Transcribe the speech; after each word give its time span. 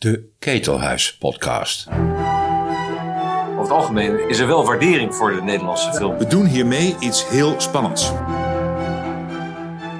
De 0.00 0.28
Ketelhuis 0.38 1.16
Podcast. 1.16 1.88
Over 1.88 3.60
het 3.60 3.70
algemeen 3.70 4.28
is 4.28 4.38
er 4.38 4.46
wel 4.46 4.64
waardering 4.64 5.14
voor 5.14 5.34
de 5.34 5.42
Nederlandse 5.42 5.92
film. 5.92 6.18
We 6.18 6.26
doen 6.26 6.46
hiermee 6.46 6.96
iets 7.00 7.28
heel 7.28 7.60
spannends. 7.60 8.12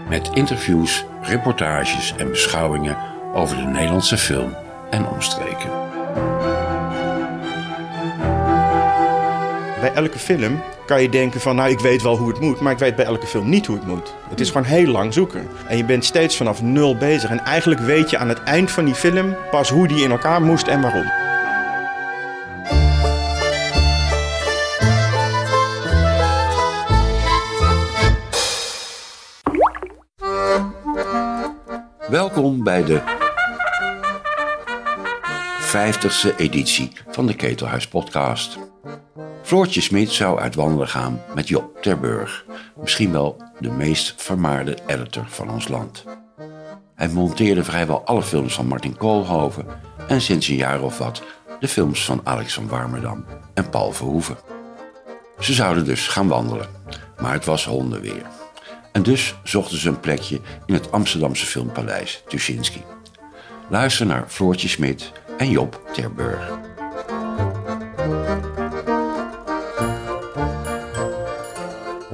Met 0.08 0.30
interviews, 0.34 1.04
reportages 1.22 2.14
en 2.16 2.28
beschouwingen 2.28 2.96
over 3.34 3.56
de 3.56 3.62
Nederlandse 3.62 4.18
film 4.18 4.56
en 4.90 5.06
omstreken. 5.06 5.70
Bij 9.80 9.92
elke 9.94 10.18
film 10.18 10.62
kan 10.90 11.02
je 11.02 11.08
denken 11.08 11.40
van, 11.40 11.56
nou 11.56 11.70
ik 11.70 11.80
weet 11.80 12.02
wel 12.02 12.16
hoe 12.16 12.28
het 12.28 12.40
moet, 12.40 12.60
maar 12.60 12.72
ik 12.72 12.78
weet 12.78 12.96
bij 12.96 13.04
elke 13.04 13.26
film 13.26 13.48
niet 13.48 13.66
hoe 13.66 13.76
het 13.76 13.86
moet. 13.86 14.14
Het 14.28 14.40
is 14.40 14.50
gewoon 14.50 14.66
heel 14.66 14.86
lang 14.86 15.12
zoeken. 15.12 15.48
En 15.68 15.76
je 15.76 15.84
bent 15.84 16.04
steeds 16.04 16.36
vanaf 16.36 16.62
nul 16.62 16.96
bezig. 16.96 17.30
En 17.30 17.44
eigenlijk 17.44 17.80
weet 17.80 18.10
je 18.10 18.18
aan 18.18 18.28
het 18.28 18.42
eind 18.42 18.70
van 18.70 18.84
die 18.84 18.94
film 18.94 19.36
pas 19.50 19.70
hoe 19.70 19.88
die 19.88 20.02
in 20.02 20.10
elkaar 20.10 20.42
moest 20.42 20.66
en 20.66 20.80
waarom. 20.80 21.10
Welkom 32.08 32.64
bij 32.64 32.84
de 32.84 33.29
50ste 35.70 36.36
editie 36.36 36.92
van 37.10 37.26
de 37.26 37.34
Ketelhuis 37.34 37.88
Podcast. 37.88 38.58
Floortje 39.42 39.80
Smit 39.80 40.10
zou 40.10 40.40
uit 40.40 40.54
wandelen 40.54 40.88
gaan 40.88 41.22
met 41.34 41.48
Job 41.48 41.82
Terburg, 41.82 42.44
misschien 42.76 43.12
wel 43.12 43.42
de 43.58 43.70
meest 43.70 44.14
vermaarde 44.16 44.78
editor 44.86 45.24
van 45.28 45.50
ons 45.50 45.68
land. 45.68 46.04
Hij 46.94 47.08
monteerde 47.08 47.64
vrijwel 47.64 48.04
alle 48.04 48.22
films 48.22 48.54
van 48.54 48.66
Martin 48.66 48.96
Koolhoven 48.96 49.66
en 50.08 50.20
sinds 50.20 50.48
een 50.48 50.56
jaar 50.56 50.82
of 50.82 50.98
wat 50.98 51.22
de 51.60 51.68
films 51.68 52.04
van 52.04 52.20
Alex 52.24 52.54
van 52.54 52.68
Warmerdam 52.68 53.24
en 53.54 53.70
Paul 53.70 53.92
Verhoeven. 53.92 54.36
Ze 55.38 55.52
zouden 55.52 55.84
dus 55.84 56.08
gaan 56.08 56.28
wandelen, 56.28 56.68
maar 57.20 57.32
het 57.32 57.44
was 57.44 57.64
hondenweer. 57.64 58.26
En 58.92 59.02
dus 59.02 59.34
zochten 59.44 59.78
ze 59.78 59.88
een 59.88 60.00
plekje 60.00 60.40
in 60.66 60.74
het 60.74 60.92
Amsterdamse 60.92 61.46
filmpaleis 61.46 62.22
Tuschinski. 62.28 62.82
Luister 63.68 64.06
naar 64.06 64.24
Floortje 64.28 64.68
Smit 64.68 65.12
en 65.40 65.50
Job 65.50 65.90
Terburg. 65.92 66.58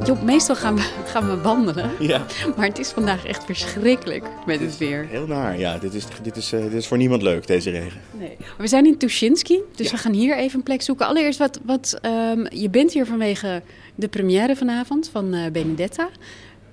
Job, 0.04 0.22
meestal 0.22 0.56
gaan 0.56 0.74
we, 0.74 0.82
gaan 1.04 1.28
we 1.28 1.40
wandelen. 1.42 1.90
Ja. 1.98 2.26
Maar 2.56 2.66
het 2.66 2.78
is 2.78 2.88
vandaag 2.88 3.24
echt 3.24 3.44
verschrikkelijk 3.44 4.24
met 4.46 4.60
het 4.60 4.78
weer. 4.78 5.06
Heel 5.06 5.26
naar, 5.26 5.58
ja. 5.58 5.78
Dit 5.78 5.94
is, 5.94 6.04
dit 6.22 6.36
is, 6.36 6.52
eh, 6.52 6.62
dit 6.62 6.72
is 6.72 6.86
voor 6.86 6.96
niemand 6.96 7.22
leuk, 7.22 7.46
deze 7.46 7.70
regen. 7.70 8.00
Nee. 8.18 8.36
Maar 8.38 8.56
we 8.56 8.66
zijn 8.66 8.86
in 8.86 8.98
Tuschinski, 8.98 9.60
dus 9.74 9.90
we 9.90 9.96
gaan 9.96 10.12
hier 10.12 10.36
even 10.36 10.58
een 10.58 10.64
plek 10.64 10.82
zoeken. 10.82 11.06
Allereerst, 11.06 11.38
wat, 11.38 11.60
wat, 11.64 11.98
ehm, 12.02 12.46
je 12.48 12.70
bent 12.70 12.92
hier 12.92 13.06
vanwege 13.06 13.62
de 13.94 14.08
première 14.08 14.56
vanavond 14.56 15.08
van 15.08 15.34
eh, 15.34 15.50
Benedetta. 15.50 16.08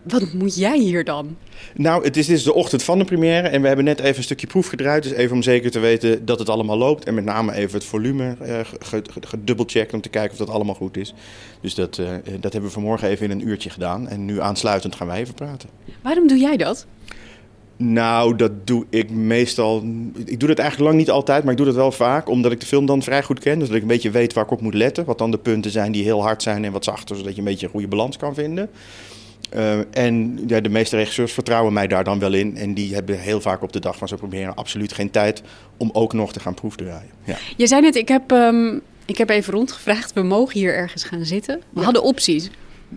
Wat 0.04 0.34
moet 0.34 0.56
jij 0.56 0.78
hier 0.78 1.04
dan? 1.04 1.38
Nou, 1.76 2.04
het 2.04 2.18
is, 2.18 2.26
dit 2.26 2.38
is 2.38 2.44
de 2.44 2.54
ochtend 2.54 2.84
van 2.84 2.98
de 2.98 3.06
première 3.06 3.48
en 3.48 3.62
we 3.62 3.68
hebben 3.68 3.86
net 3.86 4.00
even 4.00 4.18
een 4.18 4.24
stukje 4.24 4.48
proef 4.48 4.68
gedraaid. 4.68 5.04
Dus 5.04 5.12
even 5.12 5.36
om 5.36 5.42
zeker 5.42 5.72
te 5.72 5.80
weten 5.80 6.26
dat 6.26 6.40
het 6.40 6.50
allemaal 6.50 6.78
loopt. 6.78 7.06
En 7.06 7.14
met 7.14 7.26
name 7.26 7.54
even 7.54 7.74
het 7.74 7.88
volume 7.88 8.36
uh, 8.42 8.60
gedubbelcheckt 9.22 9.94
om 9.94 10.02
te 10.02 10.10
kijken 10.10 10.32
of 10.32 10.38
dat 10.38 10.50
allemaal 10.50 10.76
goed 10.76 10.98
is. 10.98 11.14
Dus 11.62 11.76
dat, 11.76 11.98
uh, 11.98 12.08
dat 12.40 12.52
hebben 12.52 12.64
we 12.64 12.70
vanmorgen 12.70 13.08
even 13.08 13.26
in 13.26 13.32
een 13.32 13.48
uurtje 13.48 13.70
gedaan. 13.70 14.08
En 14.08 14.26
nu 14.26 14.42
aansluitend 14.42 14.96
gaan 14.96 15.08
wij 15.08 15.20
even 15.20 15.34
praten. 15.34 15.70
Waarom 16.02 16.28
doe 16.28 16.38
jij 16.38 16.58
dat? 16.58 16.86
Nou, 17.78 18.36
dat 18.36 18.68
doe 18.68 18.86
ik 18.90 19.10
meestal. 19.10 19.84
Ik 20.26 20.40
doe 20.40 20.50
dat 20.50 20.60
eigenlijk 20.60 20.90
lang 20.90 20.98
niet 21.00 21.10
altijd, 21.10 21.44
maar 21.44 21.52
ik 21.52 21.58
doe 21.58 21.66
dat 21.66 21.76
wel 21.76 21.92
vaak. 21.92 22.30
Omdat 22.30 22.52
ik 22.52 22.60
de 22.60 22.66
film 22.66 22.86
dan 22.86 23.02
vrij 23.02 23.24
goed 23.24 23.40
ken. 23.40 23.60
Dus 23.60 23.68
dat 23.68 23.76
ik 23.76 23.82
een 23.82 23.88
beetje 23.88 24.12
weet 24.12 24.34
waar 24.34 24.44
ik 24.44 24.52
op 24.52 24.62
moet 24.62 24.74
letten. 24.74 25.06
Wat 25.06 25.18
dan 25.18 25.32
de 25.32 25.38
punten 25.38 25.72
zijn 25.72 25.92
die 25.92 26.04
heel 26.04 26.22
hard 26.22 26.44
zijn 26.44 26.66
en 26.66 26.72
wat 26.72 26.84
zachter. 26.84 27.16
Zodat 27.16 27.34
je 27.34 27.38
een 27.38 27.48
beetje 27.48 27.66
een 27.66 27.72
goede 27.72 27.88
balans 27.88 28.18
kan 28.18 28.34
vinden. 28.34 28.70
Uh, 29.56 29.80
en 29.92 30.44
ja, 30.48 30.62
de 30.62 30.70
meeste 30.70 30.96
regisseurs 30.96 31.34
vertrouwen 31.34 31.74
mij 31.74 31.88
daar 31.88 32.04
dan 32.04 32.20
wel 32.20 32.34
in. 32.34 32.58
En 32.58 32.74
die 32.74 32.94
hebben 32.94 33.20
heel 33.20 33.42
vaak 33.42 33.62
op 33.62 33.74
de 33.74 33.80
dag 33.80 33.98
van 33.98 34.08
zo'n 34.08 34.18
proberen 34.18 34.56
absoluut 34.56 34.94
geen 34.94 35.12
tijd 35.12 35.42
om 35.78 35.90
ook 35.94 36.14
nog 36.14 36.34
te 36.34 36.40
gaan 36.40 36.54
proefdraaien. 36.54 37.10
Ja. 37.24 37.38
Je 37.58 37.68
zei 37.68 37.82
net, 37.82 37.96
ik 37.96 38.08
heb, 38.08 38.32
um, 38.32 38.82
ik 39.06 39.18
heb 39.18 39.30
even 39.30 39.54
rondgevraagd. 39.54 40.14
We 40.14 40.24
mogen 40.24 40.60
hier 40.60 40.74
ergens 40.74 41.04
gaan 41.04 41.26
zitten. 41.26 41.62
We 41.70 41.80
ja. 41.80 41.84
hadden 41.86 42.04
opties. 42.04 42.50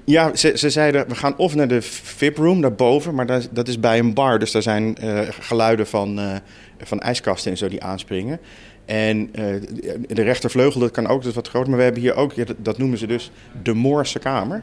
Ja, 0.05 0.35
ze, 0.35 0.53
ze, 0.57 0.71
zeiden 0.71 1.09
we 1.09 1.15
gaan 1.15 1.37
of 1.37 1.55
naar 1.55 1.69
de 1.69 1.83
VIP-room 1.83 2.61
daarboven, 2.61 3.15
maar 3.15 3.27
dat, 3.27 3.49
dat, 3.53 3.69
is 3.69 3.81
bij 3.81 3.99
een 3.99 4.15
bar. 4.15 4.39
Dus 4.39 4.53
daar 4.53 4.63
zijn 4.63 4.97
uh, 5.03 5.21
geluiden 5.41 5.87
van, 5.87 6.19
uh, 6.19 6.35
van 6.79 7.01
ijskasten 7.01 7.51
en 7.51 7.57
zo 7.57 7.69
die 7.69 7.83
aanspringen. 7.83 8.41
En 8.87 9.19
uh, 9.19 9.45
de 10.07 10.23
rechtervleugel, 10.23 10.81
dat 10.81 10.91
kan 10.91 11.07
ook, 11.07 11.21
dat 11.21 11.29
is 11.29 11.35
wat 11.35 11.49
groter. 11.49 11.69
Maar 11.69 11.79
we 11.79 11.85
hebben 11.85 12.03
hier 12.03 12.15
ook, 12.15 12.33
dat 12.65 12.79
noemen 12.79 12.99
ze 12.99 13.07
dus 13.07 13.31
de 13.63 13.75
Moorse 13.75 14.19
Kamer. 14.19 14.63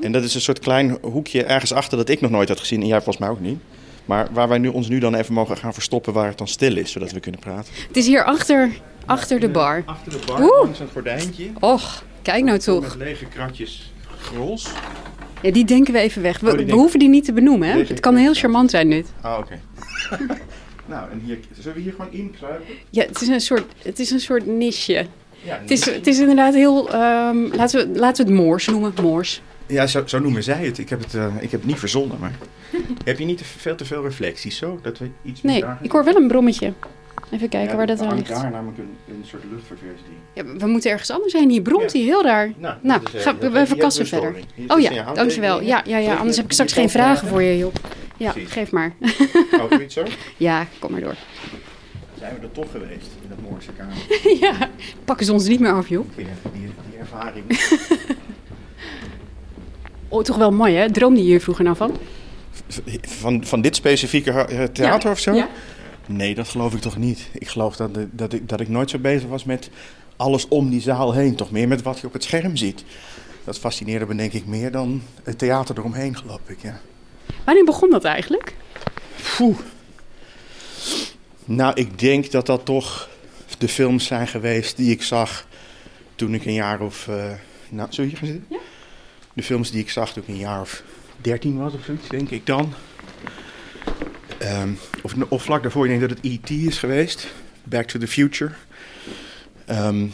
En 0.00 0.12
dat 0.12 0.22
is 0.22 0.34
een 0.34 0.40
soort 0.40 0.58
klein 0.58 0.98
hoekje 1.02 1.44
ergens 1.44 1.72
achter 1.72 1.98
dat 1.98 2.08
ik 2.08 2.20
nog 2.20 2.30
nooit 2.30 2.48
had 2.48 2.60
gezien. 2.60 2.80
En 2.80 2.86
jij 2.86 2.96
volgens 2.96 3.18
mij 3.18 3.28
ook 3.28 3.40
niet. 3.40 3.58
Maar 4.04 4.28
waar 4.32 4.48
wij 4.48 4.58
nu, 4.58 4.68
ons 4.68 4.88
nu 4.88 4.98
dan 4.98 5.14
even 5.14 5.34
mogen 5.34 5.56
gaan 5.56 5.74
verstoppen 5.74 6.12
waar 6.12 6.28
het 6.28 6.38
dan 6.38 6.48
stil 6.48 6.76
is, 6.76 6.92
zodat 6.92 7.12
we 7.12 7.20
kunnen 7.20 7.40
praten. 7.40 7.72
Het 7.86 7.96
is 7.96 8.06
hier 8.06 8.24
achter, 8.24 8.70
achter 9.06 9.40
de 9.40 9.48
bar. 9.48 9.82
Achter 9.86 10.12
de 10.12 10.18
bar, 10.26 10.40
Oeh. 10.40 10.62
langs 10.62 10.80
een 10.80 10.88
gordijntje. 10.92 11.50
Och, 11.60 12.04
kijk 12.22 12.44
nou 12.44 12.58
toch. 12.58 12.80
Met 12.80 12.94
lege 12.94 13.24
kratjes 13.24 13.92
grols. 14.18 14.70
Ja, 15.42 15.50
die 15.50 15.64
denken 15.64 15.92
we 15.92 15.98
even 15.98 16.22
weg. 16.22 16.40
We, 16.40 16.50
oh, 16.50 16.56
we 16.56 16.72
hoeven 16.72 16.98
die 16.98 17.08
niet 17.08 17.24
te 17.24 17.32
benoemen, 17.32 17.68
hè? 17.68 17.78
Het 17.78 18.00
kan 18.00 18.16
heel 18.16 18.34
charmant 18.34 18.70
zijn, 18.70 18.90
dit. 18.90 19.12
Ah, 19.20 19.38
oké. 19.38 19.58
Okay. 20.10 20.26
nou, 20.92 21.10
en 21.10 21.20
hier, 21.24 21.38
zullen 21.58 21.74
we 21.74 21.82
hier 21.82 21.92
gewoon 21.92 22.12
inkruipen? 22.12 22.74
Ja, 22.90 23.04
het 23.04 23.20
is 23.20 23.28
een 23.28 23.40
soort, 23.40 23.64
het 23.82 23.98
is 23.98 24.10
een 24.10 24.20
soort 24.20 24.46
niche. 24.46 25.06
Ja, 25.42 25.58
het, 25.60 25.70
is, 25.70 25.84
het 25.84 26.06
is 26.06 26.18
inderdaad 26.18 26.54
heel, 26.54 26.94
um, 26.94 27.54
laten, 27.54 27.92
we, 27.92 27.98
laten 27.98 28.26
we 28.26 28.32
het 28.32 28.40
moors 28.40 28.66
noemen, 28.66 28.92
moors. 29.02 29.42
Ja, 29.66 29.86
zo, 29.86 30.02
zo, 30.06 30.18
noemen 30.18 30.42
zij 30.42 30.64
het. 30.64 30.78
Ik 30.78 30.88
heb 30.88 31.00
het, 31.00 31.14
uh, 31.14 31.26
ik 31.40 31.50
heb 31.50 31.60
het 31.60 31.64
niet 31.64 31.78
verzonnen, 31.78 32.18
maar... 32.20 32.32
heb 33.04 33.18
je 33.18 33.24
niet 33.24 33.38
te 33.38 33.44
veel 33.44 33.76
te 33.76 33.84
veel 33.84 34.02
reflecties 34.02 34.56
zo? 34.56 34.78
Dat 34.82 34.98
we 34.98 35.10
iets 35.24 35.42
nee, 35.42 35.64
ik 35.82 35.92
hoor 35.92 36.04
wel 36.04 36.16
een 36.16 36.28
brommetje. 36.28 36.72
Even 37.30 37.48
kijken 37.48 37.70
ja, 37.70 37.76
waar 37.76 37.86
dat 37.86 38.00
aan 38.00 38.14
ligt. 38.14 38.28
daar 38.28 38.50
namelijk 38.50 38.78
een, 38.78 38.96
een 39.08 39.24
soort 39.26 39.42
luchtverversing. 39.50 40.16
Ja, 40.34 40.44
we 40.44 40.66
moeten 40.66 40.90
ergens 40.90 41.10
anders 41.10 41.32
zijn. 41.32 41.50
Hier 41.50 41.62
bromt 41.62 41.92
hij 41.92 42.02
heel 42.02 42.22
raar. 42.22 42.52
Nou, 42.56 42.74
nou 42.82 43.00
is, 43.12 43.22
ga, 43.22 43.36
we 43.38 43.66
verkassen 43.66 44.06
verder. 44.06 44.34
Oh 44.66 44.80
ja, 44.80 45.12
dankjewel. 45.12 45.62
Ja, 45.62 45.82
ja, 45.86 45.98
ja, 45.98 46.14
anders 46.14 46.36
heb 46.36 46.44
ik 46.44 46.52
straks 46.52 46.72
geen 46.72 46.90
vragen 46.90 47.28
voor 47.28 47.42
je, 47.42 47.58
Job. 47.58 47.80
Ja, 48.22 48.34
geef 48.46 48.70
maar. 48.70 48.94
Oh, 49.52 49.82
iets 49.82 49.94
zo? 49.94 50.04
Ja, 50.36 50.66
kom 50.78 50.90
maar 50.90 51.00
door. 51.00 51.14
Zijn 52.18 52.34
we 52.34 52.40
er 52.40 52.52
toch 52.52 52.70
geweest, 52.70 53.08
in 53.22 53.28
dat 53.28 53.50
Moorse 53.50 53.70
kamer? 53.72 53.94
ja, 54.44 54.70
pakken 55.04 55.26
ze 55.26 55.32
ons 55.32 55.48
niet 55.48 55.60
meer 55.60 55.72
af, 55.72 55.88
joh. 55.88 56.06
Die, 56.16 56.26
die, 56.52 56.70
die 56.90 56.98
ervaring. 56.98 57.44
Oh, 60.08 60.22
toch 60.22 60.36
wel 60.36 60.50
mooi, 60.50 60.74
hè? 60.74 60.90
Droomde 60.90 61.20
je 61.20 61.26
hier 61.26 61.40
vroeger 61.40 61.64
nou 61.64 61.76
van? 61.76 61.96
Van, 63.00 63.44
van 63.44 63.60
dit 63.60 63.76
specifieke 63.76 64.46
theater 64.72 65.06
ja. 65.06 65.10
of 65.10 65.18
zo? 65.18 65.32
Ja. 65.32 65.48
Nee, 66.06 66.34
dat 66.34 66.48
geloof 66.48 66.74
ik 66.74 66.80
toch 66.80 66.96
niet. 66.96 67.28
Ik 67.32 67.48
geloof 67.48 67.76
dat, 67.76 67.90
dat, 68.10 68.32
ik, 68.32 68.48
dat 68.48 68.60
ik 68.60 68.68
nooit 68.68 68.90
zo 68.90 68.98
bezig 68.98 69.28
was 69.28 69.44
met 69.44 69.70
alles 70.16 70.48
om 70.48 70.70
die 70.70 70.80
zaal 70.80 71.12
heen. 71.12 71.34
Toch 71.34 71.50
meer 71.50 71.68
met 71.68 71.82
wat 71.82 71.98
je 71.98 72.06
op 72.06 72.12
het 72.12 72.24
scherm 72.24 72.56
ziet. 72.56 72.84
Dat 73.44 73.58
fascineerde 73.58 74.06
me 74.06 74.14
denk 74.14 74.32
ik 74.32 74.46
meer 74.46 74.70
dan 74.70 75.02
het 75.22 75.38
theater 75.38 75.78
eromheen, 75.78 76.16
geloof 76.16 76.40
ik, 76.46 76.62
ja. 76.62 76.80
Wanneer 77.44 77.64
begon 77.64 77.90
dat 77.90 78.04
eigenlijk? 78.04 78.54
Poeh. 79.36 79.58
Nou, 81.44 81.72
ik 81.74 81.98
denk 81.98 82.30
dat 82.30 82.46
dat 82.46 82.64
toch 82.64 83.08
de 83.58 83.68
films 83.68 84.06
zijn 84.06 84.28
geweest 84.28 84.76
die 84.76 84.90
ik 84.90 85.02
zag 85.02 85.46
toen 86.14 86.34
ik 86.34 86.44
een 86.44 86.54
jaar 86.54 86.80
of... 86.80 87.06
Uh, 87.06 87.14
nou, 87.68 87.88
we 87.96 88.02
hier 88.02 88.16
gaan 88.16 88.26
zitten? 88.26 88.46
Ja 88.48 88.58
de 89.32 89.42
films 89.42 89.70
die 89.70 89.80
ik 89.80 89.90
zag 89.90 90.12
toen 90.12 90.22
ik 90.22 90.28
een 90.28 90.36
jaar 90.36 90.60
of 90.60 90.82
dertien 91.16 91.58
was 91.58 91.74
of 91.74 91.84
zoiets, 91.84 92.08
denk 92.08 92.30
ik 92.30 92.46
dan. 92.46 92.74
Um, 94.42 94.78
of, 95.02 95.14
of, 95.28 95.42
vlak 95.42 95.62
daarvoor, 95.62 95.84
ik 95.84 95.90
denk 95.90 96.00
dat 96.00 96.10
het 96.10 96.32
E.T. 96.32 96.50
is 96.50 96.78
geweest. 96.78 97.26
Back 97.64 97.86
to 97.86 97.98
the 97.98 98.08
Future. 98.08 98.52
Um, 99.70 100.12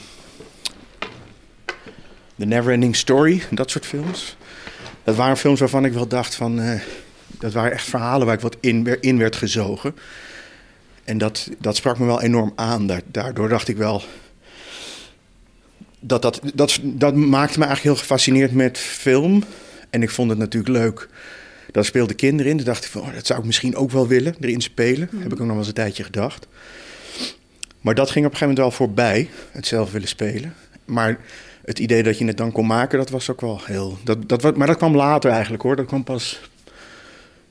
the 2.38 2.44
Neverending 2.44 2.96
Story, 2.96 3.42
dat 3.50 3.70
soort 3.70 3.86
films. 3.86 4.36
Dat 5.08 5.16
waren 5.16 5.36
films 5.36 5.60
waarvan 5.60 5.84
ik 5.84 5.92
wel 5.92 6.08
dacht 6.08 6.34
van... 6.34 6.60
Uh, 6.60 6.80
dat 7.26 7.52
waren 7.52 7.72
echt 7.72 7.88
verhalen 7.88 8.26
waar 8.26 8.34
ik 8.34 8.40
wat 8.40 8.56
in, 8.60 9.00
in 9.00 9.18
werd 9.18 9.36
gezogen. 9.36 9.94
En 11.04 11.18
dat, 11.18 11.48
dat 11.58 11.76
sprak 11.76 11.98
me 11.98 12.06
wel 12.06 12.22
enorm 12.22 12.52
aan. 12.54 12.90
Daardoor 13.04 13.48
dacht 13.48 13.68
ik 13.68 13.76
wel 13.76 14.02
dat, 16.00 16.22
dat, 16.22 16.40
dat, 16.54 16.78
dat 16.82 17.14
maakte 17.14 17.58
me 17.58 17.64
eigenlijk 17.64 17.94
heel 17.94 18.06
gefascineerd 18.06 18.52
met 18.52 18.78
film. 18.78 19.44
En 19.90 20.02
ik 20.02 20.10
vond 20.10 20.30
het 20.30 20.38
natuurlijk 20.38 20.74
leuk. 20.74 21.08
Daar 21.70 21.84
speelden 21.84 22.16
kinderen 22.16 22.50
in. 22.50 22.56
Toen 22.56 22.66
dacht 22.66 22.84
ik 22.84 22.90
van, 22.90 23.00
oh, 23.00 23.14
dat 23.14 23.26
zou 23.26 23.38
ik 23.38 23.46
misschien 23.46 23.76
ook 23.76 23.90
wel 23.90 24.06
willen, 24.06 24.34
erin 24.40 24.60
spelen. 24.60 25.08
Mm. 25.10 25.22
Heb 25.22 25.32
ik 25.32 25.32
ook 25.32 25.38
nog 25.38 25.48
wel 25.48 25.58
eens 25.58 25.66
een 25.66 25.74
tijdje 25.74 26.04
gedacht. 26.04 26.46
Maar 27.80 27.94
dat 27.94 28.10
ging 28.10 28.26
op 28.26 28.32
een 28.32 28.38
gegeven 28.38 28.54
moment 28.56 28.76
wel 28.76 28.86
voorbij, 28.86 29.28
het 29.50 29.66
zelf 29.66 29.92
willen 29.92 30.08
spelen. 30.08 30.54
Maar 30.84 31.18
het 31.68 31.78
idee 31.78 32.02
dat 32.02 32.18
je 32.18 32.24
het 32.24 32.36
dan 32.36 32.52
kon 32.52 32.66
maken, 32.66 32.98
dat 32.98 33.10
was 33.10 33.30
ook 33.30 33.40
wel 33.40 33.60
heel... 33.64 33.98
Dat, 34.04 34.28
dat, 34.28 34.56
maar 34.56 34.66
dat 34.66 34.76
kwam 34.76 34.96
later 34.96 35.30
eigenlijk 35.30 35.62
hoor. 35.62 35.76
Dat 35.76 35.86
kwam 35.86 36.04
pas, 36.04 36.40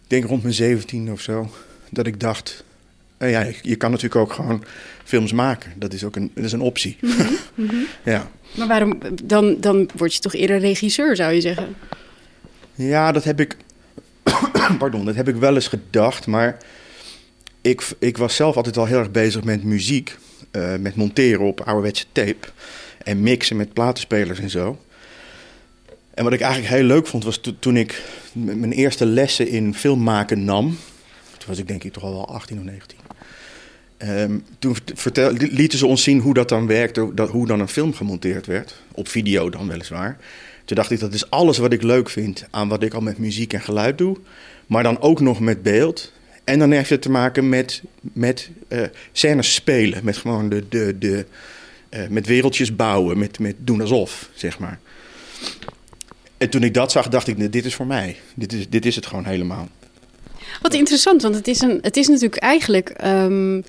ik 0.03 0.09
denk 0.09 0.25
rond 0.25 0.41
mijn 0.41 0.53
17 0.53 1.11
of 1.11 1.21
zo. 1.21 1.51
Dat 1.89 2.07
ik 2.07 2.19
dacht, 2.19 2.63
En 3.17 3.29
ja, 3.29 3.47
je 3.61 3.75
kan 3.75 3.91
natuurlijk 3.91 4.21
ook 4.21 4.33
gewoon 4.33 4.63
films 5.03 5.33
maken. 5.33 5.73
Dat 5.75 5.93
is 5.93 6.03
ook 6.03 6.15
een, 6.15 6.31
dat 6.33 6.43
is 6.43 6.51
een 6.51 6.61
optie. 6.61 6.97
ja. 8.03 8.31
Maar 8.55 8.67
waarom, 8.67 8.97
dan, 9.23 9.57
dan 9.59 9.89
word 9.95 10.13
je 10.13 10.19
toch 10.19 10.33
eerder 10.33 10.59
regisseur, 10.59 11.15
zou 11.15 11.33
je 11.33 11.41
zeggen? 11.41 11.75
ja, 12.75 13.11
dat 13.11 13.23
heb 13.23 13.39
ik. 13.39 13.57
Pardon, 14.79 15.05
dat 15.05 15.15
heb 15.15 15.27
ik 15.27 15.35
wel 15.35 15.55
eens 15.55 15.67
gedacht. 15.67 16.27
Maar 16.27 16.57
ik, 17.61 17.87
ik 17.99 18.17
was 18.17 18.35
zelf 18.35 18.55
altijd 18.55 18.77
al 18.77 18.85
heel 18.85 18.99
erg 18.99 19.11
bezig 19.11 19.43
met 19.43 19.63
muziek. 19.63 20.15
eh, 20.51 20.75
met 20.75 20.95
monteren 20.95 21.45
op 21.45 21.61
ouderwetse 21.61 22.05
tape. 22.11 22.47
En 23.07 23.21
mixen 23.21 23.57
met 23.57 23.73
platenspelers 23.73 24.39
en 24.39 24.49
zo. 24.49 24.77
En 26.13 26.23
wat 26.23 26.33
ik 26.33 26.41
eigenlijk 26.41 26.73
heel 26.73 26.83
leuk 26.83 27.07
vond, 27.07 27.23
was 27.23 27.37
to- 27.37 27.55
toen 27.59 27.77
ik 27.77 28.01
mijn 28.33 28.71
eerste 28.71 29.05
lessen 29.05 29.47
in 29.47 29.73
filmmaken 29.75 30.43
nam. 30.45 30.77
Toen 31.37 31.47
was 31.47 31.57
ik 31.57 31.67
denk 31.67 31.83
ik 31.83 31.93
toch 31.93 32.03
al 32.03 32.11
wel 32.11 32.27
18 32.27 32.57
of 32.57 32.63
19. 32.63 32.97
Ehm, 33.97 34.37
toen 34.59 34.75
lieten 35.37 35.79
ze 35.79 35.85
ons 35.85 36.03
zien 36.03 36.19
hoe 36.19 36.33
dat 36.33 36.49
dan 36.49 36.67
werkte, 36.67 37.11
hoe 37.29 37.47
dan 37.47 37.59
een 37.59 37.67
film 37.67 37.93
gemonteerd 37.93 38.45
werd. 38.45 38.75
Op 38.91 39.07
video 39.07 39.49
dan 39.49 39.67
weliswaar. 39.67 40.17
Toen 40.65 40.75
dacht 40.75 40.91
ik, 40.91 40.99
dat 40.99 41.13
is 41.13 41.29
alles 41.29 41.57
wat 41.57 41.73
ik 41.73 41.83
leuk 41.83 42.09
vind 42.09 42.45
aan 42.51 42.67
wat 42.67 42.83
ik 42.83 42.93
al 42.93 43.01
met 43.01 43.17
muziek 43.17 43.53
en 43.53 43.61
geluid 43.61 43.97
doe. 43.97 44.17
Maar 44.65 44.83
dan 44.83 45.01
ook 45.01 45.19
nog 45.19 45.39
met 45.39 45.63
beeld. 45.63 46.11
En 46.43 46.59
dan 46.59 46.71
heeft 46.71 46.89
het 46.89 47.01
te 47.01 47.09
maken 47.09 47.49
met, 47.49 47.81
met 48.01 48.49
eh 48.67 48.81
scènes 49.11 49.53
spelen. 49.53 50.03
Met 50.03 50.17
gewoon 50.17 50.49
de, 50.49 50.65
de, 50.69 50.95
de, 50.99 51.25
eh, 51.89 52.07
met 52.07 52.25
wereldjes 52.25 52.75
bouwen, 52.75 53.17
met, 53.17 53.39
met 53.39 53.55
doen 53.57 53.81
alsof, 53.81 54.29
zeg 54.33 54.59
maar. 54.59 54.79
En 56.37 56.49
toen 56.49 56.63
ik 56.63 56.73
dat 56.73 56.91
zag, 56.91 57.07
dacht 57.07 57.27
ik, 57.27 57.51
dit 57.51 57.65
is 57.65 57.75
voor 57.75 57.87
mij. 57.87 58.17
Dit 58.35 58.53
is, 58.53 58.69
dit 58.69 58.85
is 58.85 58.95
het 58.95 59.05
gewoon 59.05 59.25
helemaal. 59.25 59.67
Wat 60.61 60.73
interessant, 60.73 61.21
want 61.21 61.35
het 61.35 61.47
is, 61.47 61.61
een, 61.61 61.79
het 61.81 61.97
is 61.97 62.07
natuurlijk 62.07 62.41
eigenlijk... 62.41 62.89
ehm, 62.89 63.61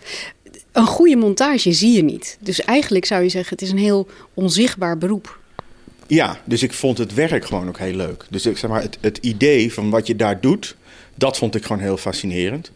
een 0.72 0.86
goede 0.86 1.16
montage 1.16 1.72
zie 1.72 1.92
je 1.92 2.02
niet. 2.02 2.36
Dus 2.40 2.60
eigenlijk 2.60 3.04
zou 3.04 3.22
je 3.22 3.28
zeggen, 3.28 3.50
het 3.50 3.62
is 3.62 3.70
een 3.70 3.78
heel 3.78 4.08
onzichtbaar 4.34 4.98
beroep. 4.98 5.38
Ja, 6.06 6.40
dus 6.44 6.62
ik 6.62 6.72
vond 6.72 6.98
het 6.98 7.14
werk 7.14 7.44
gewoon 7.44 7.68
ook 7.68 7.78
heel 7.78 7.94
leuk. 7.94 8.24
Dus 8.30 8.46
ik 8.46 8.58
zeg 8.58 8.70
maar, 8.70 8.82
het, 8.82 8.98
het 9.00 9.18
idee 9.18 9.72
van 9.72 9.90
wat 9.90 10.06
je 10.06 10.16
daar 10.16 10.40
doet, 10.40 10.76
dat 11.14 11.38
vond 11.38 11.54
ik 11.54 11.64
gewoon 11.64 11.82
heel 11.82 11.96
fascinerend. 11.96 12.70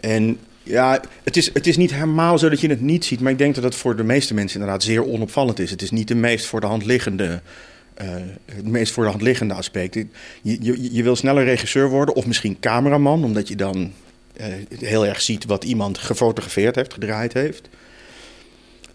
En 0.00 0.38
ja, 0.64 1.00
het 1.24 1.36
is, 1.36 1.50
het 1.52 1.66
is 1.66 1.76
niet 1.76 1.94
helemaal 1.94 2.38
zo 2.38 2.48
dat 2.48 2.60
je 2.60 2.68
het 2.68 2.80
niet 2.80 3.04
ziet, 3.04 3.20
maar 3.20 3.32
ik 3.32 3.38
denk 3.38 3.54
dat 3.54 3.64
het 3.64 3.74
voor 3.74 3.96
de 3.96 4.04
meeste 4.04 4.34
mensen 4.34 4.60
inderdaad 4.60 4.82
zeer 4.82 5.06
onopvallend 5.06 5.58
is. 5.58 5.70
Het 5.70 5.82
is 5.82 5.90
niet 5.90 6.08
de 6.08 6.14
meest 6.14 6.46
voor 6.46 6.60
de 6.60 6.66
hand 6.66 6.84
liggende, 6.84 7.42
eh, 7.94 8.06
het 8.44 8.66
meest 8.66 8.92
voor 8.92 9.04
de 9.04 9.10
hand 9.10 9.22
liggende 9.22 9.54
aspect. 9.54 9.94
Je, 10.42 10.92
je, 10.94 11.02
wil 11.02 11.16
sneller 11.16 11.44
regisseur 11.44 11.88
worden 11.88 12.14
of 12.14 12.26
misschien 12.26 12.60
cameraman, 12.60 13.24
omdat 13.24 13.48
je 13.48 13.56
dan 13.56 13.92
eh, 14.36 14.46
heel 14.78 15.06
erg 15.06 15.20
ziet 15.20 15.44
wat 15.44 15.64
iemand 15.64 15.98
gefotografeerd 15.98 16.74
heeft, 16.74 16.92
gedraaid 16.92 17.32
heeft. 17.32 17.68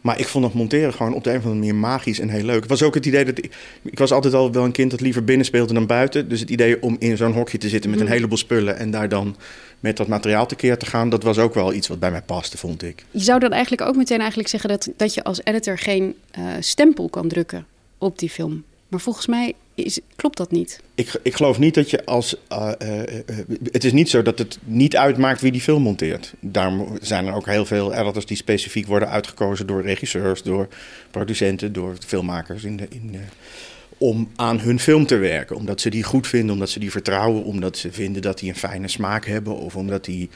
Maar 0.01 0.19
ik 0.19 0.27
vond 0.27 0.45
het 0.45 0.53
monteren 0.53 0.93
gewoon 0.93 1.13
op 1.13 1.23
de 1.23 1.29
een 1.29 1.37
of 1.37 1.43
andere 1.43 1.59
manier 1.59 1.75
magisch 1.75 2.19
en 2.19 2.29
heel 2.29 2.43
leuk. 2.43 2.59
Het 2.59 2.69
was 2.69 2.83
ook 2.83 2.93
het 2.93 3.05
idee 3.05 3.25
dat 3.25 3.37
ik, 3.37 3.55
ik 3.83 3.99
was 3.99 4.11
altijd 4.11 4.33
al 4.33 4.51
wel 4.51 4.63
een 4.63 4.71
kind 4.71 4.91
dat 4.91 5.01
liever 5.01 5.23
binnen 5.23 5.45
speelde 5.45 5.73
dan 5.73 5.85
buiten. 5.85 6.29
Dus 6.29 6.39
het 6.39 6.49
idee 6.49 6.81
om 6.81 6.95
in 6.99 7.17
zo'n 7.17 7.33
hokje 7.33 7.57
te 7.57 7.69
zitten 7.69 7.89
met 7.89 7.99
een 7.99 8.07
heleboel 8.07 8.37
spullen 8.37 8.77
en 8.77 8.91
daar 8.91 9.09
dan 9.09 9.35
met 9.79 9.97
dat 9.97 10.07
materiaal 10.07 10.45
tekeer 10.45 10.77
te 10.77 10.85
gaan, 10.85 11.09
dat 11.09 11.23
was 11.23 11.37
ook 11.37 11.53
wel 11.53 11.73
iets 11.73 11.87
wat 11.87 11.99
bij 11.99 12.11
mij 12.11 12.21
paste, 12.21 12.57
vond 12.57 12.83
ik. 12.83 13.03
Je 13.11 13.19
zou 13.19 13.39
dan 13.39 13.51
eigenlijk 13.51 13.81
ook 13.81 13.95
meteen 13.95 14.19
eigenlijk 14.19 14.49
zeggen 14.49 14.69
dat, 14.69 14.89
dat 14.97 15.13
je 15.13 15.23
als 15.23 15.41
editor 15.43 15.77
geen 15.77 16.15
eh, 16.31 16.43
stempel 16.59 17.09
kan 17.09 17.27
drukken 17.27 17.65
op 17.97 18.19
die 18.19 18.29
film. 18.29 18.63
Maar 18.89 18.99
volgens 18.99 19.27
mij 19.27 19.53
is, 19.75 19.99
klopt 20.15 20.37
dat 20.37 20.51
niet. 20.51 20.79
Ik, 20.95 21.19
ik 21.23 21.35
geloof 21.35 21.59
niet 21.59 21.73
dat 21.73 21.89
je 21.89 22.05
als. 22.05 22.35
eh, 22.47 22.71
eh, 22.79 23.01
eh, 23.01 23.37
het 23.71 23.83
is 23.83 23.91
niet 23.91 24.09
zo 24.09 24.21
dat 24.21 24.39
het 24.39 24.57
niet 24.63 24.97
uitmaakt 24.97 25.41
wie 25.41 25.51
die 25.51 25.61
film 25.61 25.81
monteert. 25.81 26.33
Daarom 26.39 26.97
zijn 27.01 27.27
er 27.27 27.33
ook 27.33 27.45
heel 27.45 27.65
veel 27.65 27.93
editors 27.93 28.25
die 28.25 28.37
specifiek 28.37 28.87
worden 28.87 29.09
uitgekozen 29.09 29.67
door 29.67 29.81
regisseurs, 29.81 30.43
door 30.43 30.67
producenten, 31.11 31.73
door 31.73 31.95
filmmakers 32.05 32.63
in 32.63 32.77
de, 32.77 32.87
in 32.89 33.15
om 33.97 34.29
aan 34.35 34.59
hun 34.59 34.79
film 34.79 35.05
te 35.05 35.17
werken. 35.17 35.55
Omdat 35.55 35.81
ze 35.81 35.89
die 35.89 36.03
goed 36.03 36.27
vinden, 36.27 36.53
omdat 36.53 36.69
ze 36.69 36.79
die 36.79 36.91
vertrouwen, 36.91 37.43
omdat 37.43 37.77
ze 37.77 37.91
vinden 37.91 38.21
dat 38.21 38.39
die 38.39 38.49
een 38.49 38.55
fijne 38.55 38.87
smaak 38.87 39.25
hebben 39.25 39.55
of 39.55 39.75
omdat 39.75 40.05
die 40.05 40.29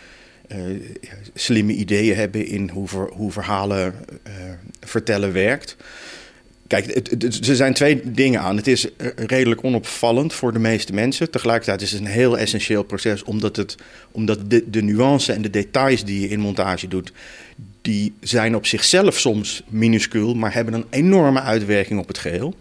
slimme 1.33 1.73
ideeën 1.73 2.15
hebben 2.15 2.45
in 2.47 2.69
hoe, 2.69 2.87
ver- 2.87 3.11
hoe 3.13 3.31
verhalen 3.31 3.93
vertellen 4.79 5.33
werkt. 5.33 5.75
Kijk, 6.73 7.11
er 7.47 7.55
zijn 7.55 7.73
twee 7.73 8.01
dingen 8.11 8.41
aan. 8.41 8.57
Het 8.57 8.67
is 8.67 8.95
eh, 8.95 9.07
redelijk 9.15 9.63
onopvallend 9.63 10.33
voor 10.33 10.53
de 10.53 10.59
meeste 10.59 10.93
mensen. 10.93 11.31
Tegelijkertijd 11.31 11.81
is 11.81 11.91
het 11.91 12.01
een 12.01 12.07
heel 12.07 12.37
essentieel 12.37 12.83
proces, 12.83 13.23
omdat, 13.23 13.55
het, 13.55 13.75
omdat 14.11 14.39
de, 14.47 14.69
de 14.69 14.81
nuance 14.81 15.33
en 15.33 15.41
de 15.41 15.49
details 15.49 16.05
die 16.05 16.21
je 16.21 16.27
in 16.27 16.39
montage 16.39 16.87
doet, 16.87 17.11
die 17.81 18.13
zijn 18.19 18.55
op 18.55 18.65
zichzelf 18.65 19.19
soms 19.19 19.63
minuscuul, 19.67 20.35
maar 20.35 20.53
hebben 20.53 20.73
een 20.73 20.85
enorme 20.89 21.41
uitwerking 21.41 21.99
op 21.99 22.07
het 22.07 22.17
geheel. 22.17 22.55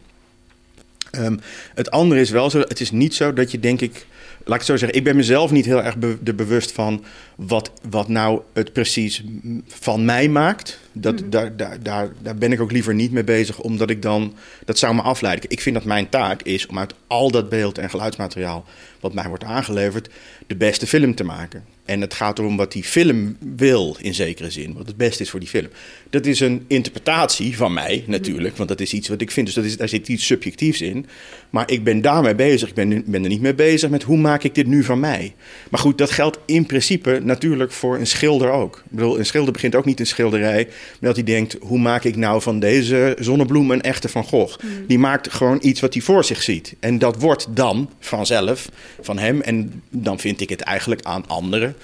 Ehm, 1.10 1.36
het 1.74 1.90
andere 1.90 2.20
is 2.20 2.30
wel 2.30 2.50
zo, 2.50 2.58
het 2.58 2.80
is 2.80 2.90
niet 2.90 3.14
zo 3.14 3.32
dat 3.32 3.50
je 3.50 3.60
denk 3.60 3.80
ik, 3.80 4.06
laat 4.44 4.60
ik 4.60 4.66
het 4.66 4.70
zo 4.70 4.76
zeggen, 4.76 4.98
ik 4.98 5.04
ben 5.04 5.16
mezelf 5.16 5.50
niet 5.50 5.64
heel 5.64 5.82
erg 5.82 5.96
be- 5.96 6.18
er 6.24 6.34
bewust 6.34 6.72
van 6.72 7.04
wat, 7.36 7.70
wat 7.90 8.08
nou 8.08 8.40
het 8.52 8.72
precies 8.72 9.24
van 9.66 10.04
mij 10.04 10.28
maakt. 10.28 10.78
Dat, 10.92 11.22
daar, 11.26 11.56
daar, 11.56 11.82
daar, 11.82 12.12
daar 12.22 12.36
ben 12.36 12.52
ik 12.52 12.60
ook 12.60 12.72
liever 12.72 12.94
niet 12.94 13.12
mee 13.12 13.24
bezig, 13.24 13.60
omdat 13.60 13.90
ik 13.90 14.02
dan, 14.02 14.34
dat 14.64 14.78
zou 14.78 14.94
me 14.94 15.02
afleiden. 15.02 15.50
Ik 15.50 15.60
vind 15.60 15.74
dat 15.74 15.84
mijn 15.84 16.08
taak 16.08 16.42
is 16.42 16.66
om 16.66 16.78
uit 16.78 16.94
al 17.06 17.30
dat 17.30 17.48
beeld 17.48 17.78
en 17.78 17.90
geluidsmateriaal 17.90 18.64
wat 19.00 19.14
mij 19.14 19.28
wordt 19.28 19.44
aangeleverd, 19.44 20.08
de 20.46 20.56
beste 20.56 20.86
film 20.86 21.14
te 21.14 21.24
maken. 21.24 21.64
En 21.92 22.00
het 22.00 22.14
gaat 22.14 22.38
erom 22.38 22.56
wat 22.56 22.72
die 22.72 22.84
film 22.84 23.36
wil, 23.56 23.96
in 24.00 24.14
zekere 24.14 24.50
zin. 24.50 24.74
Wat 24.74 24.86
het 24.86 24.96
beste 24.96 25.22
is 25.22 25.30
voor 25.30 25.40
die 25.40 25.48
film. 25.48 25.68
Dat 26.10 26.26
is 26.26 26.40
een 26.40 26.64
interpretatie 26.66 27.56
van 27.56 27.72
mij, 27.72 28.04
natuurlijk. 28.06 28.56
Want 28.56 28.68
dat 28.68 28.80
is 28.80 28.92
iets 28.92 29.08
wat 29.08 29.20
ik 29.20 29.30
vind. 29.30 29.46
Dus 29.46 29.54
dat 29.54 29.64
is, 29.64 29.76
daar 29.76 29.88
zit 29.88 30.08
iets 30.08 30.26
subjectiefs 30.26 30.80
in. 30.80 31.06
Maar 31.50 31.70
ik 31.70 31.84
ben 31.84 32.00
daarmee 32.00 32.34
bezig. 32.34 32.68
Ik 32.68 32.74
ben, 32.74 33.04
ben 33.06 33.22
er 33.22 33.28
niet 33.28 33.40
mee 33.40 33.54
bezig 33.54 33.90
met 33.90 34.02
hoe 34.02 34.16
maak 34.16 34.42
ik 34.42 34.54
dit 34.54 34.66
nu 34.66 34.84
van 34.84 35.00
mij. 35.00 35.34
Maar 35.70 35.80
goed, 35.80 35.98
dat 35.98 36.10
geldt 36.10 36.38
in 36.44 36.66
principe 36.66 37.20
natuurlijk 37.22 37.72
voor 37.72 37.98
een 37.98 38.06
schilder 38.06 38.50
ook. 38.50 38.76
Ik 38.76 38.96
bedoel, 38.96 39.18
een 39.18 39.26
schilder 39.26 39.52
begint 39.52 39.74
ook 39.74 39.84
niet 39.84 40.00
een 40.00 40.06
schilderij... 40.06 40.64
met 40.64 41.00
dat 41.00 41.14
hij 41.16 41.24
denkt, 41.24 41.56
hoe 41.60 41.78
maak 41.78 42.04
ik 42.04 42.16
nou 42.16 42.42
van 42.42 42.58
deze 42.58 43.16
zonnebloem 43.20 43.70
een 43.70 43.82
echte 43.82 44.08
Van 44.08 44.24
Gogh? 44.24 44.58
Die 44.86 44.98
maakt 44.98 45.32
gewoon 45.32 45.58
iets 45.62 45.80
wat 45.80 45.92
hij 45.92 46.02
voor 46.02 46.24
zich 46.24 46.42
ziet. 46.42 46.74
En 46.80 46.98
dat 46.98 47.20
wordt 47.20 47.46
dan 47.50 47.90
vanzelf 48.00 48.68
van 49.00 49.18
hem. 49.18 49.40
En 49.40 49.82
dan 49.90 50.18
vind 50.18 50.40
ik 50.40 50.48
het 50.48 50.60
eigenlijk 50.60 51.02
aan 51.02 51.28
anderen... 51.28 51.76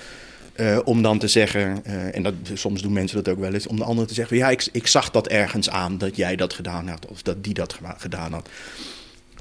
Eh, 0.58 0.78
om 0.84 1.02
dan 1.02 1.18
te 1.18 1.28
zeggen, 1.28 1.84
eh, 1.84 2.16
en 2.16 2.22
dat, 2.22 2.34
soms 2.54 2.82
doen 2.82 2.92
mensen 2.92 3.24
dat 3.24 3.34
ook 3.34 3.40
wel 3.40 3.52
eens, 3.52 3.66
om 3.66 3.76
de 3.76 3.84
anderen 3.84 4.08
te 4.08 4.14
zeggen: 4.14 4.36
Ja, 4.36 4.50
ik, 4.50 4.68
ik 4.72 4.86
zag 4.86 5.10
dat 5.10 5.26
ergens 5.26 5.70
aan 5.70 5.98
dat 5.98 6.16
jij 6.16 6.36
dat 6.36 6.52
gedaan 6.52 6.88
had, 6.88 7.06
of 7.06 7.22
dat 7.22 7.44
die 7.44 7.54
dat 7.54 7.78
gedaan 7.98 8.32
had. 8.32 8.48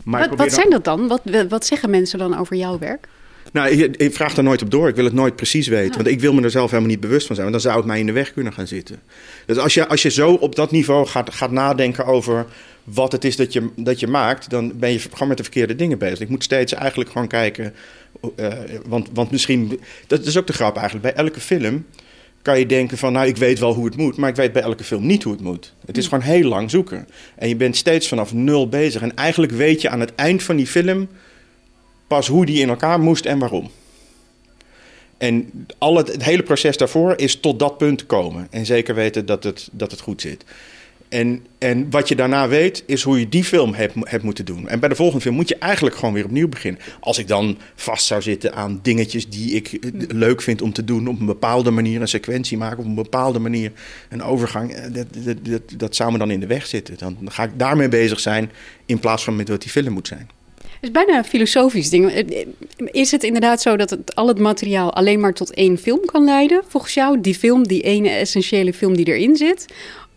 Maar 0.03 0.35
wat 0.35 0.53
zijn 0.53 0.69
dat 0.69 0.83
dan? 0.83 1.07
Wat, 1.07 1.21
wat 1.49 1.65
zeggen 1.65 1.89
mensen 1.89 2.19
dan 2.19 2.37
over 2.37 2.55
jouw 2.55 2.79
werk? 2.79 3.07
Nou, 3.51 3.69
ik, 3.69 3.97
ik 3.97 4.13
vraag 4.13 4.33
daar 4.33 4.43
nooit 4.43 4.61
op 4.61 4.71
door. 4.71 4.87
Ik 4.87 4.95
wil 4.95 5.05
het 5.05 5.13
nooit 5.13 5.35
precies 5.35 5.67
weten. 5.67 5.95
Want 5.95 6.07
ik 6.07 6.19
wil 6.19 6.33
me 6.33 6.41
er 6.41 6.51
zelf 6.51 6.69
helemaal 6.69 6.91
niet 6.91 6.99
bewust 6.99 7.27
van 7.27 7.35
zijn. 7.35 7.51
Want 7.51 7.63
dan 7.63 7.71
zou 7.71 7.83
het 7.83 7.91
mij 7.91 7.99
in 7.99 8.05
de 8.05 8.11
weg 8.11 8.33
kunnen 8.33 8.53
gaan 8.53 8.67
zitten. 8.67 8.99
Dus 9.45 9.57
als 9.57 9.73
je, 9.73 9.87
als 9.87 10.01
je 10.01 10.09
zo 10.09 10.33
op 10.33 10.55
dat 10.55 10.71
niveau 10.71 11.05
gaat, 11.05 11.33
gaat 11.33 11.51
nadenken 11.51 12.05
over 12.05 12.45
wat 12.83 13.11
het 13.11 13.23
is 13.25 13.35
dat 13.35 13.53
je, 13.53 13.69
dat 13.75 13.99
je 13.99 14.07
maakt, 14.07 14.49
dan 14.49 14.79
ben 14.79 14.91
je 14.91 14.99
gewoon 14.99 15.27
met 15.27 15.37
de 15.37 15.43
verkeerde 15.43 15.75
dingen 15.75 15.97
bezig. 15.97 16.19
Ik 16.19 16.29
moet 16.29 16.43
steeds 16.43 16.73
eigenlijk 16.73 17.11
gewoon 17.11 17.27
kijken. 17.27 17.73
eh, 18.35 18.53
want, 18.87 19.09
want 19.13 19.31
misschien. 19.31 19.79
Dat 20.07 20.25
is 20.25 20.37
ook 20.37 20.47
de 20.47 20.53
grap 20.53 20.75
eigenlijk. 20.77 21.15
Bij 21.15 21.25
elke 21.25 21.39
film 21.39 21.85
kan 22.41 22.59
je 22.59 22.65
denken 22.65 22.97
van, 22.97 23.13
nou, 23.13 23.27
ik 23.27 23.37
weet 23.37 23.59
wel 23.59 23.73
hoe 23.73 23.85
het 23.85 23.97
moet, 23.97 24.17
maar 24.17 24.29
ik 24.29 24.35
weet 24.35 24.51
bij 24.53 24.61
elke 24.61 24.83
film 24.83 25.05
niet 25.05 25.23
hoe 25.23 25.33
het 25.33 25.41
moet. 25.41 25.73
Het 25.85 25.97
is 25.97 26.07
gewoon 26.07 26.23
heel 26.23 26.49
lang 26.49 26.69
zoeken. 26.71 27.07
En 27.35 27.47
je 27.49 27.55
bent 27.55 27.75
steeds 27.75 28.07
vanaf 28.07 28.33
nul 28.33 28.69
bezig. 28.69 29.01
En 29.01 29.15
eigenlijk 29.15 29.51
weet 29.51 29.81
je 29.81 29.89
aan 29.89 29.99
het 29.99 30.15
eind 30.15 30.43
van 30.43 30.55
die 30.55 30.67
film 30.67 31.07
pas 32.07 32.27
hoe 32.27 32.45
die 32.45 32.61
in 32.61 32.69
elkaar 32.69 32.99
moest 32.99 33.25
en 33.25 33.39
waarom. 33.39 33.69
En 35.17 35.67
al 35.77 35.97
het, 35.97 36.23
hele 36.23 36.43
proces 36.43 36.77
daarvoor 36.77 37.13
is 37.17 37.39
tot 37.39 37.59
dat 37.59 37.77
punt 37.77 38.05
komen. 38.05 38.47
En 38.49 38.65
zeker 38.65 38.95
weten 38.95 39.25
dat 39.25 39.43
het, 39.43 39.69
dat 39.71 39.91
het 39.91 39.99
goed 39.99 40.21
zit. 40.21 40.43
En, 41.09 41.45
en 41.57 41.89
wat 41.89 42.07
je 42.07 42.15
daarna 42.15 42.47
weet, 42.47 42.83
is 42.85 43.03
hoe 43.03 43.19
je 43.19 43.29
die 43.29 43.43
film 43.43 43.73
hebt, 43.73 43.93
hebt 43.99 44.23
moeten 44.23 44.45
doen. 44.45 44.67
En 44.67 44.79
bij 44.79 44.89
de 44.89 44.95
volgende 44.95 45.21
film 45.21 45.35
moet 45.35 45.49
je 45.49 45.57
eigenlijk 45.57 45.95
gewoon 45.95 46.13
weer 46.13 46.25
opnieuw 46.25 46.47
beginnen. 46.47 46.81
Als 46.99 47.17
ik 47.17 47.27
dan 47.27 47.57
vast 47.75 48.05
zou 48.05 48.21
zitten 48.21 48.53
aan 48.53 48.79
dingetjes 48.81 49.29
die 49.29 49.51
ik 49.51 49.67
eh, 49.67 49.91
leuk 50.07 50.41
vind 50.41 50.61
om 50.61 50.73
te 50.73 50.83
doen... 50.83 51.07
op 51.07 51.19
een 51.19 51.25
bepaalde 51.25 51.71
manier 51.71 52.01
een 52.01 52.07
sequentie 52.07 52.57
maken, 52.57 52.79
op 52.79 52.85
een 52.85 52.95
bepaalde 52.95 53.39
manier 53.39 53.71
een 54.09 54.23
overgang... 54.23 54.73
eh, 54.73 54.93
Dat, 54.93 55.05
dat, 55.23 55.37
dat, 55.45 55.61
dat 55.77 55.95
zou 55.95 56.11
me 56.11 56.17
dan 56.17 56.31
in 56.31 56.39
de 56.39 56.47
weg 56.47 56.65
zitten. 56.65 56.95
Dan 56.99 57.17
ga 57.25 57.43
ik 57.43 57.59
daarmee 57.59 57.89
bezig 57.89 58.19
zijn 58.19 58.51
in 58.85 58.99
plaats 58.99 59.23
van 59.23 59.35
met 59.35 59.49
wat 59.49 59.61
die 59.61 59.71
film 59.71 59.93
moet 59.93 60.07
zijn. 60.07 60.29
Het 60.79 60.89
is 60.89 60.91
bijna 60.91 61.17
een 61.17 61.25
filosofisch 61.25 61.89
ding. 61.89 62.11
Is 62.91 63.11
het 63.11 63.23
inderdaad 63.23 63.61
zo 63.61 63.77
dat 63.77 63.89
het, 63.89 64.15
al 64.15 64.27
het 64.27 64.39
materiaal 64.39 64.93
alleen 64.93 65.19
maar 65.19 65.33
tot 65.33 65.53
één 65.53 65.77
film 65.77 66.05
kan 66.05 66.23
leiden? 66.23 66.61
Volgens 66.67 66.93
jou, 66.93 67.21
die 67.21 67.35
film, 67.35 67.67
die 67.67 67.81
ene 67.81 68.09
essentiële 68.09 68.73
film 68.73 68.95
die 68.95 69.05
erin 69.05 69.35
zit? 69.35 69.65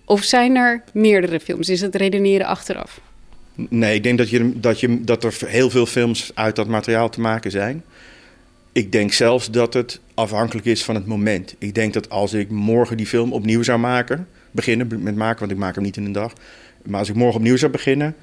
Of 0.05 0.23
zijn 0.23 0.57
er 0.57 0.83
meerdere 0.93 1.41
films? 1.41 1.69
Is 1.69 1.81
het 1.81 1.95
redeneren 1.95 2.47
achteraf? 2.47 3.01
Nee, 3.55 3.95
ik 3.95 4.03
denk 4.03 4.19
dat, 4.19 4.31
je, 4.31 4.61
dat, 4.61 4.81
je, 4.81 5.05
dat 5.05 5.25
er 5.25 5.35
heel 5.47 5.71
veel 5.71 5.87
films 5.87 6.31
uit 6.35 6.57
dat 6.57 6.67
materiaal 6.67 7.09
te 7.09 7.21
maken 7.21 7.51
zijn. 7.51 7.85
ik 8.73 8.93
denk 8.93 9.13
zelfs 9.13 9.51
dat 9.51 9.75
het 9.75 10.01
afhankelijk 10.15 10.67
is 10.67 10.85
van 10.85 10.95
het 10.95 11.07
moment. 11.07 11.55
Ik 11.59 11.75
denk 11.75 11.93
dat 11.93 12.11
als 12.11 12.33
ik 12.33 12.51
morgen 12.51 12.97
die 12.97 13.07
film 13.07 13.33
opnieuw 13.33 13.63
zou 13.63 13.79
maken, 13.79 14.29
beginnen 14.51 15.03
met 15.03 15.17
maken, 15.17 15.41
want 15.41 15.51
ik 15.53 15.59
maak 15.59 15.75
hem 15.75 15.85
niet 15.85 15.97
in 15.97 16.05
een 16.05 16.13
dag. 16.13 16.33
Maar 16.83 16.99
als 16.99 17.09
ik 17.09 17.15
morgen 17.15 17.37
opnieuw 17.37 17.57
zou 17.57 17.73
beginnen, 17.73 18.17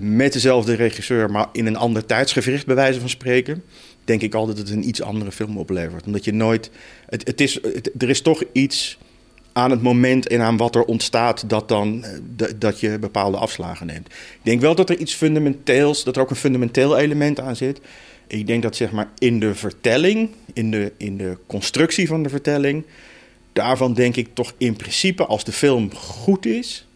met 0.00 0.32
dezelfde 0.32 0.74
regisseur, 0.74 1.30
maar 1.30 1.48
in 1.52 1.66
een 1.66 1.76
ander 1.76 2.06
tijdsgevricht, 2.06 2.66
bij 2.66 2.74
wijze 2.74 3.00
van 3.00 3.08
spreken, 3.08 3.62
denk 4.04 4.22
ik 4.22 4.34
altijd 4.34 4.56
dat 4.56 4.68
het 4.68 4.76
een 4.76 4.88
iets 4.88 5.02
andere 5.02 5.32
film 5.32 5.58
oplevert. 5.58 6.06
Omdat 6.06 6.24
je 6.24 6.32
nooit. 6.32 6.70
Het, 7.06 7.26
het 7.26 7.40
is, 7.40 7.62
er 7.98 8.08
is 8.08 8.22
toch 8.22 8.42
iets 8.52 8.98
aan 9.52 9.70
het 9.70 9.82
moment 9.82 10.28
en 10.28 10.40
aan 10.40 10.56
wat 10.56 10.74
er 10.74 10.84
ontstaat, 10.84 11.48
dat, 11.48 11.68
dan, 11.68 12.04
eh, 12.04 12.48
dat 12.56 12.80
je 12.80 12.98
bepaalde 12.98 13.36
afslagen 13.36 13.86
neemt. 13.86 14.06
Ik 14.06 14.40
denk 14.42 14.60
wel 14.60 14.74
dat 14.74 14.90
er 14.90 14.98
iets 14.98 15.14
fundamenteels, 15.14 16.04
dat 16.04 16.16
er 16.16 16.22
ook 16.22 16.30
een 16.30 16.36
fundamenteel 16.36 16.98
element 16.98 17.40
aan 17.40 17.56
zit. 17.56 17.80
Ik 18.26 18.46
denk 18.46 18.62
dat 18.62 18.76
zeg 18.76 18.92
maar 18.92 19.10
in 19.18 19.40
de 19.40 19.54
vertelling, 19.54 20.30
in 20.52 20.70
de, 20.70 20.92
in 20.96 21.16
de 21.16 21.36
constructie 21.46 22.06
van 22.06 22.22
de 22.22 22.28
vertelling, 22.28 22.84
daarvan 23.52 23.94
denk 23.94 24.16
ik 24.16 24.28
toch 24.32 24.54
in 24.58 24.76
principe, 24.76 25.26
als 25.26 25.44
de 25.44 25.52
film 25.52 25.94
goed 25.94 26.46
is, 26.46 26.86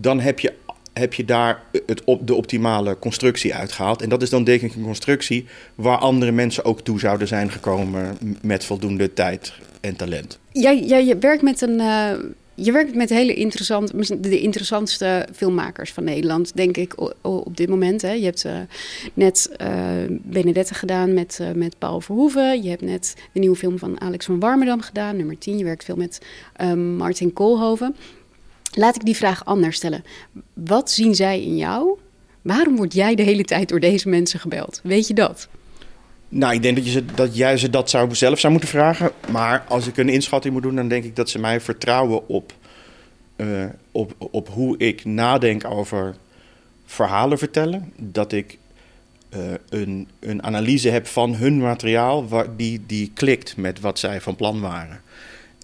dan 0.00 0.20
heb 0.20 0.40
je, 0.40 0.52
heb 0.92 1.14
je 1.14 1.24
daar 1.24 1.62
het 1.86 2.04
op, 2.04 2.26
de 2.26 2.34
optimale 2.34 2.98
constructie 2.98 3.54
uitgehaald. 3.54 4.02
En 4.02 4.08
dat 4.08 4.22
is 4.22 4.30
dan 4.30 4.44
denk 4.44 4.62
ik 4.62 4.74
een 4.74 4.82
constructie 4.82 5.46
waar 5.74 5.98
andere 5.98 6.32
mensen 6.32 6.64
ook 6.64 6.80
toe 6.80 6.98
zouden 6.98 7.28
zijn 7.28 7.50
gekomen 7.50 8.16
met 8.42 8.64
voldoende 8.64 9.12
tijd 9.12 9.52
en 9.80 9.96
talent. 9.96 10.38
Jij, 10.52 11.04
je 11.04 11.18
werkt 11.18 11.42
met 11.42 11.60
een. 11.60 11.80
Uh, 11.80 12.10
je 12.54 12.72
werkt 12.72 12.94
met 12.94 13.08
hele 13.08 13.34
interessant, 13.34 14.22
de 14.24 14.40
interessantste 14.40 15.28
filmmakers 15.34 15.92
van 15.92 16.04
Nederland, 16.04 16.56
denk 16.56 16.76
ik, 16.76 16.94
op 17.22 17.56
dit 17.56 17.68
moment. 17.68 18.02
Hè. 18.02 18.12
Je 18.12 18.24
hebt 18.24 18.44
uh, 18.44 18.52
net 19.14 19.56
uh, 19.60 19.68
Benedette 20.08 20.74
gedaan 20.74 21.14
met, 21.14 21.40
met 21.54 21.78
Paul 21.78 22.00
Verhoeven. 22.00 22.62
Je 22.62 22.68
hebt 22.68 22.82
net 22.82 23.14
de 23.32 23.40
nieuwe 23.40 23.56
film 23.56 23.78
van 23.78 24.00
Alex 24.00 24.24
van 24.26 24.40
Warmerdam 24.40 24.80
gedaan, 24.80 25.16
nummer 25.16 25.38
10. 25.38 25.58
Je 25.58 25.64
werkt 25.64 25.84
veel 25.84 25.96
met 25.96 26.18
Martin 26.96 27.32
Koolhoven. 27.32 27.96
Laat 28.74 28.96
ik 28.96 29.04
die 29.04 29.16
vraag 29.16 29.44
anders 29.44 29.76
stellen. 29.76 30.04
Wat 30.52 30.90
zien 30.90 31.14
zij 31.14 31.42
in 31.42 31.56
jou? 31.56 31.98
Waarom 32.42 32.76
word 32.76 32.94
jij 32.94 33.14
de 33.14 33.22
hele 33.22 33.44
tijd 33.44 33.68
door 33.68 33.80
deze 33.80 34.08
mensen 34.08 34.40
gebeld? 34.40 34.80
Weet 34.82 35.06
je 35.06 35.14
dat? 35.14 35.48
Nou, 36.28 36.54
ik 36.54 36.62
denk 36.62 36.76
dat, 36.76 36.92
je 36.92 37.04
dat 37.04 37.36
jij 37.36 37.56
ze 37.56 37.70
dat 37.70 37.90
zou, 37.90 38.14
zelf 38.14 38.40
zou 38.40 38.52
moeten 38.52 38.70
vragen. 38.70 39.10
Maar 39.30 39.64
als 39.68 39.86
ik 39.86 39.96
een 39.96 40.08
inschatting 40.08 40.54
moet 40.54 40.62
doen, 40.62 40.76
dan 40.76 40.88
denk 40.88 41.04
ik 41.04 41.16
dat 41.16 41.30
ze 41.30 41.38
mij 41.38 41.60
vertrouwen 41.60 42.28
op, 42.28 42.52
uh, 43.36 43.64
op, 43.92 44.14
op 44.18 44.48
hoe 44.48 44.78
ik 44.78 45.04
nadenk 45.04 45.64
over 45.64 46.14
verhalen 46.84 47.38
vertellen. 47.38 47.92
Dat 47.96 48.32
ik 48.32 48.58
uh, 49.36 49.40
een, 49.68 50.08
een 50.20 50.42
analyse 50.42 50.88
heb 50.88 51.06
van 51.06 51.34
hun 51.34 51.58
materiaal 51.58 52.28
waar, 52.28 52.56
die, 52.56 52.82
die 52.86 53.10
klikt 53.14 53.56
met 53.56 53.80
wat 53.80 53.98
zij 53.98 54.20
van 54.20 54.36
plan 54.36 54.60
waren. 54.60 55.00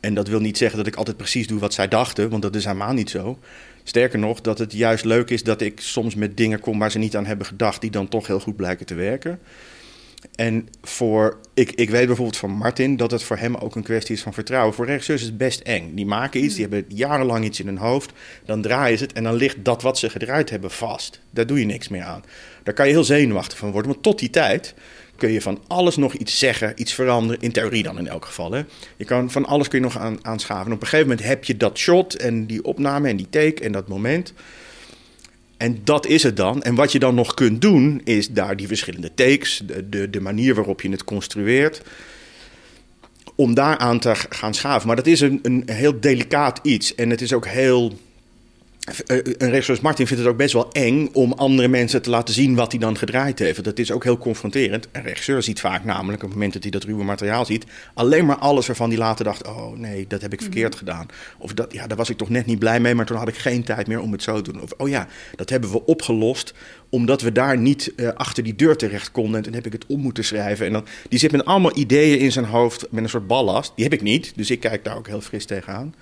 En 0.00 0.14
dat 0.14 0.28
wil 0.28 0.40
niet 0.40 0.58
zeggen 0.58 0.78
dat 0.78 0.86
ik 0.86 0.96
altijd 0.96 1.16
precies 1.16 1.46
doe 1.46 1.60
wat 1.60 1.74
zij 1.74 1.88
dachten, 1.88 2.30
want 2.30 2.42
dat 2.42 2.54
is 2.54 2.64
helemaal 2.64 2.92
niet 2.92 3.10
zo. 3.10 3.38
Sterker 3.82 4.18
nog, 4.18 4.40
dat 4.40 4.58
het 4.58 4.72
juist 4.72 5.04
leuk 5.04 5.30
is 5.30 5.42
dat 5.42 5.60
ik 5.60 5.80
soms 5.80 6.14
met 6.14 6.36
dingen 6.36 6.60
kom 6.60 6.78
waar 6.78 6.90
ze 6.90 6.98
niet 6.98 7.16
aan 7.16 7.26
hebben 7.26 7.46
gedacht, 7.46 7.80
die 7.80 7.90
dan 7.90 8.08
toch 8.08 8.26
heel 8.26 8.40
goed 8.40 8.56
blijken 8.56 8.86
te 8.86 8.94
werken. 8.94 9.40
En 10.34 10.68
voor, 10.82 11.38
ik, 11.54 11.70
ik 11.70 11.90
weet 11.90 12.06
bijvoorbeeld 12.06 12.36
van 12.36 12.50
Martin 12.50 12.96
dat 12.96 13.10
het 13.10 13.22
voor 13.22 13.36
hem 13.36 13.54
ook 13.54 13.76
een 13.76 13.82
kwestie 13.82 14.14
is 14.14 14.22
van 14.22 14.34
vertrouwen. 14.34 14.74
Voor 14.74 14.86
regisseurs 14.86 15.20
is 15.20 15.26
het 15.26 15.36
best 15.36 15.60
eng. 15.60 15.94
Die 15.94 16.06
maken 16.06 16.44
iets, 16.44 16.54
die 16.54 16.66
hebben 16.68 16.84
jarenlang 16.88 17.44
iets 17.44 17.60
in 17.60 17.66
hun 17.66 17.78
hoofd. 17.78 18.12
Dan 18.44 18.62
draaien 18.62 18.98
ze 18.98 19.04
het 19.04 19.12
en 19.12 19.22
dan 19.22 19.34
ligt 19.34 19.56
dat 19.62 19.82
wat 19.82 19.98
ze 19.98 20.10
gedraaid 20.10 20.50
hebben 20.50 20.70
vast. 20.70 21.20
Daar 21.30 21.46
doe 21.46 21.58
je 21.58 21.64
niks 21.64 21.88
meer 21.88 22.02
aan. 22.02 22.24
Daar 22.62 22.74
kan 22.74 22.86
je 22.86 22.92
heel 22.92 23.04
zenuwachtig 23.04 23.58
van 23.58 23.70
worden. 23.70 23.90
Want 23.90 24.02
tot 24.02 24.18
die 24.18 24.30
tijd 24.30 24.74
kun 25.18 25.32
je 25.32 25.42
van 25.42 25.60
alles 25.66 25.96
nog 25.96 26.14
iets 26.14 26.38
zeggen, 26.38 26.72
iets 26.76 26.92
veranderen. 26.92 27.42
In 27.42 27.52
theorie 27.52 27.82
dan 27.82 27.98
in 27.98 28.08
elk 28.08 28.24
geval. 28.24 28.52
Hè. 28.52 28.62
Je 28.96 29.04
kan 29.04 29.30
van 29.30 29.46
alles 29.46 29.68
kun 29.68 29.78
je 29.78 29.84
nog 29.84 29.98
aan, 29.98 30.18
aanschaven. 30.22 30.66
En 30.66 30.72
op 30.72 30.80
een 30.80 30.88
gegeven 30.88 31.08
moment 31.08 31.26
heb 31.26 31.44
je 31.44 31.56
dat 31.56 31.78
shot 31.78 32.14
en 32.14 32.46
die 32.46 32.64
opname 32.64 33.08
en 33.08 33.16
die 33.16 33.28
take 33.30 33.62
en 33.62 33.72
dat 33.72 33.88
moment. 33.88 34.32
En 35.56 35.80
dat 35.84 36.06
is 36.06 36.22
het 36.22 36.36
dan. 36.36 36.62
En 36.62 36.74
wat 36.74 36.92
je 36.92 36.98
dan 36.98 37.14
nog 37.14 37.34
kunt 37.34 37.60
doen, 37.60 38.00
is 38.04 38.28
daar 38.28 38.56
die 38.56 38.66
verschillende 38.66 39.14
takes, 39.14 39.62
de, 39.66 39.88
de, 39.88 40.10
de 40.10 40.20
manier 40.20 40.54
waarop 40.54 40.80
je 40.80 40.90
het 40.90 41.04
construeert, 41.04 41.82
om 43.34 43.54
daaraan 43.54 43.98
te 43.98 44.14
gaan 44.14 44.54
schaven. 44.54 44.86
Maar 44.86 44.96
dat 44.96 45.06
is 45.06 45.20
een, 45.20 45.38
een 45.42 45.62
heel 45.66 46.00
delicaat 46.00 46.58
iets. 46.62 46.94
En 46.94 47.10
het 47.10 47.20
is 47.20 47.32
ook 47.32 47.46
heel 47.46 47.98
een 49.06 49.50
regisseur 49.50 49.74
als 49.74 49.80
Martin 49.80 50.06
vindt 50.06 50.22
het 50.22 50.32
ook 50.32 50.38
best 50.38 50.52
wel 50.52 50.72
eng 50.72 51.08
om 51.12 51.32
andere 51.32 51.68
mensen 51.68 52.02
te 52.02 52.10
laten 52.10 52.34
zien 52.34 52.54
wat 52.54 52.70
hij 52.70 52.80
dan 52.80 52.98
gedraaid 52.98 53.38
heeft. 53.38 53.64
Dat 53.64 53.78
is 53.78 53.92
ook 53.92 54.04
heel 54.04 54.18
confronterend. 54.18 54.88
Een 54.92 55.02
regisseur 55.02 55.42
ziet 55.42 55.60
vaak 55.60 55.84
namelijk, 55.84 56.22
op 56.22 56.28
het 56.28 56.34
moment 56.34 56.52
dat 56.52 56.62
hij 56.62 56.70
dat 56.70 56.84
ruwe 56.84 57.04
materiaal 57.04 57.44
ziet, 57.44 57.64
alleen 57.94 58.26
maar 58.26 58.36
alles 58.36 58.66
waarvan 58.66 58.88
hij 58.88 58.98
later 58.98 59.24
dacht: 59.24 59.46
oh 59.46 59.78
nee, 59.78 60.06
dat 60.06 60.22
heb 60.22 60.32
ik 60.32 60.40
verkeerd 60.40 60.70
mhm. 60.70 60.78
gedaan. 60.78 61.06
Of 61.38 61.54
dat, 61.54 61.72
ja, 61.72 61.86
daar 61.86 61.96
was 61.96 62.10
ik 62.10 62.16
toch 62.16 62.28
net 62.28 62.46
niet 62.46 62.58
blij 62.58 62.80
mee, 62.80 62.94
maar 62.94 63.06
toen 63.06 63.16
had 63.16 63.28
ik 63.28 63.36
geen 63.36 63.64
tijd 63.64 63.86
meer 63.86 64.00
om 64.00 64.12
het 64.12 64.22
zo 64.22 64.40
te 64.40 64.52
doen. 64.52 64.62
Of 64.62 64.72
oh 64.76 64.88
ja, 64.88 65.06
dat 65.36 65.50
hebben 65.50 65.70
we 65.70 65.86
opgelost 65.86 66.54
omdat 66.90 67.22
we 67.22 67.32
daar 67.32 67.58
niet 67.58 67.92
uh, 67.96 68.08
achter 68.08 68.42
die 68.42 68.54
deur 68.54 68.76
terecht 68.76 69.10
konden. 69.10 69.36
En 69.36 69.42
toen 69.42 69.52
heb 69.52 69.66
ik 69.66 69.72
het 69.72 69.86
om 69.86 70.00
moeten 70.00 70.24
schrijven. 70.24 70.66
En 70.66 70.72
dan, 70.72 70.86
die 71.08 71.18
zit 71.18 71.32
met 71.32 71.44
allemaal 71.44 71.76
ideeën 71.76 72.18
in 72.18 72.32
zijn 72.32 72.44
hoofd, 72.44 72.86
met 72.90 73.02
een 73.02 73.10
soort 73.10 73.26
ballast. 73.26 73.72
Die 73.74 73.84
heb 73.84 73.92
ik 73.92 74.02
niet, 74.02 74.32
dus 74.36 74.50
ik 74.50 74.60
kijk 74.60 74.84
daar 74.84 74.96
ook 74.96 75.06
heel 75.06 75.20
fris 75.20 75.44
tegenaan. 75.44 75.94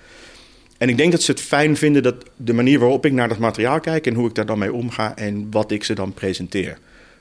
En 0.77 0.89
ik 0.89 0.97
denk 0.97 1.11
dat 1.11 1.21
ze 1.21 1.31
het 1.31 1.41
fijn 1.41 1.77
vinden 1.77 2.03
dat 2.03 2.15
de 2.35 2.53
manier 2.53 2.79
waarop 2.79 3.05
ik 3.05 3.11
naar 3.11 3.27
dat 3.27 3.37
materiaal 3.37 3.79
kijk 3.79 4.07
en 4.07 4.13
hoe 4.13 4.27
ik 4.27 4.35
daar 4.35 4.45
dan 4.45 4.59
mee 4.59 4.73
omga 4.73 5.15
en 5.15 5.51
wat 5.51 5.71
ik 5.71 5.83
ze 5.83 5.93
dan 5.93 6.13
presenteer. 6.13 6.77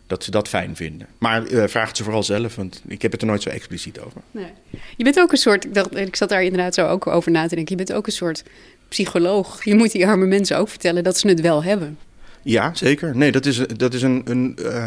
Dat 0.07 0.25
ze 0.25 0.31
dat 0.31 0.49
fijn 0.49 0.77
vinden. 0.77 1.07
Maar 1.19 1.47
uh, 1.47 1.65
vraag 1.67 1.89
het 1.89 1.97
ze 1.97 2.03
vooral 2.03 2.23
zelf, 2.23 2.55
want 2.55 2.83
ik 2.87 3.03
heb 3.03 3.13
het 3.13 3.21
er 3.21 3.27
nooit 3.27 3.43
zo 3.43 3.49
expliciet 3.49 4.01
over. 4.01 4.21
Nee. 4.31 4.53
Je 4.97 5.05
bent 5.05 5.19
ook 5.19 5.33
een 5.33 5.39
soort, 5.39 5.65
ik, 5.65 5.75
dacht, 5.75 5.97
ik 5.97 6.17
zat 6.17 6.29
daar 6.29 6.43
inderdaad 6.43 6.75
zo 6.75 6.87
ook 6.87 7.07
over 7.07 7.31
na 7.31 7.47
te 7.47 7.55
denken. 7.55 7.79
Je 7.79 7.85
bent 7.85 7.99
ook 7.99 8.07
een 8.07 8.13
soort 8.13 8.43
psycholoog. 8.89 9.65
Je 9.65 9.75
moet 9.75 9.93
die 9.93 10.07
arme 10.07 10.27
mensen 10.27 10.59
ook 10.59 10.69
vertellen 10.69 11.05
dat 11.05 11.19
ze 11.19 11.29
het 11.29 11.41
wel 11.41 11.65
hebben. 11.65 11.99
Ja, 12.43 12.75
zeker. 12.75 13.17
Nee, 13.17 13.33
dat 13.33 13.47
is, 13.47 13.57
dat 13.77 13.95
is 13.95 14.03
een. 14.03 14.23
een 14.25 14.59
uh, 14.63 14.85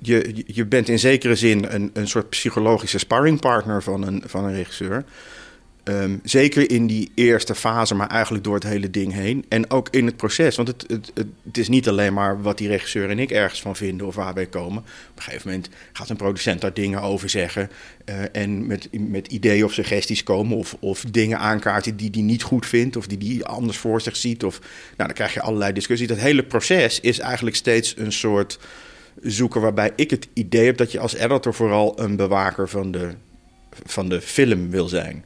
je, 0.00 0.44
je 0.46 0.64
bent 0.64 0.88
in 0.88 0.98
zekere 0.98 1.34
zin 1.34 1.66
een, 1.68 1.90
een 1.92 2.08
soort 2.08 2.28
psychologische 2.28 2.98
sparringpartner 2.98 3.82
van 3.82 4.06
een, 4.06 4.22
van 4.26 4.44
een 4.44 4.54
regisseur. 4.54 5.04
Ehm, 5.88 6.16
zeker 6.22 6.70
in 6.70 6.86
die 6.86 7.10
eerste 7.14 7.54
fase, 7.54 7.94
maar 7.94 8.08
eigenlijk 8.08 8.44
door 8.44 8.54
het 8.54 8.62
hele 8.62 8.90
ding 8.90 9.12
heen. 9.12 9.44
En 9.48 9.70
ook 9.70 9.88
in 9.90 10.06
het 10.06 10.16
proces. 10.16 10.56
Want 10.56 10.68
het, 10.68 10.84
het, 10.88 11.12
het, 11.44 11.58
is 11.58 11.68
niet 11.68 11.88
alleen 11.88 12.12
maar 12.12 12.42
wat 12.42 12.58
die 12.58 12.68
regisseur 12.68 13.10
en 13.10 13.18
ik 13.18 13.30
ergens 13.30 13.60
van 13.60 13.76
vinden 13.76 14.06
of 14.06 14.14
waar 14.14 14.34
wij 14.34 14.46
komen. 14.46 14.78
Op 14.78 15.16
een 15.16 15.22
gegeven 15.22 15.48
moment 15.48 15.68
gaat 15.92 16.08
een 16.08 16.16
producent 16.16 16.60
daar 16.60 16.74
dingen 16.74 17.00
over 17.00 17.28
zeggen. 17.28 17.70
Uh, 18.04 18.16
en 18.32 18.66
met, 18.66 18.88
met 18.90 19.26
ideeën 19.26 19.64
of 19.64 19.72
suggesties 19.72 20.22
komen. 20.22 20.56
Of, 20.56 20.76
of 20.80 21.04
dingen 21.10 21.38
aankaarten 21.38 21.96
die 21.96 22.10
hij 22.12 22.22
niet 22.22 22.42
goed 22.42 22.66
vindt. 22.66 22.96
Of 22.96 23.06
die 23.06 23.34
hij 23.34 23.44
anders 23.44 23.78
voor 23.78 24.00
zich 24.00 24.16
ziet. 24.16 24.44
Of, 24.44 24.58
nou, 24.60 24.68
dan 24.96 25.12
krijg 25.12 25.34
je 25.34 25.40
allerlei 25.40 25.72
discussies. 25.72 26.08
Dat 26.08 26.18
hele 26.18 26.44
proces 26.44 27.00
is 27.00 27.18
eigenlijk 27.18 27.56
steeds 27.56 27.94
een 27.96 28.12
soort 28.12 28.58
zoeken 29.22 29.60
waarbij 29.60 29.92
ik 29.96 30.10
het 30.10 30.28
idee 30.32 30.66
heb 30.66 30.76
dat 30.76 30.92
je 30.92 31.00
als 31.00 31.14
editor 31.14 31.54
vooral 31.54 32.00
een 32.00 32.16
bewaker 32.16 32.68
van 32.68 32.90
de, 32.90 33.10
van 33.84 34.08
de 34.08 34.20
film 34.20 34.70
wil 34.70 34.88
zijn. 34.88 35.24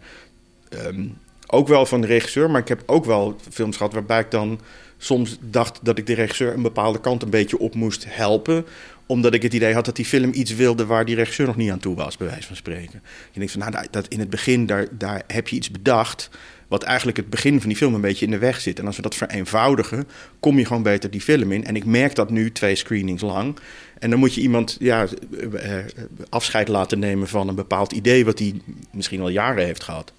Ehm, 0.72 1.06
ook 1.46 1.68
wel 1.68 1.86
van 1.86 2.00
de 2.00 2.06
regisseur, 2.06 2.50
maar 2.50 2.60
ik 2.60 2.68
heb 2.68 2.82
ook 2.86 3.04
wel 3.04 3.36
films 3.50 3.76
gehad 3.76 3.92
waarbij 3.92 4.20
ik 4.20 4.30
dan 4.30 4.60
soms 4.98 5.38
dacht 5.40 5.78
dat 5.82 5.98
ik 5.98 6.06
de 6.06 6.14
regisseur 6.14 6.52
een 6.52 6.62
bepaalde 6.62 7.00
kant 7.00 7.22
een 7.22 7.30
beetje 7.30 7.58
op 7.58 7.74
moest 7.74 8.04
helpen. 8.08 8.64
Omdat 9.06 9.34
ik 9.34 9.42
het 9.42 9.54
idee 9.54 9.74
had 9.74 9.84
dat 9.84 9.96
die 9.96 10.04
film 10.04 10.30
iets 10.32 10.54
wilde 10.54 10.86
waar 10.86 11.04
die 11.04 11.14
regisseur 11.14 11.46
nog 11.46 11.56
niet 11.56 11.70
aan 11.70 11.78
toe 11.78 11.94
was, 11.94 12.16
bij 12.16 12.26
wijze 12.26 12.46
van 12.46 12.56
spreken. 12.56 13.02
Je 13.30 13.38
denkt 13.38 13.52
van, 13.52 13.60
nou, 13.60 13.86
dat 13.90 14.08
in 14.08 14.18
het 14.18 14.30
begin, 14.30 14.66
daar, 14.66 14.86
daar 14.90 15.22
heb 15.26 15.48
je 15.48 15.56
iets 15.56 15.70
bedacht 15.70 16.30
wat 16.68 16.82
eigenlijk 16.82 17.16
het 17.16 17.30
begin 17.30 17.60
van 17.60 17.68
die 17.68 17.76
film 17.76 17.94
een 17.94 18.00
beetje 18.00 18.24
in 18.24 18.30
de 18.30 18.38
weg 18.38 18.60
zit. 18.60 18.78
En 18.78 18.86
als 18.86 18.96
we 18.96 19.02
dat 19.02 19.14
vereenvoudigen, 19.14 20.08
kom 20.40 20.58
je 20.58 20.66
gewoon 20.66 20.82
beter 20.82 21.10
die 21.10 21.20
film 21.20 21.52
in. 21.52 21.64
En 21.64 21.76
ik 21.76 21.84
merk 21.84 22.14
dat 22.14 22.30
nu 22.30 22.52
twee 22.52 22.74
screenings 22.74 23.22
lang. 23.22 23.58
En 23.98 24.10
dan 24.10 24.18
moet 24.18 24.34
je 24.34 24.40
iemand 24.40 24.76
ja, 24.80 25.06
eh, 25.38 25.78
eh, 25.78 25.84
afscheid 26.28 26.68
laten 26.68 26.98
nemen 26.98 27.28
van 27.28 27.48
een 27.48 27.54
bepaald 27.54 27.92
idee 27.92 28.24
wat 28.24 28.38
hij 28.38 28.54
misschien 28.92 29.20
al 29.20 29.28
jaren 29.28 29.64
heeft 29.64 29.82
gehad. 29.82 30.12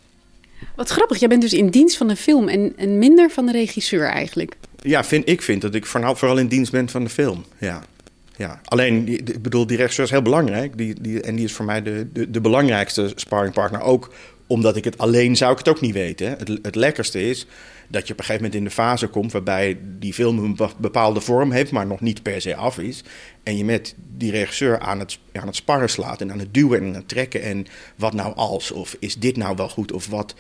Wat 0.76 0.90
grappig, 0.90 1.20
jij 1.20 1.28
bent 1.28 1.42
dus 1.42 1.54
in 1.54 1.70
dienst 1.70 1.98
van 1.98 2.08
de 2.08 2.16
film 2.16 2.48
en, 2.48 2.74
en 2.78 2.98
minder 2.98 3.30
van 3.30 3.46
de 3.46 3.52
regisseur 3.52 4.06
eigenlijk. 4.06 4.56
Ja, 4.82 5.04
vind, 5.04 5.30
ik 5.30 5.42
vind 5.42 5.62
dat 5.62 5.76
ik 5.76 5.86
vooral 5.86 6.38
in 6.38 6.48
dienst 6.48 6.72
ben 6.72 6.90
van 6.90 7.04
de 7.04 7.10
film. 7.10 7.46
Ja. 7.58 7.84
Ja, 8.38 8.62
alleen, 8.66 9.08
ik 9.08 9.42
bedoel, 9.42 9.68
die 9.68 9.78
regisseur 9.78 10.06
is 10.06 10.12
heel 10.12 10.22
belangrijk. 10.22 10.78
Die, 10.78 11.02
die, 11.02 11.22
en 11.22 11.36
die 11.36 11.46
is 11.46 11.54
voor 11.54 11.66
mij 11.66 11.82
de, 11.82 12.08
de, 12.14 12.32
de 12.32 12.42
belangrijkste 12.42 13.12
sparringpartner. 13.16 13.82
Ook 13.82 14.14
omdat 14.48 14.76
ik 14.76 14.84
het 14.84 14.98
alleen 14.98 15.36
zou 15.36 15.52
ik 15.52 15.58
het 15.58 15.70
ook 15.70 15.82
niet 15.82 15.94
weten. 15.94 16.30
Het, 16.30 16.60
het 16.62 16.76
lekkerste 16.76 17.30
is 17.30 17.48
dat 17.94 18.08
je 18.08 18.14
op 18.14 18.20
een 18.20 18.26
gegeven 18.26 18.44
moment 18.44 18.56
in 18.56 18.64
de 18.64 18.76
fase 18.76 19.08
komt 19.08 19.32
waarbij 19.32 19.78
die 20.00 20.14
film 20.14 20.38
een 20.38 20.58
bepaalde 20.78 21.22
vorm 21.22 21.52
heeft, 21.52 21.72
maar 21.72 21.88
nog 21.88 22.02
niet 22.02 22.24
per 22.24 22.42
se 22.42 22.56
af 22.56 22.78
is. 22.78 23.04
En 23.44 23.58
je 23.58 23.66
met 23.66 23.96
die 24.18 24.32
regisseur 24.32 24.80
aan 24.80 25.00
het, 25.00 25.20
aan 25.34 25.48
het 25.48 25.56
sparren 25.56 25.90
slaat 25.90 26.22
en 26.22 26.32
aan 26.32 26.40
het 26.40 26.54
duwen 26.54 26.80
en 26.80 26.88
aan 26.88 26.94
het 26.94 27.08
trekken. 27.08 27.42
En 27.42 27.66
wat 27.96 28.14
nou 28.14 28.36
als? 28.36 28.72
Of 28.72 28.96
is 29.00 29.16
dit 29.16 29.38
nou 29.38 29.56
wel 29.56 29.70
goed? 29.70 29.92
Of 29.92 30.08
wat? 30.08 30.36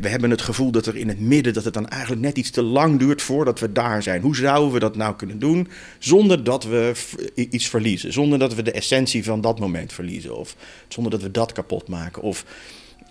we 0.00 0.08
hebben 0.08 0.30
het 0.30 0.42
gevoel 0.42 0.70
dat 0.70 0.86
er 0.86 0.96
in 0.96 1.08
het 1.08 1.20
midden, 1.20 1.52
dat 1.52 1.64
het 1.64 1.74
dan 1.74 1.88
eigenlijk 1.88 2.22
net 2.22 2.38
iets 2.38 2.50
te 2.50 2.62
lang 2.62 2.98
duurt 2.98 3.22
voordat 3.22 3.60
we 3.60 3.72
daar 3.72 4.02
zijn. 4.02 4.22
Hoe 4.22 4.36
zouden 4.36 4.72
we 4.72 4.78
dat 4.78 4.96
nou 4.96 5.16
kunnen 5.16 5.38
doen 5.38 5.68
zonder 5.98 6.44
dat 6.44 6.64
we 6.64 6.92
iets 7.34 7.68
verliezen? 7.68 8.12
Zonder 8.12 8.38
dat 8.38 8.54
we 8.54 8.62
de 8.62 8.72
essentie 8.72 9.24
van 9.24 9.40
dat 9.40 9.58
moment 9.58 9.92
verliezen? 9.92 10.36
Of 10.36 10.56
zonder 10.88 11.12
dat 11.12 11.22
we 11.22 11.30
dat 11.30 11.52
kapot 11.52 11.88
maken? 11.88 12.22
Of 12.22 12.44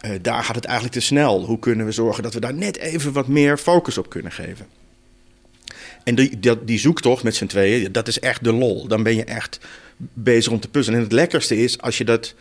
uh, 0.05 0.11
daar 0.21 0.43
gaat 0.43 0.55
het 0.55 0.65
eigenlijk 0.65 0.95
te 0.95 1.01
snel. 1.01 1.45
Hoe 1.45 1.59
kunnen 1.59 1.85
we 1.85 1.91
zorgen 1.91 2.23
dat 2.23 2.33
we 2.33 2.39
daar 2.39 2.53
net 2.53 2.77
even 2.77 3.11
wat 3.11 3.27
meer 3.27 3.57
focus 3.57 3.97
op 3.97 4.09
kunnen 4.09 4.31
geven? 4.31 4.65
En 6.03 6.15
die, 6.15 6.39
die, 6.39 6.63
die 6.63 6.79
zoektocht 6.79 7.23
met 7.23 7.35
z'n 7.35 7.45
tweeën, 7.45 7.91
dat 7.91 8.07
is 8.07 8.19
echt 8.19 8.43
de 8.43 8.53
lol. 8.53 8.87
Dan 8.87 9.03
ben 9.03 9.15
je 9.15 9.23
echt 9.23 9.59
bezig 10.13 10.51
om 10.51 10.59
te 10.59 10.67
puzzelen. 10.67 10.99
En 10.99 11.05
het 11.05 11.13
lekkerste 11.13 11.57
is 11.57 11.81
als 11.81 11.97
je 11.97 12.05
dat. 12.05 12.35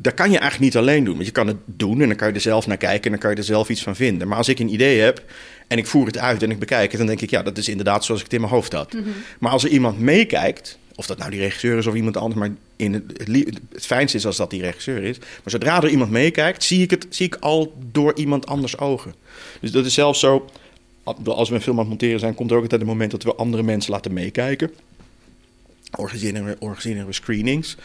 Dat 0.00 0.14
kan 0.14 0.30
je 0.30 0.38
eigenlijk 0.38 0.72
niet 0.72 0.82
alleen 0.82 1.04
doen. 1.04 1.14
Want 1.14 1.26
je 1.26 1.32
kan 1.32 1.46
het 1.46 1.56
doen 1.64 2.00
en 2.00 2.08
dan 2.08 2.16
kan 2.16 2.28
je 2.28 2.34
er 2.34 2.40
zelf 2.40 2.66
naar 2.66 2.76
kijken 2.76 3.04
en 3.04 3.10
dan 3.10 3.18
kan 3.18 3.30
je 3.30 3.36
er 3.36 3.44
zelf 3.44 3.68
iets 3.68 3.82
van 3.82 3.96
vinden. 3.96 4.28
Maar 4.28 4.36
als 4.36 4.48
ik 4.48 4.58
een 4.58 4.72
idee 4.72 5.00
heb 5.00 5.24
en 5.68 5.78
ik 5.78 5.86
voer 5.86 6.06
het 6.06 6.18
uit 6.18 6.42
en 6.42 6.50
ik 6.50 6.58
bekijk 6.58 6.90
het, 6.90 6.98
dan 6.98 7.06
denk 7.06 7.20
ik, 7.20 7.30
ja, 7.30 7.42
dat 7.42 7.58
is 7.58 7.68
inderdaad 7.68 8.04
zoals 8.04 8.20
ik 8.20 8.26
het 8.26 8.34
in 8.34 8.40
mijn 8.40 8.52
hoofd 8.52 8.72
had. 8.72 8.92
Mhm. 8.92 9.08
Maar 9.38 9.52
als 9.52 9.64
er 9.64 9.70
iemand 9.70 9.98
meekijkt, 9.98 10.78
of 11.00 11.06
dat 11.06 11.18
nou 11.18 11.30
die 11.30 11.40
regisseur 11.40 11.78
is 11.78 11.86
of 11.86 11.94
iemand 11.94 12.16
anders, 12.16 12.40
maar 12.40 12.50
in 12.76 12.92
het, 12.92 13.28
het, 13.72 13.86
fijnste 13.86 14.16
is 14.16 14.26
als 14.26 14.36
dat 14.36 14.50
die 14.50 14.60
regisseur 14.60 15.02
is. 15.02 15.18
Maar 15.18 15.40
zodra 15.44 15.82
er 15.82 15.88
iemand 15.88 16.10
meekijkt, 16.10 16.64
zie 16.64 16.82
ik 16.82 16.90
het 16.90 17.06
zie 17.08 17.26
ik 17.26 17.36
al 17.40 17.74
door 17.92 18.16
iemand 18.16 18.46
anders 18.46 18.78
ogen. 18.78 19.14
Dus 19.60 19.70
dat 19.72 19.86
is 19.86 19.94
zelfs 19.94 20.20
zo, 20.20 20.50
als 21.24 21.48
we 21.48 21.54
een 21.54 21.60
film 21.60 21.74
aan 21.74 21.80
het 21.80 21.88
monteren 21.88 22.20
zijn, 22.20 22.34
komt 22.34 22.50
er 22.50 22.56
ook 22.56 22.62
altijd 22.62 22.80
een 22.80 22.86
moment 22.86 23.10
dat 23.10 23.22
we 23.22 23.34
andere 23.34 23.62
mensen 23.62 23.92
laten 23.92 24.12
meekijken. 24.12 24.70
Organiseren 25.96 26.56
organiseren 26.58 27.06
we 27.06 27.12
screenings. 27.12 27.76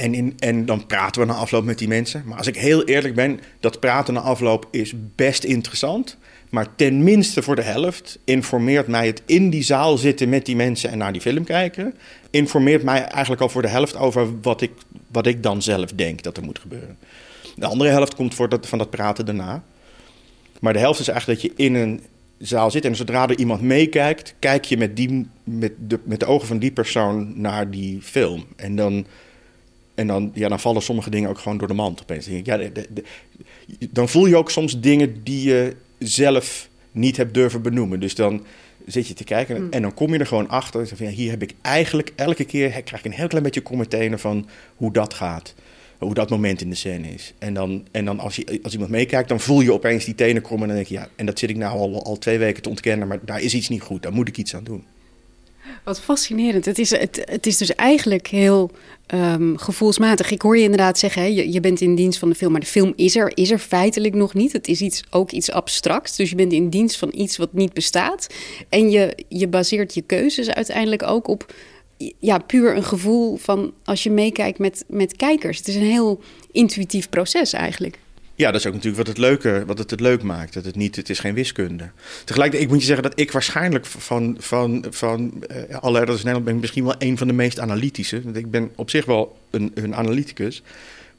En, 0.00 0.34
en 0.38 0.66
dan 0.66 0.86
praten 0.86 1.20
we 1.20 1.26
na 1.26 1.34
afloop 1.34 1.64
met 1.64 1.78
die 1.78 1.88
mensen. 1.88 2.22
Maar 2.26 2.38
als 2.38 2.46
ik 2.46 2.56
heel 2.56 2.84
eerlijk 2.84 3.14
ben, 3.14 3.40
dat 3.60 3.80
praten 3.80 4.14
na 4.14 4.20
afloop 4.20 4.68
is 4.70 4.92
best 5.14 5.44
interessant. 5.44 6.16
Maar 6.50 6.66
tenminste 6.76 7.42
voor 7.42 7.56
de 7.56 7.62
helft 7.62 8.18
informeert 8.24 8.86
mij 8.86 9.06
het 9.06 9.22
in 9.26 9.50
die 9.50 9.62
zaal 9.62 9.96
zitten 9.96 10.28
met 10.28 10.46
die 10.46 10.56
mensen 10.56 10.90
en 10.90 10.98
naar 10.98 11.12
die 11.12 11.20
film 11.20 11.44
kijken. 11.44 11.94
Informeert 12.30 12.82
mij 12.82 13.04
eigenlijk 13.04 13.42
al 13.42 13.48
voor 13.48 13.62
de 13.62 13.68
helft 13.68 13.96
over 13.96 14.40
wat 14.42 14.60
ik, 14.60 14.72
wat 15.12 15.26
ik 15.26 15.42
dan 15.42 15.62
zelf 15.62 15.92
denk 15.92 16.22
dat 16.22 16.36
er 16.36 16.42
moet 16.42 16.58
gebeuren. 16.58 16.98
De 17.56 17.66
andere 17.66 17.90
helft 17.90 18.14
komt 18.14 18.34
voor 18.34 18.48
van 18.60 18.78
dat 18.78 18.90
praten 18.90 19.26
daarna. 19.26 19.62
Maar 20.60 20.72
de 20.72 20.78
helft 20.78 21.00
is 21.00 21.08
eigenlijk 21.08 21.42
dat 21.42 21.50
je 21.50 21.64
in 21.64 21.74
een 21.74 22.00
zaal 22.38 22.70
zit 22.70 22.84
en 22.84 22.96
zodra 22.96 23.28
er 23.28 23.38
iemand 23.38 23.60
meekijkt, 23.60 24.34
kijk 24.38 24.64
je 24.64 24.76
met, 24.76 24.96
die, 24.96 25.26
met, 25.44 25.72
de, 25.78 26.00
met 26.04 26.20
de 26.20 26.26
ogen 26.26 26.46
van 26.46 26.58
die 26.58 26.72
persoon 26.72 27.40
naar 27.40 27.70
die 27.70 28.02
film. 28.02 28.46
En 28.56 28.76
dan, 28.76 29.06
en 30.00 30.06
dan, 30.06 30.30
ja, 30.34 30.48
dan 30.48 30.60
vallen 30.60 30.82
sommige 30.82 31.10
dingen 31.10 31.28
ook 31.28 31.38
gewoon 31.38 31.58
door 31.58 31.68
de 31.68 31.74
mand 31.74 32.02
opeens. 32.02 32.26
Dan, 32.26 32.40
ja, 32.44 32.70
dan 33.90 34.08
voel 34.08 34.26
je 34.26 34.36
ook 34.36 34.50
soms 34.50 34.80
dingen 34.80 35.22
die 35.22 35.48
je 35.48 35.76
zelf 35.98 36.68
niet 36.92 37.16
hebt 37.16 37.34
durven 37.34 37.62
benoemen. 37.62 38.00
Dus 38.00 38.14
dan 38.14 38.44
zit 38.86 39.08
je 39.08 39.14
te 39.14 39.24
kijken 39.24 39.56
en, 39.56 39.68
hmm. 39.70 39.80
dan 39.82 39.94
kom 39.94 40.12
je 40.12 40.18
er 40.18 40.26
gewoon 40.26 40.48
achter. 40.48 40.88
Van, 40.88 41.06
ja, 41.06 41.12
hier 41.12 41.30
heb 41.30 41.42
ik 41.42 41.54
eigenlijk 41.60 42.12
elke 42.16 42.44
keer 42.44 42.70
krijg 42.70 43.04
ik 43.04 43.04
een 43.04 43.18
heel 43.18 43.28
klein 43.28 43.44
beetje 43.44 43.62
commentaar 43.62 44.18
van 44.18 44.48
hoe 44.76 44.92
dat 44.92 45.14
gaat. 45.14 45.54
Hoe 45.98 46.14
dat 46.14 46.30
moment 46.30 46.60
in 46.60 46.70
de 46.70 46.76
scène 46.76 47.08
is. 47.08 47.34
En 47.38 47.54
dan, 47.54 47.86
en 47.90 48.04
dan 48.04 48.18
als, 48.18 48.36
je, 48.36 48.60
als 48.62 48.72
iemand 48.72 48.90
meekijkt, 48.90 49.28
dan 49.28 49.40
voel 49.40 49.60
je 49.60 49.72
opeens 49.72 50.04
die 50.04 50.14
tenen 50.14 50.42
krommen. 50.42 50.68
En 50.68 50.74
dan 50.74 50.84
denk 50.84 50.88
je, 50.88 51.06
ja, 51.06 51.08
en 51.16 51.26
dat 51.26 51.38
zit 51.38 51.50
ik 51.50 51.56
nou 51.56 51.78
al, 51.78 52.04
al 52.04 52.18
twee 52.18 52.38
weken 52.38 52.62
te 52.62 52.68
ontkennen, 52.68 53.08
maar 53.08 53.18
daar 53.24 53.40
is 53.40 53.54
iets 53.54 53.68
niet 53.68 53.82
goed. 53.82 54.02
Daar 54.02 54.12
moet 54.12 54.28
ik 54.28 54.36
iets 54.36 54.54
aan 54.54 54.64
doen. 54.64 54.84
Wat 55.84 56.00
fascinerend. 56.00 56.64
Het 56.64 56.78
is, 56.78 56.90
het, 56.90 57.22
het 57.24 57.46
is 57.46 57.56
dus 57.56 57.74
eigenlijk 57.74 58.26
heel 58.26 58.70
um, 59.14 59.58
gevoelsmatig. 59.58 60.30
Ik 60.30 60.42
hoor 60.42 60.56
je 60.56 60.62
inderdaad 60.62 60.98
zeggen, 60.98 61.22
hè, 61.22 61.28
je, 61.28 61.52
je 61.52 61.60
bent 61.60 61.80
in 61.80 61.94
dienst 61.94 62.18
van 62.18 62.28
de 62.28 62.34
film, 62.34 62.52
maar 62.52 62.60
de 62.60 62.66
film 62.66 62.92
is 62.96 63.16
er, 63.16 63.32
is 63.34 63.50
er 63.50 63.58
feitelijk 63.58 64.14
nog 64.14 64.34
niet. 64.34 64.52
Het 64.52 64.68
is 64.68 64.80
iets, 64.80 65.02
ook 65.10 65.30
iets 65.30 65.50
abstracts. 65.50 66.16
Dus 66.16 66.30
je 66.30 66.36
bent 66.36 66.52
in 66.52 66.68
dienst 66.68 66.98
van 66.98 67.10
iets 67.14 67.36
wat 67.36 67.52
niet 67.52 67.72
bestaat. 67.72 68.26
En 68.68 68.90
je, 68.90 69.24
je 69.28 69.48
baseert 69.48 69.94
je 69.94 70.02
keuzes 70.02 70.50
uiteindelijk 70.50 71.02
ook 71.02 71.28
op 71.28 71.52
ja, 72.18 72.38
puur 72.38 72.76
een 72.76 72.84
gevoel 72.84 73.36
van 73.36 73.72
als 73.84 74.02
je 74.02 74.10
meekijkt 74.10 74.58
met, 74.58 74.84
met 74.88 75.16
kijkers. 75.16 75.58
Het 75.58 75.68
is 75.68 75.74
een 75.74 75.82
heel 75.82 76.20
intuïtief 76.52 77.08
proces 77.08 77.52
eigenlijk. 77.52 77.98
Ja, 78.40 78.50
dat 78.50 78.60
is 78.60 78.66
ook 78.66 78.72
natuurlijk 78.72 79.06
wat 79.06 79.16
het, 79.16 79.18
leuke, 79.18 79.62
wat 79.66 79.78
het 79.78 79.90
het 79.90 80.00
leuk 80.00 80.22
maakt. 80.22 80.54
Dat 80.54 80.64
het, 80.64 80.76
niet, 80.76 80.96
het 80.96 81.10
is 81.10 81.18
geen 81.18 81.34
wiskunde. 81.34 81.90
Tegelijkertijd, 82.24 82.62
ik 82.62 82.68
moet 82.68 82.80
je 82.80 82.86
zeggen 82.86 83.02
dat 83.02 83.20
ik 83.20 83.32
waarschijnlijk 83.32 83.86
van, 83.86 84.36
van, 84.38 84.84
van 84.90 85.44
uh, 85.70 85.76
alle 85.78 86.00
in 86.00 86.06
Nederland 86.06 86.44
ben 86.44 86.54
ik 86.54 86.60
misschien 86.60 86.84
wel 86.84 86.94
een 86.98 87.18
van 87.18 87.26
de 87.26 87.32
meest 87.32 87.58
analytische. 87.58 88.22
Want 88.22 88.36
ik 88.36 88.50
ben 88.50 88.70
op 88.76 88.90
zich 88.90 89.04
wel 89.04 89.38
een, 89.50 89.70
een 89.74 89.94
analyticus. 89.94 90.62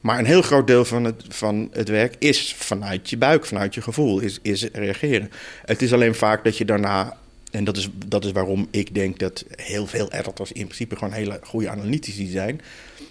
Maar 0.00 0.18
een 0.18 0.24
heel 0.24 0.42
groot 0.42 0.66
deel 0.66 0.84
van 0.84 1.04
het, 1.04 1.24
van 1.28 1.68
het 1.72 1.88
werk 1.88 2.14
is 2.18 2.54
vanuit 2.58 3.10
je 3.10 3.16
buik, 3.16 3.46
vanuit 3.46 3.74
je 3.74 3.82
gevoel, 3.82 4.20
is, 4.20 4.38
is 4.42 4.68
reageren. 4.72 5.30
Het 5.64 5.82
is 5.82 5.92
alleen 5.92 6.14
vaak 6.14 6.44
dat 6.44 6.56
je 6.58 6.64
daarna 6.64 7.16
en 7.52 7.64
dat 7.64 7.76
is, 7.76 7.88
dat 8.06 8.24
is 8.24 8.32
waarom 8.32 8.68
ik 8.70 8.94
denk 8.94 9.18
dat 9.18 9.44
heel 9.56 9.86
veel 9.86 10.12
editors 10.12 10.52
in 10.52 10.64
principe 10.64 10.96
gewoon 10.96 11.12
hele 11.12 11.40
goede 11.42 11.68
analytici 11.68 12.26
zijn. 12.26 12.60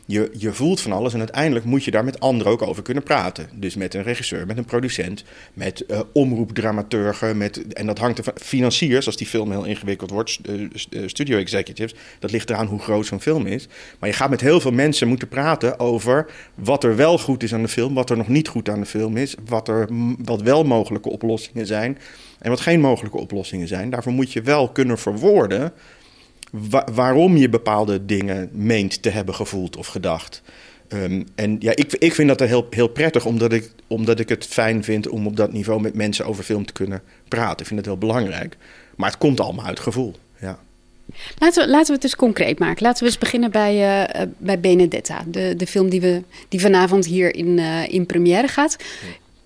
Je, 0.06 0.30
je 0.38 0.54
voelt 0.54 0.82
van 0.82 0.92
alles 0.92 1.14
en 1.14 1.20
uiteindelijk 1.20 1.66
moet 1.66 1.84
je 1.84 1.92
daar 1.92 2.04
met 2.04 2.20
anderen 2.20 2.52
ook 2.52 2.62
over 2.62 2.84
kunnen 2.84 3.04
praten. 3.04 3.50
Dus 3.54 3.76
met 3.76 3.94
een 3.94 4.04
regisseur, 4.04 4.46
met 4.46 4.58
een 4.58 4.66
producent, 4.66 5.24
met 5.54 5.84
uh, 5.88 6.00
omroepdramaturgen. 6.14 7.38
Met, 7.38 7.74
en 7.74 7.86
dat 7.86 7.98
hangt 7.98 8.18
er 8.18 8.24
van 8.24 8.34
financiers, 8.36 9.06
als 9.06 9.18
die 9.18 9.28
film 9.28 9.52
heel 9.52 9.66
ingewikkeld 9.66 10.10
wordt, 10.10 10.40
uh, 10.50 10.68
studio 11.06 11.38
executives. 11.38 11.96
Dat 12.20 12.32
ligt 12.32 12.50
eraan 12.50 12.68
hoe 12.68 12.80
groot 12.80 13.06
zo'n 13.06 13.22
film 13.22 13.46
is. 13.46 13.68
Maar 14.00 14.10
je 14.10 14.16
gaat 14.16 14.30
met 14.30 14.42
heel 14.42 14.62
veel 14.62 14.72
mensen 14.72 15.08
moeten 15.08 15.28
praten 15.28 15.80
over 15.80 16.32
wat 16.56 16.84
er 16.84 16.96
wel 16.96 17.18
goed 17.18 17.44
is 17.44 17.54
aan 17.54 17.62
de 17.62 17.68
film, 17.68 17.94
wat 17.94 18.10
er 18.10 18.18
nog 18.18 18.28
niet 18.28 18.48
goed 18.48 18.70
aan 18.70 18.80
de 18.80 18.86
film 18.86 19.18
is, 19.18 19.36
wat, 19.46 19.68
er, 19.68 19.90
wat 20.24 20.42
wel 20.42 20.64
mogelijke 20.64 21.10
oplossingen 21.10 21.68
zijn 21.68 21.98
en 22.42 22.50
wat 22.50 22.60
geen 22.60 22.80
mogelijke 22.80 23.18
oplossingen 23.18 23.68
zijn. 23.68 23.90
Daarvoor 23.90 24.12
moet 24.12 24.34
je 24.34 24.42
wel 24.42 24.70
kunnen 24.70 24.98
verwoorden 24.98 25.74
waarom 26.94 27.38
je 27.38 27.50
bepaalde 27.50 28.06
dingen 28.06 28.50
meent 28.52 29.02
te 29.02 29.10
hebben 29.10 29.36
gevoeld 29.36 29.78
of 29.78 29.88
gedacht. 29.88 30.42
Um, 30.94 31.28
en 31.36 31.56
ja, 31.60 31.72
ik, 31.76 31.94
ik 31.94 32.14
vind 32.14 32.28
dat 32.28 32.40
heel, 32.40 32.68
heel 32.70 32.88
prettig, 32.88 33.26
omdat 33.26 33.54
ik, 33.54 33.72
omdat 33.88 34.20
ik 34.20 34.30
het 34.30 34.46
fijn 34.46 34.84
vind 34.84 35.08
om 35.08 35.28
op 35.28 35.36
dat 35.36 35.54
niveau 35.54 35.82
met 35.82 35.94
mensen 35.94 36.26
over 36.26 36.44
film 36.44 36.66
te 36.66 36.74
kunnen 36.74 37.02
praten. 37.28 37.60
Ik 37.60 37.66
vind 37.66 37.80
het 37.80 37.86
heel 37.86 37.98
belangrijk. 37.98 38.58
Maar 38.96 39.10
het 39.10 39.18
komt 39.18 39.40
allemaal 39.40 39.66
uit 39.66 39.80
gevoel. 39.80 40.16
Ja. 40.40 40.60
Laten 41.38 41.64
we, 41.64 41.70
laten 41.70 41.88
we 41.88 41.94
het 41.94 42.02
dus 42.02 42.16
concreet 42.16 42.60
maken. 42.60 42.84
Laten 42.84 43.04
we 43.04 43.10
eens 43.10 43.18
beginnen 43.18 43.52
bij, 43.52 44.06
uh, 44.06 44.22
bij 44.38 44.60
Benedetta, 44.60 45.24
de, 45.28 45.54
de 45.58 45.68
film 45.68 45.90
die, 45.90 46.02
we, 46.02 46.24
die 46.50 46.60
vanavond 46.60 47.06
hier 47.06 47.36
in, 47.36 47.58
uh, 47.58 47.94
in 47.94 48.06
première 48.06 48.48
gaat 48.48 48.78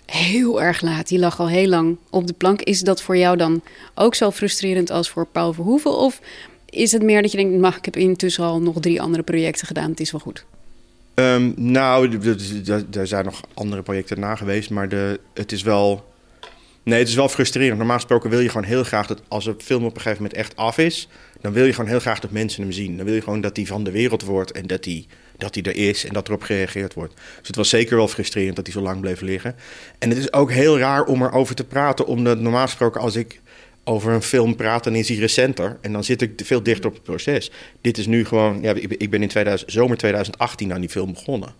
heel 0.05 0.61
erg 0.61 0.81
laat. 0.81 1.07
Die 1.07 1.19
lag 1.19 1.39
al 1.39 1.49
heel 1.49 1.67
lang 1.67 1.97
op 2.09 2.27
de 2.27 2.33
plank. 2.33 2.61
Is 2.61 2.79
dat 2.79 3.01
voor 3.01 3.17
jou 3.17 3.37
dan 3.37 3.61
ook 3.95 4.15
zo 4.15 4.31
frustrerend 4.31 4.91
als 4.91 5.09
voor 5.09 5.27
Paul 5.27 5.53
Verhoeven? 5.53 5.97
Of 5.97 6.21
is 6.69 6.91
het 6.91 7.03
meer 7.03 7.21
dat 7.21 7.31
je 7.31 7.37
denkt, 7.37 7.59
mag 7.59 7.77
ik 7.77 7.85
heb 7.85 7.95
intussen 7.95 8.43
al 8.43 8.61
nog 8.61 8.79
drie 8.79 9.01
andere 9.01 9.23
projecten 9.23 9.67
gedaan, 9.67 9.89
het 9.89 9.99
is 9.99 10.11
wel 10.11 10.21
goed? 10.21 10.45
Um, 11.15 11.53
nou, 11.57 12.19
er 12.91 13.07
zijn 13.07 13.25
nog 13.25 13.41
andere 13.53 13.81
projecten 13.81 14.19
na 14.19 14.35
geweest, 14.35 14.69
maar 14.69 14.89
de, 14.89 15.19
het 15.33 15.51
is 15.51 15.61
wel... 15.61 16.13
Nee, 16.83 16.99
het 16.99 17.07
is 17.07 17.15
wel 17.15 17.29
frustrerend. 17.29 17.77
Normaal 17.77 17.95
gesproken 17.95 18.29
wil 18.29 18.39
je 18.39 18.49
gewoon 18.49 18.67
heel 18.67 18.83
graag 18.83 19.07
dat 19.07 19.21
als 19.27 19.45
een 19.45 19.55
film 19.57 19.85
op 19.85 19.95
een 19.95 20.01
gegeven 20.01 20.23
moment 20.23 20.39
echt 20.39 20.55
af 20.55 20.77
is, 20.77 21.07
dan 21.41 21.53
wil 21.53 21.65
je 21.65 21.73
gewoon 21.73 21.89
heel 21.89 21.99
graag 21.99 22.19
dat 22.19 22.31
mensen 22.31 22.61
hem 22.61 22.71
zien. 22.71 22.97
Dan 22.97 23.05
wil 23.05 23.15
je 23.15 23.21
gewoon 23.21 23.41
dat 23.41 23.55
hij 23.55 23.65
van 23.65 23.83
de 23.83 23.91
wereld 23.91 24.23
wordt 24.23 24.51
en 24.51 24.67
dat 24.67 24.85
hij 24.85 25.05
dat 25.37 25.55
hij 25.55 25.63
er 25.63 25.75
is 25.75 26.05
en 26.05 26.13
dat 26.13 26.27
erop 26.27 26.41
gereageerd 26.41 26.93
wordt. 26.93 27.13
Dus 27.13 27.47
het 27.47 27.55
was 27.55 27.69
zeker 27.69 27.97
wel 27.97 28.07
frustrerend 28.07 28.55
dat 28.55 28.65
hij 28.65 28.75
zo 28.75 28.81
lang 28.81 29.01
bleef 29.01 29.21
liggen. 29.21 29.55
En 29.99 30.09
het 30.09 30.17
is 30.17 30.33
ook 30.33 30.51
heel 30.51 30.79
raar 30.79 31.05
om 31.05 31.23
erover 31.23 31.55
te 31.55 31.63
praten, 31.63 32.05
omdat 32.05 32.39
normaal 32.39 32.65
gesproken 32.65 33.01
als 33.01 33.15
ik 33.15 33.41
over 33.83 34.11
een 34.11 34.21
film 34.21 34.55
praat, 34.55 34.83
dan 34.83 34.95
is 34.95 35.09
hij 35.09 35.17
recenter. 35.17 35.77
En 35.81 35.91
dan 35.91 36.03
zit 36.03 36.21
ik 36.21 36.41
veel 36.43 36.63
dichter 36.63 36.85
op 36.85 36.93
het 36.93 37.03
proces. 37.03 37.51
Dit 37.81 37.97
is 37.97 38.07
nu 38.07 38.25
gewoon, 38.25 38.61
ja, 38.61 38.73
ik 38.73 39.09
ben 39.09 39.21
in 39.21 39.27
2000, 39.27 39.71
zomer 39.71 39.97
2018 39.97 40.73
aan 40.73 40.81
die 40.81 40.89
film 40.89 41.13
begonnen. 41.13 41.53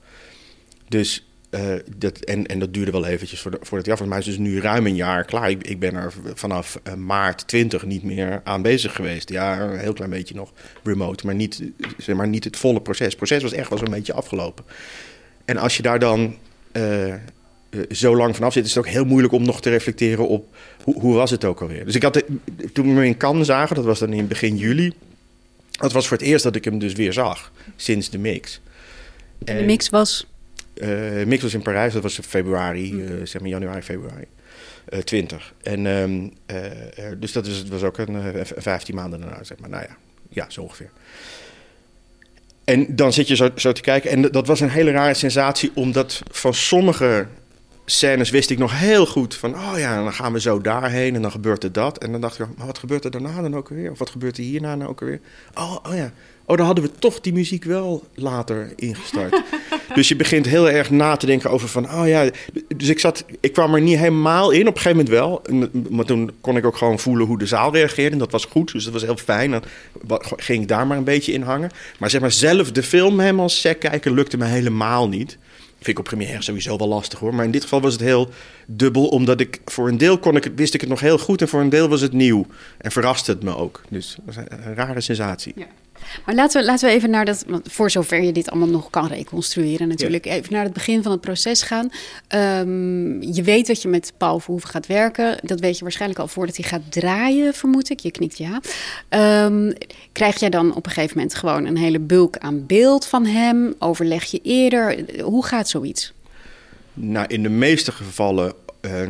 Dus 0.87 1.25
uh, 1.55 1.75
dat, 1.97 2.17
en, 2.17 2.45
en 2.45 2.59
dat 2.59 2.73
duurde 2.73 2.91
wel 2.91 3.05
eventjes 3.05 3.41
voordat 3.41 3.67
voor 3.67 3.79
hij 3.79 3.91
af 3.93 3.99
was. 3.99 4.07
Maar 4.07 4.19
is 4.19 4.25
dus 4.25 4.37
nu 4.37 4.61
ruim 4.61 4.85
een 4.85 4.95
jaar 4.95 5.23
klaar. 5.23 5.49
Ik, 5.49 5.67
ik 5.67 5.79
ben 5.79 5.95
er 5.95 6.13
vanaf 6.33 6.79
uh, 6.87 6.93
maart 6.93 7.47
20 7.47 7.85
niet 7.85 8.03
meer 8.03 8.41
aan 8.43 8.61
bezig 8.61 8.95
geweest. 8.95 9.29
Ja, 9.29 9.59
een 9.59 9.79
heel 9.79 9.93
klein 9.93 10.09
beetje 10.09 10.35
nog 10.35 10.51
remote, 10.83 11.25
maar 11.25 11.35
niet, 11.35 11.63
zeg 11.97 12.15
maar 12.15 12.27
niet 12.27 12.43
het 12.43 12.57
volle 12.57 12.81
proces. 12.81 13.07
Het 13.07 13.15
proces 13.15 13.43
was 13.43 13.51
echt 13.51 13.69
wel 13.69 13.77
zo'n 13.77 13.89
beetje 13.89 14.13
afgelopen. 14.13 14.65
En 15.45 15.57
als 15.57 15.77
je 15.77 15.83
daar 15.83 15.99
dan 15.99 16.35
uh, 16.73 17.13
zo 17.91 18.15
lang 18.15 18.35
vanaf 18.35 18.53
zit, 18.53 18.65
is 18.65 18.75
het 18.75 18.85
ook 18.85 18.91
heel 18.91 19.05
moeilijk 19.05 19.33
om 19.33 19.45
nog 19.45 19.61
te 19.61 19.69
reflecteren 19.69 20.27
op 20.27 20.55
hoe, 20.83 20.99
hoe 20.99 21.13
was 21.13 21.31
het 21.31 21.45
ook 21.45 21.61
alweer. 21.61 21.85
Dus 21.85 21.95
ik 21.95 22.03
had, 22.03 22.23
toen 22.73 22.87
we 22.87 22.93
me 22.93 23.05
in 23.05 23.17
Cannes 23.17 23.47
zagen, 23.47 23.75
dat 23.75 23.85
was 23.85 23.99
dan 23.99 24.13
in 24.13 24.27
begin 24.27 24.57
juli. 24.57 24.93
Dat 25.71 25.91
was 25.91 26.07
voor 26.07 26.17
het 26.17 26.25
eerst 26.25 26.43
dat 26.43 26.55
ik 26.55 26.65
hem 26.65 26.79
dus 26.79 26.93
weer 26.93 27.13
zag 27.13 27.51
sinds 27.75 28.09
de 28.09 28.17
mix. 28.17 28.61
En 29.45 29.57
de 29.57 29.63
mix 29.63 29.89
was? 29.89 30.27
Uh, 30.75 31.25
Mix 31.25 31.41
was 31.41 31.53
in 31.53 31.61
Parijs, 31.61 31.93
dat 31.93 32.03
was 32.03 32.17
in 32.17 32.23
februari, 32.23 32.93
uh, 32.93 33.25
zeg 33.25 33.41
maar 33.41 33.49
januari, 33.49 33.81
februari. 33.81 34.25
20. 35.03 35.53
En 35.61 35.85
um, 35.85 36.33
dus 37.17 37.31
dat 37.31 37.45
is, 37.45 37.63
was 37.63 37.83
ook 37.83 37.97
een 37.97 38.45
15 38.45 38.95
maanden 38.95 39.21
daarna, 39.21 39.43
zeg 39.43 39.59
maar. 39.59 39.69
Nou 39.69 39.83
ja, 39.83 39.97
ja, 40.29 40.49
zo 40.49 40.61
ongeveer. 40.61 40.89
En 42.63 42.95
dan 42.95 43.13
zit 43.13 43.27
je 43.27 43.35
zo, 43.35 43.49
zo 43.55 43.71
te 43.71 43.81
kijken. 43.81 44.09
En 44.09 44.21
dat 44.21 44.47
was 44.47 44.59
een 44.59 44.69
hele 44.69 44.91
rare 44.91 45.13
sensatie, 45.13 45.71
omdat 45.73 46.21
van 46.31 46.53
sommige 46.53 47.27
scènes 47.85 48.29
wist 48.29 48.49
ik 48.49 48.57
nog 48.57 48.79
heel 48.79 49.05
goed 49.05 49.35
van, 49.35 49.55
oh 49.55 49.73
ja, 49.77 50.03
dan 50.03 50.13
gaan 50.13 50.33
we 50.33 50.39
zo 50.39 50.61
daarheen 50.61 51.15
en 51.15 51.21
dan 51.21 51.31
gebeurt 51.31 51.63
er 51.63 51.71
dat. 51.71 51.97
En 51.97 52.11
dan 52.11 52.21
dacht 52.21 52.39
ik, 52.39 52.47
maar 52.57 52.65
wat 52.65 52.77
gebeurt 52.77 53.05
er 53.05 53.11
daarna 53.11 53.41
dan 53.41 53.55
ook 53.55 53.69
weer? 53.69 53.91
Of 53.91 53.99
wat 53.99 54.09
gebeurt 54.09 54.37
er 54.37 54.43
hierna 54.43 54.77
dan 54.77 54.87
ook 54.87 54.99
weer? 54.99 55.19
Oh, 55.53 55.75
oh 55.83 55.95
ja, 55.95 56.11
oh, 56.45 56.57
dan 56.57 56.65
hadden 56.65 56.83
we 56.83 56.91
toch 56.99 57.21
die 57.21 57.33
muziek 57.33 57.63
wel 57.63 58.03
later 58.13 58.73
ingestart. 58.75 59.41
dus 59.95 60.07
je 60.07 60.15
begint 60.15 60.45
heel 60.45 60.69
erg 60.69 60.89
na 60.89 61.15
te 61.15 61.25
denken 61.25 61.49
over 61.49 61.67
van, 61.67 61.91
oh 61.91 62.07
ja, 62.07 62.29
dus 62.75 62.87
ik 62.87 62.99
zat, 62.99 63.25
ik 63.39 63.53
kwam 63.53 63.73
er 63.73 63.81
niet 63.81 63.97
helemaal 63.97 64.51
in, 64.51 64.67
op 64.67 64.75
een 64.75 64.81
gegeven 64.81 65.05
moment 65.05 65.15
wel. 65.15 65.41
Maar 65.89 66.05
toen 66.05 66.31
kon 66.41 66.57
ik 66.57 66.65
ook 66.65 66.77
gewoon 66.77 66.99
voelen 66.99 67.27
hoe 67.27 67.37
de 67.37 67.45
zaal 67.45 67.73
reageerde 67.73 68.11
en 68.11 68.17
dat 68.17 68.31
was 68.31 68.45
goed, 68.45 68.71
dus 68.71 68.83
dat 68.83 68.93
was 68.93 69.01
heel 69.01 69.17
fijn. 69.17 69.51
Dan 69.51 69.63
ging 70.37 70.61
ik 70.61 70.67
daar 70.67 70.87
maar 70.87 70.97
een 70.97 71.03
beetje 71.03 71.33
in 71.33 71.41
hangen. 71.41 71.71
Maar 71.99 72.09
zeg 72.09 72.21
maar 72.21 72.31
zelf 72.31 72.71
de 72.71 72.83
film 72.83 73.19
helemaal 73.19 73.49
sec 73.49 73.79
kijken 73.79 74.13
lukte 74.13 74.37
me 74.37 74.45
helemaal 74.45 75.09
niet. 75.09 75.37
Vind 75.75 75.97
ik 75.97 75.99
op 75.99 76.15
première 76.15 76.41
sowieso 76.41 76.77
wel 76.77 76.87
lastig 76.87 77.19
hoor. 77.19 77.35
Maar 77.35 77.45
in 77.45 77.51
dit 77.51 77.63
geval 77.63 77.81
was 77.81 77.93
het 77.93 78.01
heel 78.01 78.29
dubbel. 78.65 79.07
Omdat 79.07 79.39
ik 79.39 79.59
voor 79.65 79.87
een 79.87 79.97
deel 79.97 80.17
kon 80.17 80.35
ik, 80.35 80.51
wist 80.55 80.73
ik 80.73 80.81
het 80.81 80.89
nog 80.89 80.99
heel 80.99 81.17
goed. 81.17 81.41
En 81.41 81.47
voor 81.47 81.61
een 81.61 81.69
deel 81.69 81.89
was 81.89 82.01
het 82.01 82.13
nieuw. 82.13 82.45
En 82.77 82.91
verraste 82.91 83.31
het 83.31 83.43
me 83.43 83.55
ook. 83.55 83.81
Dus 83.89 84.15
dat 84.15 84.35
was 84.35 84.45
een 84.49 84.75
rare 84.75 85.01
sensatie. 85.01 85.53
Ja. 85.55 85.65
Maar 86.25 86.35
laten 86.35 86.61
we, 86.61 86.67
laten 86.67 86.87
we 86.87 86.93
even 86.93 87.09
naar 87.09 87.25
dat, 87.25 87.43
want 87.47 87.71
voor 87.71 87.91
zover 87.91 88.23
je 88.23 88.31
dit 88.31 88.49
allemaal 88.49 88.69
nog 88.69 88.89
kan 88.89 89.07
reconstrueren 89.07 89.87
natuurlijk, 89.87 90.25
even 90.25 90.53
naar 90.53 90.63
het 90.63 90.73
begin 90.73 91.03
van 91.03 91.11
het 91.11 91.21
proces 91.21 91.61
gaan. 91.61 91.89
Ehm, 92.27 93.21
je 93.21 93.41
weet 93.43 93.67
dat 93.67 93.81
je 93.81 93.87
met 93.87 94.13
Paul 94.17 94.39
Verhoeven 94.39 94.69
gaat 94.69 94.87
werken. 94.87 95.37
Dat 95.41 95.59
weet 95.59 95.77
je 95.77 95.83
waarschijnlijk 95.83 96.19
al 96.19 96.27
voordat 96.27 96.55
hij 96.55 96.65
gaat 96.65 96.91
draaien, 96.91 97.53
vermoed 97.53 97.89
ik. 97.89 97.99
Je 97.99 98.11
knikt 98.11 98.37
ja. 98.37 98.61
Um, 99.45 99.73
krijg 100.11 100.39
jij 100.39 100.49
dan 100.49 100.75
op 100.75 100.85
een 100.85 100.91
gegeven 100.91 101.17
moment 101.17 101.35
gewoon 101.35 101.65
een 101.65 101.77
hele 101.77 101.99
bulk 101.99 102.37
aan 102.37 102.65
beeld 102.65 103.05
van 103.05 103.25
hem? 103.25 103.73
Overleg 103.79 104.23
je 104.23 104.39
eerder? 104.43 105.05
Hoe 105.21 105.45
gaat 105.45 105.69
zoiets? 105.69 106.13
Nou, 106.93 107.25
in 107.27 107.43
de 107.43 107.49
meeste 107.49 107.91
gevallen 107.91 108.53
uh, 108.81 109.01
uh, 109.01 109.09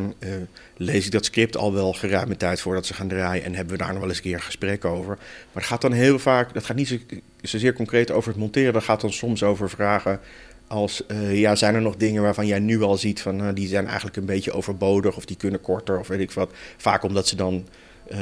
lees 0.76 1.06
ik 1.06 1.12
dat 1.12 1.24
script 1.24 1.56
al 1.56 1.72
wel 1.72 1.92
geruime 1.92 2.36
tijd 2.36 2.60
voordat 2.60 2.86
ze 2.86 2.94
gaan 2.94 3.08
draaien. 3.08 3.44
En 3.44 3.54
hebben 3.54 3.76
we 3.76 3.82
daar 3.82 3.92
nog 3.92 4.00
wel 4.00 4.08
eens 4.08 4.16
een 4.16 4.24
keer 4.24 4.34
een 4.34 4.42
gesprek 4.42 4.84
over. 4.84 5.16
Maar 5.16 5.62
het 5.62 5.64
gaat 5.64 5.80
dan 5.80 5.92
heel 5.92 6.18
vaak, 6.18 6.54
dat 6.54 6.64
gaat 6.64 6.76
niet 6.76 6.88
zo, 6.88 6.96
zozeer 7.42 7.72
concreet 7.72 8.10
over 8.10 8.30
het 8.30 8.40
monteren. 8.40 8.72
Dat 8.72 8.84
gaat 8.84 9.00
dan 9.00 9.12
soms 9.12 9.42
over 9.42 9.70
vragen 9.70 10.20
als, 10.66 11.02
uh, 11.08 11.40
ja, 11.40 11.54
zijn 11.54 11.74
er 11.74 11.82
nog 11.82 11.96
dingen 11.96 12.22
waarvan 12.22 12.46
jij 12.46 12.58
nu 12.58 12.82
al 12.82 12.96
ziet 12.96 13.20
van, 13.20 13.42
uh, 13.42 13.48
die 13.54 13.68
zijn 13.68 13.86
eigenlijk 13.86 14.16
een 14.16 14.24
beetje 14.24 14.52
overbodig 14.52 15.16
of 15.16 15.24
die 15.24 15.36
kunnen 15.36 15.60
korter 15.60 15.98
of 15.98 16.08
weet 16.08 16.20
ik 16.20 16.32
wat. 16.32 16.50
Vaak 16.76 17.02
omdat 17.02 17.28
ze 17.28 17.36
dan 17.36 17.66
uh, 18.12 18.18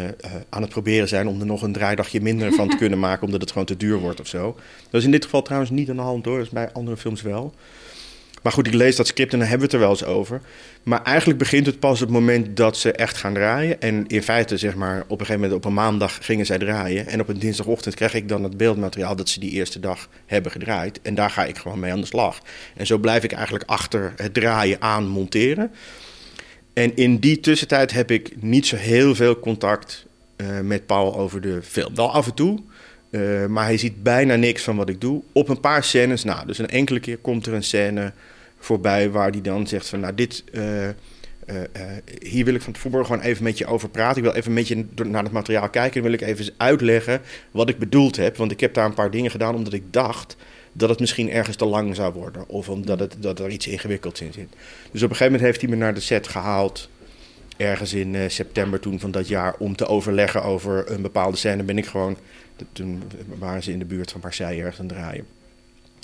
aan 0.48 0.62
het 0.62 0.70
proberen 0.70 1.08
zijn 1.08 1.28
om 1.28 1.40
er 1.40 1.46
nog 1.46 1.62
een 1.62 1.72
draaidagje 1.72 2.20
minder 2.20 2.52
van 2.52 2.68
te 2.68 2.76
kunnen 2.82 2.98
maken, 2.98 3.24
omdat 3.24 3.40
het 3.40 3.50
gewoon 3.50 3.66
te 3.66 3.76
duur 3.76 3.98
wordt 3.98 4.20
of 4.20 4.26
zo. 4.26 4.56
Dat 4.90 5.00
is 5.00 5.04
in 5.04 5.10
dit 5.10 5.24
geval 5.24 5.42
trouwens 5.42 5.70
niet 5.70 5.90
aan 5.90 5.96
de 5.96 6.02
hand 6.02 6.24
hoor, 6.24 6.36
dat 6.36 6.46
is 6.46 6.52
bij 6.52 6.72
andere 6.72 6.96
films 6.96 7.22
wel. 7.22 7.54
Maar 8.44 8.52
goed, 8.52 8.66
ik 8.66 8.74
lees 8.74 8.96
dat 8.96 9.06
script 9.06 9.32
en 9.32 9.38
dan 9.38 9.48
hebben 9.48 9.68
we 9.68 9.74
het 9.74 9.82
er 9.82 9.88
wel 9.88 9.98
eens 9.98 10.18
over. 10.18 10.40
Maar 10.82 11.02
eigenlijk 11.02 11.38
begint 11.38 11.66
het 11.66 11.78
pas 11.78 12.02
op 12.02 12.08
het 12.08 12.16
moment 12.16 12.56
dat 12.56 12.76
ze 12.76 12.92
echt 12.92 13.16
gaan 13.16 13.34
draaien. 13.34 13.80
En 13.80 14.06
in 14.06 14.22
feite, 14.22 14.56
zeg 14.56 14.74
maar, 14.74 15.00
op 15.00 15.10
een 15.10 15.26
gegeven 15.26 15.40
moment 15.40 15.52
op 15.52 15.64
een 15.64 15.74
maandag 15.74 16.18
gingen 16.20 16.46
zij 16.46 16.58
draaien. 16.58 17.06
En 17.06 17.20
op 17.20 17.28
een 17.28 17.38
dinsdagochtend 17.38 17.94
krijg 17.94 18.14
ik 18.14 18.28
dan 18.28 18.42
het 18.42 18.56
beeldmateriaal 18.56 19.16
dat 19.16 19.28
ze 19.28 19.40
die 19.40 19.50
eerste 19.50 19.80
dag 19.80 20.08
hebben 20.26 20.52
gedraaid. 20.52 21.00
En 21.02 21.14
daar 21.14 21.30
ga 21.30 21.44
ik 21.44 21.58
gewoon 21.58 21.78
mee 21.78 21.92
aan 21.92 22.00
de 22.00 22.06
slag. 22.06 22.40
En 22.76 22.86
zo 22.86 22.98
blijf 22.98 23.24
ik 23.24 23.32
eigenlijk 23.32 23.64
achter 23.70 24.12
het 24.16 24.34
draaien 24.34 24.80
aan 24.80 25.06
monteren. 25.06 25.70
En 26.72 26.96
in 26.96 27.18
die 27.18 27.40
tussentijd 27.40 27.92
heb 27.92 28.10
ik 28.10 28.42
niet 28.42 28.66
zo 28.66 28.76
heel 28.76 29.14
veel 29.14 29.38
contact 29.40 30.06
uh, 30.36 30.60
met 30.60 30.86
Paul 30.86 31.16
over 31.16 31.40
de 31.40 31.62
film. 31.62 31.94
Wel 31.94 32.12
af 32.12 32.26
en 32.26 32.34
toe. 32.34 32.60
Uh, 33.10 33.46
maar 33.46 33.64
hij 33.64 33.76
ziet 33.76 34.02
bijna 34.02 34.36
niks 34.36 34.62
van 34.62 34.76
wat 34.76 34.88
ik 34.88 35.00
doe. 35.00 35.22
Op 35.32 35.48
een 35.48 35.60
paar 35.60 35.84
scènes 35.84 36.24
na. 36.24 36.44
Dus 36.44 36.58
een 36.58 36.68
enkele 36.68 37.00
keer 37.00 37.16
komt 37.16 37.46
er 37.46 37.52
een 37.52 37.62
scène 37.62 38.12
voorbij 38.64 39.10
waar 39.10 39.30
die 39.30 39.42
dan 39.42 39.66
zegt 39.66 39.88
van 39.88 40.00
nou 40.00 40.14
dit, 40.14 40.44
uh, 40.52 40.88
uh, 40.88 40.92
hier 42.18 42.44
wil 42.44 42.54
ik 42.54 42.62
van 42.62 42.72
tevoren 42.72 43.06
gewoon 43.06 43.20
even 43.20 43.44
met 43.44 43.58
je 43.58 43.66
over 43.66 43.88
praten. 43.88 44.16
Ik 44.16 44.22
wil 44.22 44.32
even 44.32 44.52
met 44.52 44.68
je 44.68 44.86
naar 45.04 45.22
het 45.22 45.32
materiaal 45.32 45.70
kijken 45.70 45.96
en 45.96 46.02
wil 46.02 46.12
ik 46.12 46.20
even 46.20 46.54
uitleggen 46.56 47.20
wat 47.50 47.68
ik 47.68 47.78
bedoeld 47.78 48.16
heb. 48.16 48.36
Want 48.36 48.50
ik 48.50 48.60
heb 48.60 48.74
daar 48.74 48.84
een 48.84 48.94
paar 48.94 49.10
dingen 49.10 49.30
gedaan 49.30 49.54
omdat 49.54 49.72
ik 49.72 49.82
dacht 49.90 50.36
dat 50.72 50.88
het 50.88 51.00
misschien 51.00 51.30
ergens 51.30 51.56
te 51.56 51.64
lang 51.64 51.94
zou 51.94 52.12
worden. 52.12 52.48
Of 52.48 52.68
omdat 52.68 52.98
het, 52.98 53.16
dat 53.18 53.38
er 53.38 53.50
iets 53.50 53.66
ingewikkelds 53.66 54.20
in 54.20 54.32
zit. 54.32 54.48
Dus 54.90 55.02
op 55.02 55.10
een 55.10 55.16
gegeven 55.16 55.24
moment 55.24 55.42
heeft 55.42 55.60
hij 55.60 55.70
me 55.70 55.76
naar 55.76 55.94
de 55.94 56.00
set 56.00 56.28
gehaald. 56.28 56.88
Ergens 57.56 57.92
in 57.92 58.30
september 58.30 58.80
toen 58.80 59.00
van 59.00 59.10
dat 59.10 59.28
jaar. 59.28 59.54
Om 59.58 59.76
te 59.76 59.86
overleggen 59.86 60.42
over 60.42 60.90
een 60.90 61.02
bepaalde 61.02 61.36
scène. 61.36 61.62
Ben 61.62 61.78
ik 61.78 61.86
gewoon. 61.86 62.16
Toen 62.72 63.02
waren 63.38 63.62
ze 63.62 63.72
in 63.72 63.78
de 63.78 63.84
buurt 63.84 64.10
van 64.10 64.20
Marseille 64.22 64.60
ergens 64.60 64.80
aan 64.80 64.86
het 64.86 64.96
draaien 64.96 65.26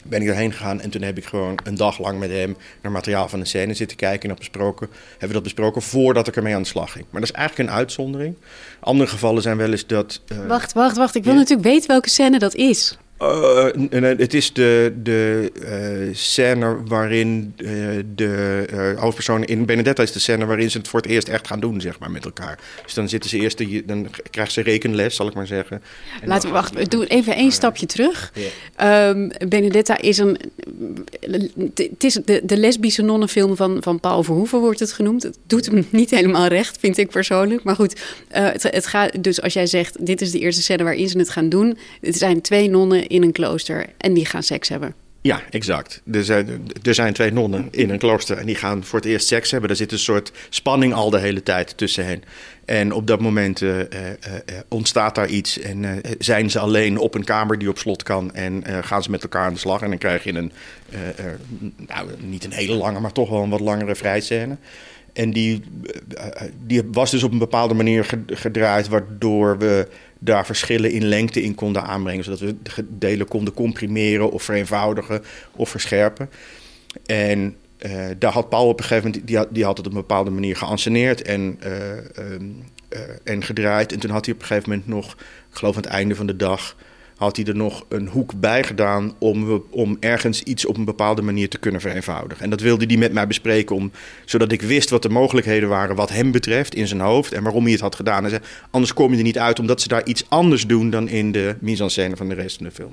ben 0.05 0.23
ik 0.23 0.29
erheen 0.29 0.53
gegaan 0.53 0.81
en 0.81 0.91
toen 0.91 1.03
heb 1.03 1.19
ik 1.19 1.25
gewoon 1.25 1.59
een 1.65 1.75
dag 1.75 1.99
lang 1.99 2.19
met 2.19 2.31
hem 2.31 2.57
naar 2.83 2.93
materiaal 2.93 3.29
van 3.29 3.41
de 3.41 3.47
scène 3.47 3.75
zitten 3.75 3.97
kijken 3.97 4.23
en 4.23 4.29
dat 4.29 4.39
besproken. 4.39 4.89
Hebben 5.11 5.29
we 5.29 5.35
dat 5.35 5.43
besproken 5.43 5.83
voordat 5.83 6.29
ik 6.29 6.37
ermee 6.37 6.55
aan 6.55 6.63
de 6.63 6.69
slag 6.69 6.93
ging. 6.93 7.05
Maar 7.11 7.21
dat 7.21 7.31
is 7.31 7.37
eigenlijk 7.37 7.69
een 7.69 7.77
uitzondering. 7.77 8.37
Andere 8.81 9.11
gevallen 9.11 9.43
zijn 9.43 9.57
wel 9.57 9.71
eens 9.71 9.87
dat. 9.87 10.21
Uh, 10.33 10.47
wacht, 10.47 10.73
wacht, 10.73 10.97
wacht. 10.97 11.15
Ik 11.15 11.25
wil 11.25 11.35
natuurlijk 11.35 11.69
weten 11.69 11.89
welke 11.89 12.09
scène 12.09 12.39
dat 12.39 12.55
is. 12.55 12.99
Uh, 13.23 13.67
het 14.01 14.35
is 14.35 14.53
de, 14.53 14.95
de 15.03 15.53
uh, 16.09 16.15
scène 16.15 16.77
waarin 16.87 17.55
uh, 17.57 17.69
de 18.15 18.65
hoofdpersoon 18.97 19.45
in 19.45 19.65
Benedetta 19.65 20.03
is 20.03 20.13
de 20.13 20.19
scène 20.19 20.47
waarin 20.47 20.71
ze 20.71 20.79
het 20.79 20.89
voor 20.89 21.01
het 21.01 21.11
eerst 21.11 21.29
echt 21.29 21.47
gaan 21.47 21.61
doen, 21.61 21.81
zeg 21.81 21.99
maar, 21.99 22.11
met 22.11 22.25
elkaar. 22.25 22.59
Dus 22.85 22.95
dan 22.95 23.09
zitten 23.09 23.31
ze 23.31 23.39
eerst, 23.39 23.87
dan 23.87 24.09
krijgt 24.31 24.53
ze 24.53 24.63
rekenles, 24.63 25.17
zal 25.17 25.27
ik 25.27 25.35
maar 25.35 25.47
zeggen. 25.47 25.83
Laten 26.25 26.49
we 26.49 26.55
wachten, 26.55 26.77
we 26.77 26.89
doen 26.89 27.05
even 27.05 27.35
één 27.35 27.53
stapje 27.53 27.87
terug. 27.87 28.33
Um, 28.83 29.31
Benedetta 29.49 30.01
is 30.01 30.19
een, 30.19 30.39
het 31.75 32.05
is 32.05 32.15
de, 32.25 32.41
de 32.45 32.57
lesbische 32.57 33.03
nonnenfilm 33.03 33.57
van, 33.57 33.77
van 33.81 34.01
Paul 34.01 34.23
Verhoeven 34.23 34.61
wordt 34.61 34.81
het 34.81 34.93
genoemd. 34.93 35.23
Het 35.23 35.39
doet 35.47 35.67
hem 35.67 35.87
niet 35.91 36.11
helemaal 36.11 36.47
recht, 36.47 36.79
vind 36.81 36.99
ik 36.99 37.11
persoonlijk. 37.11 37.63
Maar 37.63 37.75
goed, 37.75 38.01
het, 38.29 38.63
het 38.63 38.87
gaat, 38.87 39.25
dus 39.25 39.43
als 39.43 39.53
jij 39.53 39.67
zegt, 39.67 40.07
dit 40.07 40.21
is 40.21 40.31
de 40.31 40.39
eerste 40.39 40.63
scène 40.63 40.83
waarin 40.83 41.09
ze 41.09 41.19
het 41.19 41.31
gaan 41.31 41.49
doen. 41.49 41.79
Het 42.01 42.17
zijn 42.17 42.41
twee 42.41 42.71
nonnen 42.71 43.09
in 43.11 43.23
een 43.23 43.33
klooster 43.33 43.87
en 43.97 44.15
die 44.15 44.27
gaan 44.27 44.43
seks 44.43 44.69
hebben. 44.69 44.95
Ja, 45.23 45.41
exact. 45.51 46.03
Er 46.13 46.25
zijn, 46.25 46.69
er 46.83 46.95
zijn 46.95 47.13
twee 47.13 47.33
nonnen 47.33 47.69
in 47.71 47.91
een 47.91 47.99
klooster 47.99 48.37
en 48.39 48.47
die 48.47 48.55
gaan 48.55 48.85
voor 48.85 48.99
het 48.99 49.09
eerst 49.09 49.27
seks 49.27 49.51
hebben. 49.51 49.71
Er 49.71 49.77
zit 49.77 49.93
een 49.93 49.99
soort 49.99 50.33
spanning 50.49 50.95
al 50.95 51.11
de 51.11 51.19
hele 51.19 51.43
tijd 51.43 51.77
tussen 51.77 52.07
hen. 52.07 52.23
En 52.65 52.93
op 52.93 53.07
dat 53.07 53.21
moment 53.21 53.61
uh, 53.61 53.79
uh, 53.79 53.85
ontstaat 54.69 55.15
daar 55.15 55.29
iets 55.29 55.59
en 55.59 56.01
zijn 56.19 56.51
ze 56.51 56.59
alleen 56.59 56.99
op 56.99 57.15
een 57.15 57.25
kamer 57.25 57.59
die 57.59 57.69
op 57.69 57.79
slot 57.79 58.03
kan 58.03 58.35
en 58.35 58.65
gaan 58.83 59.03
ze 59.03 59.11
met 59.11 59.23
elkaar 59.23 59.47
aan 59.47 59.53
de 59.53 59.59
slag. 59.59 59.83
En 59.83 59.89
dan 59.89 59.99
krijg 59.99 60.25
je 60.25 60.35
een, 60.35 60.53
nou, 61.87 62.09
niet 62.19 62.45
een 62.45 62.53
hele 62.53 62.75
lange, 62.75 63.01
maar 63.01 63.13
toch 63.13 63.29
wel 63.29 63.43
een 63.43 63.51
wat 63.51 63.61
langere 63.61 63.95
vrijscène. 63.95 64.57
En 65.13 65.31
die, 65.31 65.63
die 66.67 66.83
was 66.93 67.11
dus 67.11 67.23
op 67.23 67.33
een 67.33 67.39
bepaalde 67.39 67.75
manier 67.75 68.19
gedraaid, 68.27 68.89
waardoor 68.89 69.59
we 69.59 69.89
daar 70.23 70.47
verschillen 70.47 70.91
in 70.91 71.05
lengte 71.05 71.43
in 71.43 71.55
konden 71.55 71.83
aanbrengen. 71.83 72.25
Zodat 72.25 72.41
we 72.41 72.57
de 72.63 72.85
delen 72.89 73.29
konden 73.29 73.55
comprimeren 73.55 74.31
of 74.31 74.43
vereenvoudigen 74.43 75.23
of 75.57 75.69
verscherpen. 75.69 76.31
En 77.07 77.57
uh, 77.87 78.07
daar 78.19 78.33
had 78.33 78.49
Paul 78.49 78.69
op 78.69 78.79
een 78.79 78.85
gegeven 78.85 79.11
moment, 79.11 79.27
die 79.27 79.37
had, 79.37 79.49
die 79.51 79.65
had 79.65 79.77
het 79.77 79.87
op 79.87 79.93
een 79.93 79.99
bepaalde 79.99 80.31
manier 80.31 80.57
geanceneerd 80.57 81.23
en, 81.23 81.59
uh, 81.65 82.33
um, 82.33 82.65
uh, 82.89 83.01
en 83.25 83.45
gedraaid. 83.45 83.93
En 83.93 83.99
toen 83.99 84.11
had 84.11 84.25
hij 84.25 84.35
op 84.35 84.41
een 84.41 84.47
gegeven 84.47 84.69
moment 84.69 84.89
nog, 84.89 85.13
ik 85.51 85.57
geloof 85.57 85.77
aan 85.77 85.83
het 85.83 85.91
einde 85.91 86.15
van 86.15 86.27
de 86.27 86.37
dag, 86.37 86.77
had 87.21 87.37
hij 87.37 87.45
er 87.45 87.57
nog 87.57 87.85
een 87.89 88.09
hoek 88.09 88.41
bij 88.41 88.65
gedaan 88.65 89.15
om, 89.19 89.65
om 89.71 89.97
ergens 90.01 90.43
iets 90.43 90.67
op 90.67 90.77
een 90.77 90.85
bepaalde 90.85 91.23
manier 91.23 91.49
te 91.49 91.59
kunnen 91.59 91.81
vereenvoudigen. 91.81 92.45
En 92.45 92.51
dat 92.51 92.61
wilde 92.61 92.85
hij 92.87 92.97
met 92.97 93.13
mij 93.13 93.27
bespreken, 93.27 93.77
om, 93.77 93.91
zodat 94.25 94.53
ik 94.53 94.63
wist 94.63 94.91
wat 94.91 95.03
de 95.03 95.09
mogelijkheden 95.09 95.69
waren 95.69 95.97
wat 95.97 96.11
hem 96.11 96.31
betreft 96.31 96.75
in 96.75 96.87
zijn 96.87 97.01
hoofd 97.01 97.33
en 97.33 97.43
waarom 97.43 97.63
hij 97.63 97.73
het 97.73 97.81
had 97.81 97.95
gedaan. 97.95 98.25
En 98.25 98.31
zei, 98.31 98.43
anders 98.71 98.93
kom 98.93 99.11
je 99.11 99.17
er 99.17 99.23
niet 99.23 99.39
uit, 99.39 99.59
omdat 99.59 99.81
ze 99.81 99.89
daar 99.89 100.07
iets 100.07 100.25
anders 100.29 100.67
doen 100.67 100.91
dan 100.91 101.09
in 101.09 101.33
de 101.33 101.57
mise 101.59 101.83
en 101.83 101.91
scène 101.91 102.17
van 102.17 102.29
de 102.29 102.35
rest 102.35 102.57
van 102.57 102.67
de 102.67 102.73
film. 102.73 102.93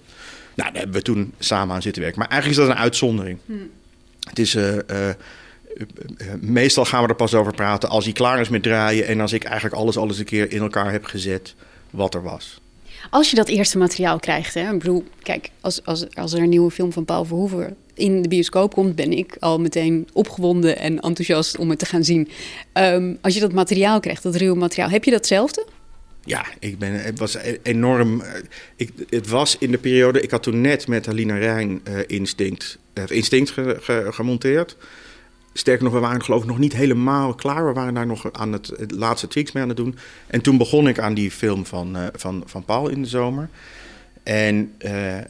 Nou, 0.55 0.71
daar 0.71 0.81
hebben 0.81 0.97
we 0.97 1.03
toen 1.03 1.33
samen 1.39 1.75
aan 1.75 1.81
zitten 1.81 2.01
werken. 2.01 2.19
Maar 2.19 2.29
eigenlijk 2.29 2.61
is 2.61 2.67
dat 2.67 2.75
een 2.75 2.83
uitzondering. 2.83 3.39
Hmm. 3.45 3.69
Het 4.29 4.39
is... 4.39 4.55
Uh, 4.55 4.75
uh, 4.75 5.09
meestal 6.39 6.85
gaan 6.85 7.03
we 7.03 7.09
er 7.09 7.15
pas 7.15 7.33
over 7.33 7.53
praten 7.53 7.89
als 7.89 8.03
hij 8.03 8.13
klaar 8.13 8.39
is 8.39 8.49
met 8.49 8.63
draaien 8.63 9.07
en 9.07 9.19
als 9.19 9.33
ik 9.33 9.43
eigenlijk 9.43 9.75
alles 9.75 9.97
alles 9.97 10.19
een 10.19 10.25
keer 10.25 10.51
in 10.51 10.61
elkaar 10.61 10.91
heb 10.91 11.05
gezet 11.05 11.55
wat 11.89 12.13
er 12.13 12.23
was. 12.23 12.61
Als 13.09 13.29
je 13.29 13.35
dat 13.35 13.47
eerste 13.47 13.77
materiaal 13.77 14.19
krijgt, 14.19 14.53
hè, 14.53 14.73
ik 14.73 14.79
bedoel, 14.79 15.03
kijk, 15.21 15.49
als, 15.61 15.85
als, 15.85 16.15
als 16.15 16.33
er 16.33 16.41
een 16.41 16.49
nieuwe 16.49 16.71
film 16.71 16.91
van 16.93 17.05
Paul 17.05 17.25
Verhoeven 17.25 17.75
in 17.93 18.21
de 18.21 18.27
bioscoop 18.27 18.73
komt, 18.73 18.95
ben 18.95 19.11
ik 19.13 19.35
al 19.39 19.59
meteen 19.59 20.07
opgewonden 20.13 20.77
en 20.77 20.99
enthousiast 20.99 21.57
om 21.57 21.69
het 21.69 21.79
te 21.79 21.85
gaan 21.85 22.03
zien. 22.03 22.29
Um, 22.73 23.17
als 23.21 23.33
je 23.33 23.39
dat 23.39 23.53
materiaal 23.53 23.99
krijgt, 23.99 24.23
dat 24.23 24.35
ruwe 24.35 24.55
materiaal, 24.55 24.89
heb 24.89 25.03
je 25.03 25.11
datzelfde? 25.11 25.65
Ja, 26.25 26.45
ik 26.59 26.79
ben, 26.79 26.91
het 27.03 27.19
was 27.19 27.35
e- 27.35 27.57
enorm. 27.63 28.21
eh, 28.21 28.41
Ik, 28.75 28.91
het 29.09 29.27
was 29.27 29.57
in 29.59 29.71
de 29.71 29.77
periode. 29.77 30.21
Ik 30.21 30.31
had 30.31 30.43
toen 30.43 30.61
net 30.61 30.87
met 30.87 31.07
Alina 31.07 31.37
Rijn 31.37 31.81
eh, 31.83 31.93
Instinct, 32.07 32.77
eh, 32.93 33.03
Instinct 33.07 33.49
ge- 33.51 33.77
ge- 33.81 34.07
gemonteerd. 34.11 34.75
Sterker 35.57 35.83
nog, 35.83 35.93
we 35.93 35.99
waren 35.99 36.23
geloof 36.23 36.41
ik 36.41 36.47
nog 36.47 36.57
niet 36.57 36.73
helemaal 36.73 37.33
klaar. 37.33 37.65
We 37.65 37.73
waren 37.73 37.93
daar 37.93 38.05
nog 38.05 38.33
aan 38.33 38.53
het, 38.53 38.73
laatste 38.87 39.27
tweaks 39.27 39.51
mee 39.51 39.63
aan 39.63 39.69
het 39.69 39.77
doen. 39.77 39.97
En 40.27 40.41
toen 40.41 40.57
begon 40.57 40.87
ik 40.87 40.99
aan 40.99 41.13
die 41.13 41.31
film 41.31 41.65
van, 41.65 41.95
eh, 41.95 42.03
van, 42.13 42.43
van 42.45 42.65
Paul 42.65 42.89
in 42.89 43.01
de 43.01 43.07
zomer. 43.07 43.49
En 44.23 44.73
eh, 44.77 45.17
eh, 45.17 45.25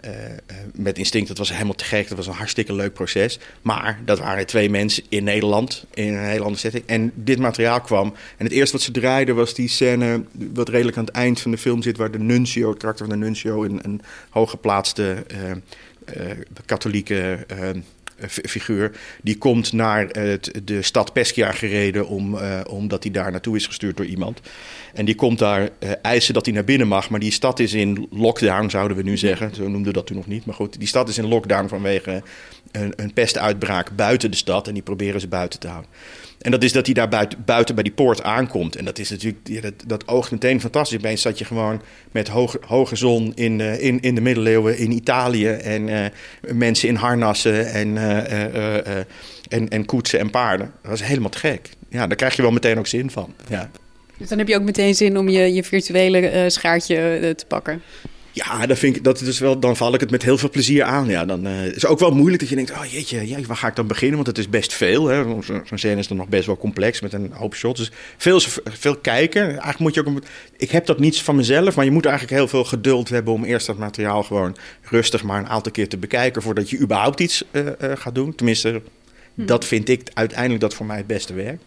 met 0.74 0.98
Instinct, 0.98 1.28
dat 1.28 1.38
was 1.38 1.52
helemaal 1.52 1.74
te 1.74 1.84
gek. 1.84 2.08
Dat 2.08 2.18
was 2.18 2.28
een 2.28 2.34
hartstikke 2.34 2.74
leuk 2.74 2.94
proces. 2.94 3.40
Maar 3.62 4.00
dat 4.06 4.20
waren 4.20 4.46
twee 4.46 4.70
mensen 4.70 5.04
in 5.10 5.24
Nederland, 5.24 5.86
in 5.94 6.14
een 6.14 6.26
hele 6.26 6.44
andere 6.44 6.60
setting. 6.60 6.84
En 6.86 7.12
dit 7.16 7.40
materiaal 7.40 7.82
kwam. 7.82 8.14
En 8.38 8.46
het 8.46 8.54
eerste 8.54 8.76
wat 8.76 8.86
ze 8.86 8.92
draaiden 8.92 9.36
was 9.36 9.54
die 9.54 9.70
scène... 9.70 10.24
wat 10.54 10.70
redelijk 10.70 10.98
aan 10.98 11.06
het 11.06 11.16
eind 11.16 11.42
van 11.42 11.52
de 11.52 11.58
film 11.58 11.82
zit... 11.82 11.98
waar 11.98 12.12
de 12.12 12.20
nuncio, 12.20 12.70
het 12.70 12.80
karakter 12.80 13.08
van 13.08 13.20
de 13.20 13.26
nuncio... 13.26 13.64
een, 13.64 13.80
een 13.84 14.02
hooggeplaatste 14.30 15.26
katholieke... 16.66 17.46
eh, 18.20 18.30
figuur. 18.30 18.92
Die 19.22 19.38
komt 19.38 19.74
naar 19.74 20.08
eh, 20.10 20.24
het- 20.24 20.52
de 20.64 20.82
stad 20.82 21.14
Pescia 21.14 21.52
gereden 21.52 22.08
om, 22.08 22.38
eh, 22.38 22.60
omdat 22.70 23.04
hij 23.04 23.12
daar 23.12 23.32
naartoe 23.32 23.56
is 23.56 23.66
gestuurd 23.68 23.98
door 23.98 24.06
iemand. 24.06 24.40
En 24.94 25.06
die 25.06 25.16
komt 25.16 25.40
daar 25.40 25.70
eh, 25.80 25.92
eisen 26.02 26.34
dat 26.34 26.46
hij 26.46 26.54
naar 26.56 26.64
binnen 26.64 26.88
mag. 26.88 27.10
Maar 27.10 27.20
die 27.20 27.32
stad 27.32 27.60
is 27.60 27.74
in 27.74 28.08
lockdown, 28.12 28.70
zouden 28.70 28.98
we 28.98 29.04
nu 29.04 29.18
zeggen. 29.18 29.56
Zo 29.56 29.62
noemden 29.64 29.84
we 29.86 29.94
dat 29.94 30.08
toen 30.08 30.16
nog 30.16 30.28
niet. 30.28 30.46
Maar 30.46 30.56
goed, 30.56 30.80
die 30.80 30.88
stad 30.88 31.10
is 31.10 31.18
in 31.18 31.28
lockdown 31.28 31.68
vanwege 31.68 32.24
een, 32.72 32.94
een 32.96 33.14
pestuitbraak 33.14 33.96
buiten 33.96 34.32
de 34.32 34.38
stad. 34.38 34.68
En 34.68 34.74
die 34.74 34.84
proberen 34.84 35.22
ze 35.22 35.28
buiten 35.28 35.60
te 35.60 35.68
houden. 35.68 35.92
En 36.38 36.52
dat 36.52 36.64
is 36.64 36.72
dat 36.72 36.86
hij 36.86 36.94
daar 36.94 37.10
buiten, 37.10 37.44
buiten 37.46 37.76
bij 37.76 37.84
die 37.84 37.94
poort 37.94 38.24
aankomt. 38.24 38.76
En 38.76 38.86
dat 38.86 39.00
is 39.00 39.10
natuurlijk, 39.10 39.62
dat, 39.62 39.74
dat 39.88 40.08
oogt 40.08 40.32
meteen 40.32 40.62
fantastisch. 40.62 40.98
Opeens 40.98 41.22
zat 41.22 41.38
je 41.38 41.46
gewoon 41.46 41.82
met 42.12 42.28
hoge, 42.28 42.60
hoge 42.66 42.96
zon 42.96 43.32
in, 43.36 43.62
eh, 43.62 43.84
in, 43.84 44.02
in 44.02 44.16
de 44.16 44.22
middeleeuwen 44.22 44.78
in 44.78 44.92
Italië. 44.92 45.48
En 45.48 45.90
eh, 45.90 46.06
mensen 46.54 46.90
in 46.90 46.96
harnassen 46.96 47.72
en, 47.72 47.98
eh, 47.98 48.98
en, 49.48 49.70
en 49.70 49.86
koetsen 49.86 50.20
en 50.20 50.30
paarden. 50.30 50.72
Dat 50.82 50.92
was 50.92 51.04
helemaal 51.04 51.30
te 51.30 51.38
gek. 51.38 51.70
Ja, 51.90 52.08
daar 52.08 52.18
krijg 52.18 52.36
je 52.36 52.42
wel 52.42 52.52
meteen 52.52 52.78
ook 52.78 52.88
zin 52.88 53.12
van. 53.12 53.34
Ja. 53.50 53.70
Dus 54.18 54.30
dan 54.30 54.38
heb 54.38 54.48
je 54.48 54.56
ook 54.56 54.64
meteen 54.64 54.96
zin 54.96 55.18
om 55.18 55.30
je, 55.30 55.54
je 55.54 55.64
virtuele 55.64 56.50
schaartje 56.50 57.34
te 57.36 57.46
pakken. 57.46 57.82
Ja, 58.38 58.66
dat 58.66 58.78
vind 58.78 58.96
ik, 58.96 59.04
dat 59.04 59.22
is 59.22 59.40
wel, 59.40 59.60
dan 59.60 59.78
val 59.78 59.94
ik 59.94 60.00
het 60.00 60.12
met 60.12 60.24
heel 60.24 60.38
veel 60.38 60.50
plezier 60.50 60.84
aan. 60.84 61.08
Ja, 61.08 61.26
dan 61.26 61.48
eh, 61.48 61.66
is 61.66 61.74
het 61.74 61.86
ook 61.86 62.00
wel 62.00 62.12
moeilijk 62.12 62.40
dat 62.40 62.50
je 62.50 62.56
denkt, 62.56 62.72
oh 62.72 62.86
jeetje, 62.86 63.28
ja, 63.28 63.42
waar 63.42 63.58
ga 63.58 63.68
ik 63.68 63.76
dan 63.76 63.88
beginnen? 63.88 64.16
Want 64.16 64.28
het 64.28 64.38
is 64.38 64.50
best 64.50 64.74
veel. 64.74 65.06
Zo'n 65.44 65.78
scène 65.78 66.00
is 66.00 66.08
dan 66.08 66.18
nog 66.18 66.28
best 66.28 66.46
wel 66.46 66.58
complex 66.58 67.02
met 67.02 67.14
een 67.14 67.32
hoop 67.32 67.56
shots. 67.56 67.80
Dus 67.80 67.92
veel, 68.18 68.40
veel 68.64 68.96
kijken. 68.96 69.42
Eigenlijk 69.42 69.80
moet 69.80 69.94
je 69.94 70.06
ook, 70.06 70.22
ik 70.58 70.72
heb 70.72 70.86
dat 70.86 71.00
niet 71.00 71.22
van 71.22 71.36
mezelf, 71.36 71.76
maar 71.76 71.86
je 71.86 71.92
moet 71.92 72.06
eigenlijk 72.06 72.38
heel 72.38 72.48
veel 72.48 72.64
geduld 72.64 73.10
hebben 73.10 73.34
om 73.34 73.44
eerst 73.44 73.68
dat 73.68 73.78
materiaal 73.78 74.24
gewoon 74.24 74.58
rustig 74.82 75.24
maar 75.24 75.40
een 75.40 75.50
aantal 75.50 75.72
keer 75.72 75.90
te 75.90 75.98
bekijken 75.98 76.42
voordat 76.42 76.70
je 76.70 76.80
überhaupt 76.80 77.20
iets 77.20 77.44
eh, 77.52 77.68
eh, 77.68 77.98
gaat 77.98 78.16
doen. 78.16 78.36
Tenminste, 78.36 78.82
dat 79.34 79.66
vind 79.66 79.90
ik 79.90 80.10
uiteindelijk 80.14 80.62
dat 80.62 80.74
voor 80.74 80.86
mij 80.86 80.98
het 80.98 81.08
beste 81.08 81.34
werk. 81.34 81.62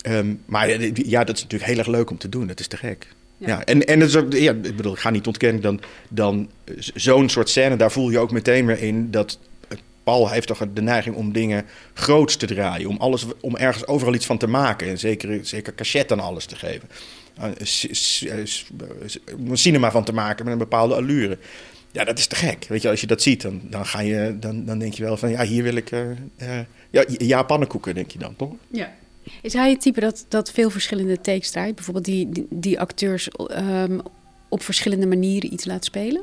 Ehm, 0.00 0.34
maar 0.46 0.68
ja, 0.94 1.24
dat 1.24 1.36
is 1.36 1.42
natuurlijk 1.42 1.70
heel 1.70 1.78
erg 1.78 1.86
leuk 1.86 2.10
om 2.10 2.18
te 2.18 2.28
doen. 2.28 2.46
Dat 2.46 2.60
is 2.60 2.66
te 2.66 2.76
gek. 2.76 3.06
Ja. 3.40 3.46
Ja, 3.48 3.64
en, 3.64 3.84
en 3.86 4.00
het 4.00 4.08
is 4.08 4.16
ook, 4.16 4.32
ja, 4.32 4.52
ik 4.52 4.76
bedoel, 4.76 4.92
ik 4.92 4.98
ga 4.98 5.10
niet 5.10 5.26
ontkennen, 5.26 5.62
dan, 5.62 5.80
dan 6.08 6.50
eh, 6.64 6.74
zo'n 6.78 7.28
soort 7.28 7.48
scène, 7.48 7.76
daar 7.76 7.90
voel 7.92 8.10
je 8.10 8.18
ook 8.18 8.30
meteen 8.30 8.66
weer 8.66 8.82
in 8.82 9.10
dat 9.10 9.38
eh, 9.68 9.78
Paul 10.04 10.30
heeft 10.30 10.46
toch 10.46 10.62
de 10.74 10.82
neiging 10.82 11.16
om 11.16 11.32
dingen 11.32 11.64
groots 11.94 12.36
te 12.36 12.46
draaien, 12.46 12.88
om, 12.88 12.96
alles, 12.96 13.26
om 13.40 13.56
ergens 13.56 13.86
overal 13.86 14.14
iets 14.14 14.26
van 14.26 14.38
te 14.38 14.46
maken 14.46 14.88
en 14.88 14.98
zeker, 14.98 15.38
zeker 15.42 15.74
cachet 15.74 16.12
aan 16.12 16.20
alles 16.20 16.44
te 16.46 16.56
geven. 16.56 16.88
Eh, 17.36 17.46
Om 19.38 19.50
een 19.50 19.58
cinema 19.58 19.90
van 19.90 20.04
te 20.04 20.12
maken 20.12 20.44
met 20.44 20.52
een 20.52 20.58
bepaalde 20.58 20.94
allure. 20.94 21.38
Ja, 21.92 22.04
dat 22.04 22.18
is 22.18 22.26
te 22.26 22.36
gek. 22.36 22.66
Weet 22.68 22.82
je, 22.82 22.88
als 22.90 23.00
je 23.00 23.06
dat 23.06 23.22
ziet, 23.22 23.42
dan, 23.42 23.60
dan, 23.64 23.86
ga 23.86 24.00
je, 24.00 24.36
dan, 24.40 24.64
dan 24.64 24.78
denk 24.78 24.92
je 24.94 25.02
wel 25.02 25.16
van, 25.16 25.30
ja, 25.30 25.44
hier 25.44 25.62
wil 25.62 25.74
ik... 25.74 25.90
eh, 25.90 26.58
ja, 26.90 27.04
ja, 27.08 27.42
pannenkoeken, 27.42 27.94
denk 27.94 28.10
je 28.10 28.18
dan, 28.18 28.36
toch? 28.36 28.52
Ja. 28.70 28.92
Is 29.42 29.52
hij 29.52 29.70
het 29.70 29.80
type 29.80 30.00
dat, 30.00 30.24
dat 30.28 30.50
veel 30.50 30.70
verschillende 30.70 31.20
takes 31.20 31.50
draait? 31.50 31.74
Bijvoorbeeld 31.74 32.04
die, 32.04 32.46
die, 32.50 32.80
acteurs 32.80 33.28
ehm, 33.28 33.98
op 34.48 34.62
verschillende 34.62 35.06
manieren 35.06 35.52
iets 35.52 35.64
laat 35.64 35.84
spelen? 35.84 36.22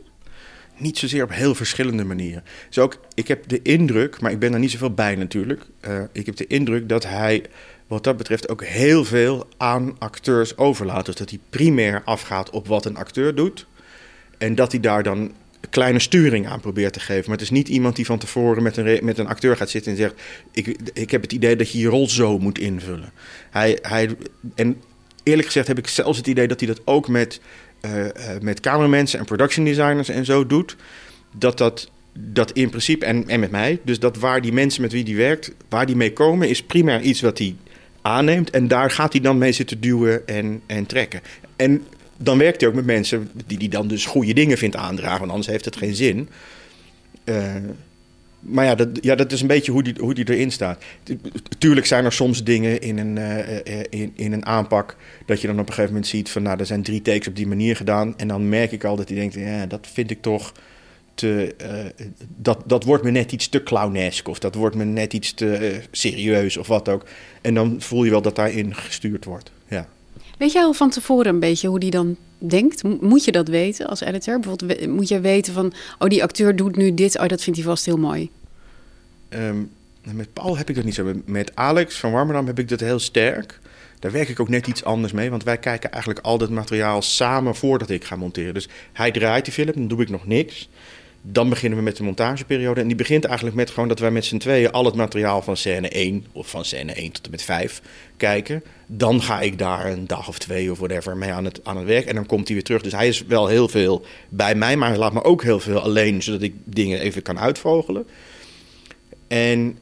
Niet 0.78 0.98
zozeer 0.98 1.24
op 1.24 1.32
heel 1.32 1.56
verschillende 1.56 2.04
manieren. 2.04 2.44
Dus 2.68 2.78
ook, 2.78 3.00
ik 3.14 3.28
heb 3.28 3.48
de 3.48 3.62
indruk, 3.62 4.22
maar 4.22 4.32
ik 4.32 4.40
ben 4.40 4.54
er 4.54 4.60
niet 4.60 4.72
zoveel 4.72 4.94
bij 4.94 5.16
natuurlijk. 5.16 5.66
eh, 5.80 6.02
ik 6.12 6.26
heb 6.26 6.36
de 6.36 6.48
indruk 6.48 6.90
dat 6.90 7.04
hij 7.04 7.44
wat 7.88 8.04
dat 8.04 8.18
betreft 8.18 8.50
ook 8.50 8.64
heel 8.64 9.06
veel 9.06 9.48
aan 9.58 9.96
acteurs 10.00 10.58
overlaat. 10.58 11.06
Dus 11.06 11.16
dat 11.16 11.30
hij 11.30 11.40
primair 11.50 12.02
afgaat 12.06 12.50
op 12.50 12.68
wat 12.68 12.86
een 12.86 12.98
acteur 12.98 13.36
doet. 13.36 13.66
En 14.38 14.56
dat 14.56 14.72
hij 14.72 14.82
daar 14.82 15.04
dan 15.04 15.32
kleine 15.70 16.00
sturing 16.00 16.48
aan 16.48 16.60
probeert 16.60 16.94
te 16.94 17.00
geven. 17.00 17.24
Maar 17.26 17.38
het 17.38 17.42
is 17.42 17.50
niet 17.50 17.68
iemand 17.68 17.96
die 17.96 18.06
van 18.06 18.20
tevoren 18.20 18.64
met 18.64 18.78
een, 18.78 19.00
met 19.04 19.18
een 19.18 19.28
acteur 19.28 19.58
gaat 19.58 19.70
zitten 19.70 19.92
en 19.92 19.98
zegt... 19.98 20.14
Ik, 20.52 20.78
ik 20.94 21.12
heb 21.12 21.22
het 21.22 21.34
idee 21.34 21.56
dat 21.56 21.72
je 21.72 21.80
je 21.80 21.88
rol 21.88 22.10
zo 22.10 22.40
moet 22.40 22.60
invullen. 22.60 23.12
Hij, 23.50 23.80
hij, 23.82 24.10
en 24.56 24.82
eerlijk 25.24 25.48
gezegd 25.48 25.68
heb 25.68 25.78
ik 25.78 25.88
zelfs 25.88 26.18
het 26.18 26.28
idee 26.28 26.48
dat 26.48 26.60
hij 26.60 26.68
dat 26.70 26.82
ook 26.86 27.08
met, 27.08 27.42
eh, 27.82 27.92
met 28.42 28.60
cameramensen 28.60 29.20
en 29.20 29.26
production 29.26 29.66
designers 29.66 30.10
en 30.10 30.26
zo 30.26 30.46
doet. 30.46 30.76
Dat 31.38 31.58
dat, 31.58 31.90
dat 32.20 32.52
in 32.52 32.70
principe, 32.70 33.06
en, 33.06 33.28
en 33.28 33.40
met 33.40 33.52
mij, 33.52 33.80
dus 33.84 34.00
dat 34.00 34.18
waar 34.18 34.42
die 34.42 34.54
mensen 34.54 34.82
met 34.82 34.92
wie 34.92 35.04
die 35.04 35.18
werkt, 35.18 35.52
waar 35.70 35.86
die 35.86 35.96
mee 35.96 36.14
komen, 36.14 36.50
is 36.50 36.64
primair 36.64 37.02
iets 37.02 37.22
wat 37.22 37.38
hij 37.38 37.56
aanneemt. 38.02 38.50
En 38.50 38.68
daar 38.68 38.92
gaat 38.92 39.12
hij 39.12 39.22
dan 39.22 39.38
mee 39.38 39.52
zitten 39.52 39.80
duwen 39.80 40.28
en, 40.28 40.62
en 40.66 40.86
trekken. 40.86 41.22
En 41.56 41.84
dan 42.18 42.38
werkt 42.38 42.60
hij 42.62 42.70
ook 42.70 42.76
met 42.76 42.86
mensen 42.86 43.30
die 43.46 43.58
hij 43.58 43.68
dan 43.68 43.88
dus 43.88 44.06
goede 44.06 44.34
dingen 44.34 44.58
vindt 44.58 44.76
aandragen, 44.76 45.20
want 45.20 45.32
anders 45.32 45.50
heeft 45.50 45.66
het 45.66 45.76
geen 45.76 45.96
zin. 45.96 46.30
Eh, 47.24 47.56
maar 48.40 48.66
ja 48.66 48.76
dat, 48.76 48.88
ja, 49.02 49.16
dat 49.16 49.32
is 49.32 49.42
een 49.42 49.48
beetje 49.48 49.72
hoe 49.72 49.84
die, 49.84 49.94
hoe 50.00 50.14
die 50.14 50.30
erin 50.30 50.52
staat. 50.52 50.84
Tu- 51.04 51.18
Tuurlijk 51.58 51.86
zijn 51.86 52.06
er 52.06 52.12
soms 52.14 52.44
dingen 52.44 52.82
in 52.82 52.98
een, 52.98 53.18
eh, 53.18 53.80
eh, 53.80 53.86
in, 53.90 54.12
in 54.16 54.32
een 54.34 54.46
aanpak 54.46 54.96
dat 55.26 55.42
je 55.42 55.48
dan 55.48 55.56
op 55.60 55.68
een 55.68 55.74
gegeven 55.74 55.92
moment 55.92 56.08
ziet 56.08 56.30
van 56.30 56.44
nou, 56.44 56.60
er 56.60 56.66
zijn 56.66 56.84
drie 56.84 57.02
takes 57.02 57.28
op 57.28 57.36
die 57.36 57.48
manier 57.48 57.76
gedaan. 57.76 58.14
En 58.18 58.28
dan 58.28 58.50
merk 58.50 58.72
ik 58.72 58.84
al 58.84 58.96
dat 58.96 59.08
hij 59.10 59.18
denkt, 59.18 59.34
ja, 59.34 59.66
dat 59.66 59.88
vind 59.94 60.12
ik 60.12 60.22
toch 60.22 60.52
te, 61.16 61.56
dat, 62.38 62.64
dat 62.66 62.84
wordt 62.84 63.04
me 63.04 63.12
net 63.12 63.32
iets 63.32 63.50
te 63.50 63.64
clownesk 63.64 64.28
of 64.28 64.40
dat 64.40 64.56
wordt 64.56 64.76
me 64.76 64.84
net 64.84 65.14
iets 65.14 65.34
te 65.34 65.80
serieus 65.92 66.58
of 66.58 66.68
wat 66.68 66.90
ook. 66.90 67.06
En 67.42 67.54
dan 67.54 67.76
voel 67.80 68.04
je 68.04 68.12
wel 68.12 68.22
dat 68.22 68.36
daarin 68.36 68.76
gestuurd 68.76 69.26
wordt. 69.26 69.52
Ja. 69.68 69.88
Weet 70.38 70.52
jij 70.52 70.64
al 70.64 70.74
van 70.74 70.90
tevoren 70.90 71.34
een 71.34 71.40
beetje 71.40 71.68
hoe 71.68 71.80
die 71.80 71.92
dan 71.92 72.16
denkt? 72.38 72.84
Mo- 72.84 72.98
Moet 73.02 73.24
je 73.24 73.32
dat 73.32 73.48
weten 73.48 73.88
als 73.88 74.02
editor? 74.02 74.40
Bijvoorbeeld, 74.40 74.88
moet 74.88 75.08
je 75.08 75.20
weten 75.20 75.54
van, 75.54 75.74
oh, 76.00 76.08
die 76.10 76.24
acteur 76.24 76.56
doet 76.56 76.76
nu 76.76 76.94
dit, 76.94 77.20
oh, 77.20 77.28
dat 77.28 77.44
vindt 77.44 77.60
hij 77.60 77.68
vast 77.68 77.86
heel 77.86 77.98
mooi. 77.98 78.30
Ehm, 79.30 79.58
met 80.14 80.34
Paul 80.34 80.58
heb 80.58 80.70
ik 80.70 80.76
dat 80.76 80.84
niet 80.84 80.94
zo. 80.96 81.04
Met- 81.04 81.28
Met 81.28 81.56
Alex 81.56 81.96
van 82.00 82.12
Warmerdam 82.12 82.46
heb 82.48 82.60
ik 82.60 82.70
dat 82.70 82.80
heel 82.80 83.00
sterk. 83.00 83.60
Daar 84.00 84.12
werk 84.12 84.30
ik 84.30 84.40
ook 84.40 84.50
net 84.50 84.68
iets 84.68 84.84
anders 84.84 85.14
mee, 85.14 85.30
want 85.30 85.44
wij 85.44 85.58
kijken 85.58 85.92
eigenlijk 85.92 86.26
al 86.26 86.38
dat 86.38 86.50
materiaal 86.50 87.02
samen 87.02 87.56
voordat 87.56 87.90
ik 87.90 88.04
ga 88.04 88.16
monteren. 88.16 88.54
Dus 88.54 88.68
hij 88.94 89.12
draait 89.12 89.46
die 89.46 89.54
film, 89.54 89.72
dan 89.74 89.88
doe 89.88 90.02
ik 90.02 90.10
nog 90.10 90.28
niks. 90.28 90.70
Dan 91.22 91.50
beginnen 91.50 91.78
we 91.78 91.84
met 91.84 91.98
de 91.98 92.04
montageperiode. 92.04 92.82
En 92.82 92.88
die 92.88 92.96
begint 92.96 93.26
eigenlijk 93.26 93.56
met 93.56 93.70
gewoon 93.70 93.88
dat 93.88 94.00
wij 94.00 94.12
met 94.12 94.26
z'n 94.26 94.38
tweeën 94.38 94.72
al 94.72 94.86
het 94.86 94.96
materiaal 94.96 95.42
van 95.42 95.58
scène 95.58 95.90
1 95.90 96.26
of 96.32 96.50
van 96.50 96.66
scène 96.66 96.94
1 96.94 97.12
tot 97.12 97.26
en 97.26 97.32
met 97.32 97.42
5 97.42 97.82
kijken. 98.18 98.64
Dan 98.88 99.22
ga 99.22 99.42
ik 99.42 99.58
daar 99.58 99.86
een 99.86 100.08
dag 100.08 100.28
of 100.28 100.40
twee 100.40 100.72
of 100.72 100.78
whatever 100.78 101.18
mee 101.18 101.32
aan 101.32 101.46
het, 101.46 101.60
aan 101.64 101.78
het 101.78 101.86
werk. 101.86 102.06
En 102.06 102.16
dan 102.16 102.26
komt 102.26 102.46
hij 102.46 102.56
weer 102.56 102.66
terug. 102.66 102.82
Dus 102.82 102.92
hij 102.92 103.08
is 103.08 103.26
wel 103.26 103.48
heel 103.48 103.68
veel 103.68 104.06
bij 104.30 104.56
mij, 104.56 104.78
maar 104.78 104.90
hij 104.90 104.98
laat 104.98 105.14
me 105.14 105.24
ook 105.24 105.44
heel 105.44 105.60
veel 105.60 105.80
alleen, 105.80 106.24
zodat 106.24 106.42
ik 106.42 106.54
dingen 106.64 107.00
even 107.00 107.22
kan 107.22 107.40
uitvogelen. 107.40 108.08
En 109.28 109.78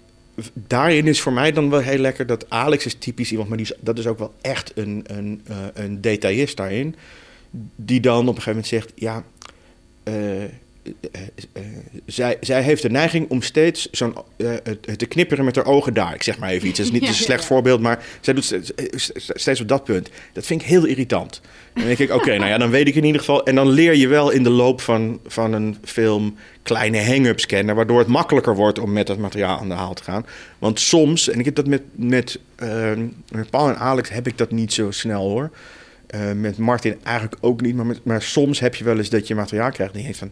daarin 0.54 1.08
is 1.08 1.22
voor 1.22 1.34
mij 1.34 1.52
dan 1.52 1.70
wel 1.70 1.80
heel 1.80 1.98
lekker 1.98 2.26
dat 2.26 2.50
Alex 2.50 2.86
is 2.86 2.96
typisch 2.96 3.32
iemand, 3.32 3.48
maar 3.48 3.58
die 3.58 3.66
is, 3.66 3.78
dat 3.80 3.98
is 3.98 4.08
ook 4.08 4.20
wel 4.20 4.34
echt 4.42 4.72
een, 4.76 5.04
een, 5.08 5.42
eh, 5.48 5.58
een 5.74 6.02
detailist 6.02 6.58
daarin. 6.58 6.96
Die 7.76 8.00
dan 8.00 8.28
op 8.28 8.36
een 8.36 8.42
gegeven 8.42 8.52
moment 8.52 8.68
zegt, 8.68 8.92
ja, 8.96 9.24
eh, 10.04 10.14
zij, 12.06 12.38
zij 12.42 12.62
heeft 12.62 12.82
de 12.82 12.90
neiging 12.90 13.30
om 13.30 13.42
steeds 13.42 13.90
zo'n, 13.92 14.16
eh, 14.38 14.48
het- 14.64 14.98
te 15.00 15.06
knipperen 15.06 15.46
met 15.46 15.56
haar 15.56 15.66
ogen 15.66 15.94
daar. 15.94 16.14
Ik 16.14 16.24
zeg 16.24 16.38
maar 16.38 16.50
even 16.50 16.68
iets, 16.68 16.78
dat 16.78 16.86
is 16.86 16.92
niet 16.94 17.02
Ja, 17.02 17.08
een 17.08 17.14
slecht 17.14 17.42
ja. 17.42 17.48
voorbeeld, 17.48 17.82
maar 17.82 18.04
zij 18.22 18.34
doet 18.34 18.44
steeds, 18.44 18.72
steeds 19.16 19.62
op 19.62 19.68
dat 19.68 19.84
punt. 19.84 20.10
Dat 20.34 20.46
vind 20.46 20.62
ik 20.62 20.68
heel 20.68 20.86
irritant. 20.86 21.42
Dan 21.74 21.84
denk 21.86 21.98
ik, 21.98 22.12
oké, 22.14 22.38
nou 22.38 22.50
ja, 22.50 22.58
dan 22.58 22.70
weet 22.70 22.88
ik 22.88 22.96
in 22.96 23.04
ieder 23.04 23.20
geval... 23.20 23.46
En 23.46 23.56
dan 23.56 23.70
leer 23.70 23.96
je 23.96 24.08
wel 24.08 24.30
in 24.30 24.44
de 24.44 24.50
loop 24.50 24.82
van, 24.82 25.20
van 25.26 25.54
een 25.54 25.78
film 25.84 26.36
kleine 26.64 27.04
hang-ups 27.04 27.46
kennen... 27.46 27.76
waardoor 27.76 28.00
het 28.00 28.08
makkelijker 28.08 28.56
wordt 28.56 28.80
om 28.80 28.92
met 28.94 29.08
dat 29.08 29.18
materiaal 29.18 29.60
aan 29.60 29.68
de 29.68 29.74
haal 29.74 29.94
te 29.94 30.04
gaan. 30.04 30.26
Want 30.60 30.80
soms, 30.80 31.30
en 31.30 31.40
ik 31.40 31.46
heb 31.46 31.56
dat 31.56 31.68
met, 31.68 31.82
met, 31.92 32.40
eh, 32.56 32.92
met 33.32 33.50
Paul 33.50 33.68
en 33.70 33.78
Alex 33.78 34.10
heb 34.10 34.28
ik 34.28 34.38
dat 34.38 34.52
niet 34.52 34.74
zo 34.74 34.92
snel 34.92 35.30
hoor... 35.30 35.50
Eh, 36.08 36.32
met 36.32 36.58
Martin 36.58 36.96
eigenlijk 37.04 37.38
ook 37.42 37.62
niet, 37.62 37.76
maar, 37.76 37.86
met- 37.86 38.04
maar 38.06 38.22
soms 38.22 38.60
heb 38.60 38.76
je 38.76 38.84
wel 38.84 38.98
eens 38.98 39.10
dat 39.10 39.28
je 39.28 39.36
materiaal 39.36 39.72
krijgt 39.72 39.94
en 39.94 39.98
je 40.00 40.04
denkt 40.04 40.20
van... 40.20 40.32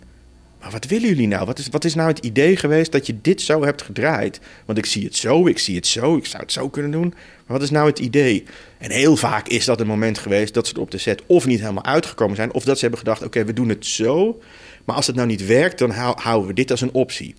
maar 0.64 0.72
wat 0.72 0.86
willen 0.86 1.08
jullie 1.08 1.28
nou? 1.28 1.46
Wat 1.46 1.60
is, 1.60 1.68
wat 1.70 1.84
is 1.84 1.96
nou 1.96 2.10
het 2.10 2.20
idee 2.20 2.56
geweest 2.56 2.92
dat 2.92 3.06
je 3.08 3.22
dit 3.22 3.42
zo 3.42 3.64
hebt 3.64 3.82
gedraaid? 3.82 4.40
Want 4.66 4.78
ik 4.78 4.86
zie 4.86 5.04
het 5.04 5.16
zo, 5.16 5.48
ik 5.48 5.60
zie 5.60 5.76
het 5.76 5.88
zo, 5.88 6.16
ik 6.18 6.26
zou 6.26 6.44
het 6.44 6.52
zo 6.52 6.70
kunnen 6.70 6.92
doen. 6.92 7.14
Maar 7.46 7.58
wat 7.58 7.62
is 7.62 7.70
nou 7.70 7.88
het 7.88 8.00
idee? 8.00 8.44
En 8.78 8.92
heel 8.92 9.16
vaak 9.16 9.48
is 9.48 9.66
dat 9.66 9.80
een 9.80 9.88
moment 9.88 10.18
geweest 10.18 10.54
dat 10.54 10.68
ze 10.68 10.74
er 10.74 10.80
op 10.80 10.92
de 10.92 10.98
set 10.98 11.22
of 11.26 11.46
niet 11.46 11.60
helemaal 11.60 11.86
uitgekomen 11.86 12.36
zijn, 12.36 12.54
of 12.54 12.64
dat 12.64 12.76
ze 12.76 12.82
hebben 12.82 13.00
gedacht: 13.00 13.24
oké, 13.24 13.46
we 13.46 13.54
doen 13.54 13.70
het 13.70 13.86
zo. 13.86 14.42
Maar 14.86 14.96
als 14.96 15.08
het 15.08 15.16
nou 15.16 15.28
niet 15.28 15.46
werkt, 15.46 15.80
dan 15.80 15.92
houden 16.16 16.48
we 16.48 16.54
dit 16.54 16.72
als 16.72 16.82
een 16.82 16.94
optie. 16.94 17.36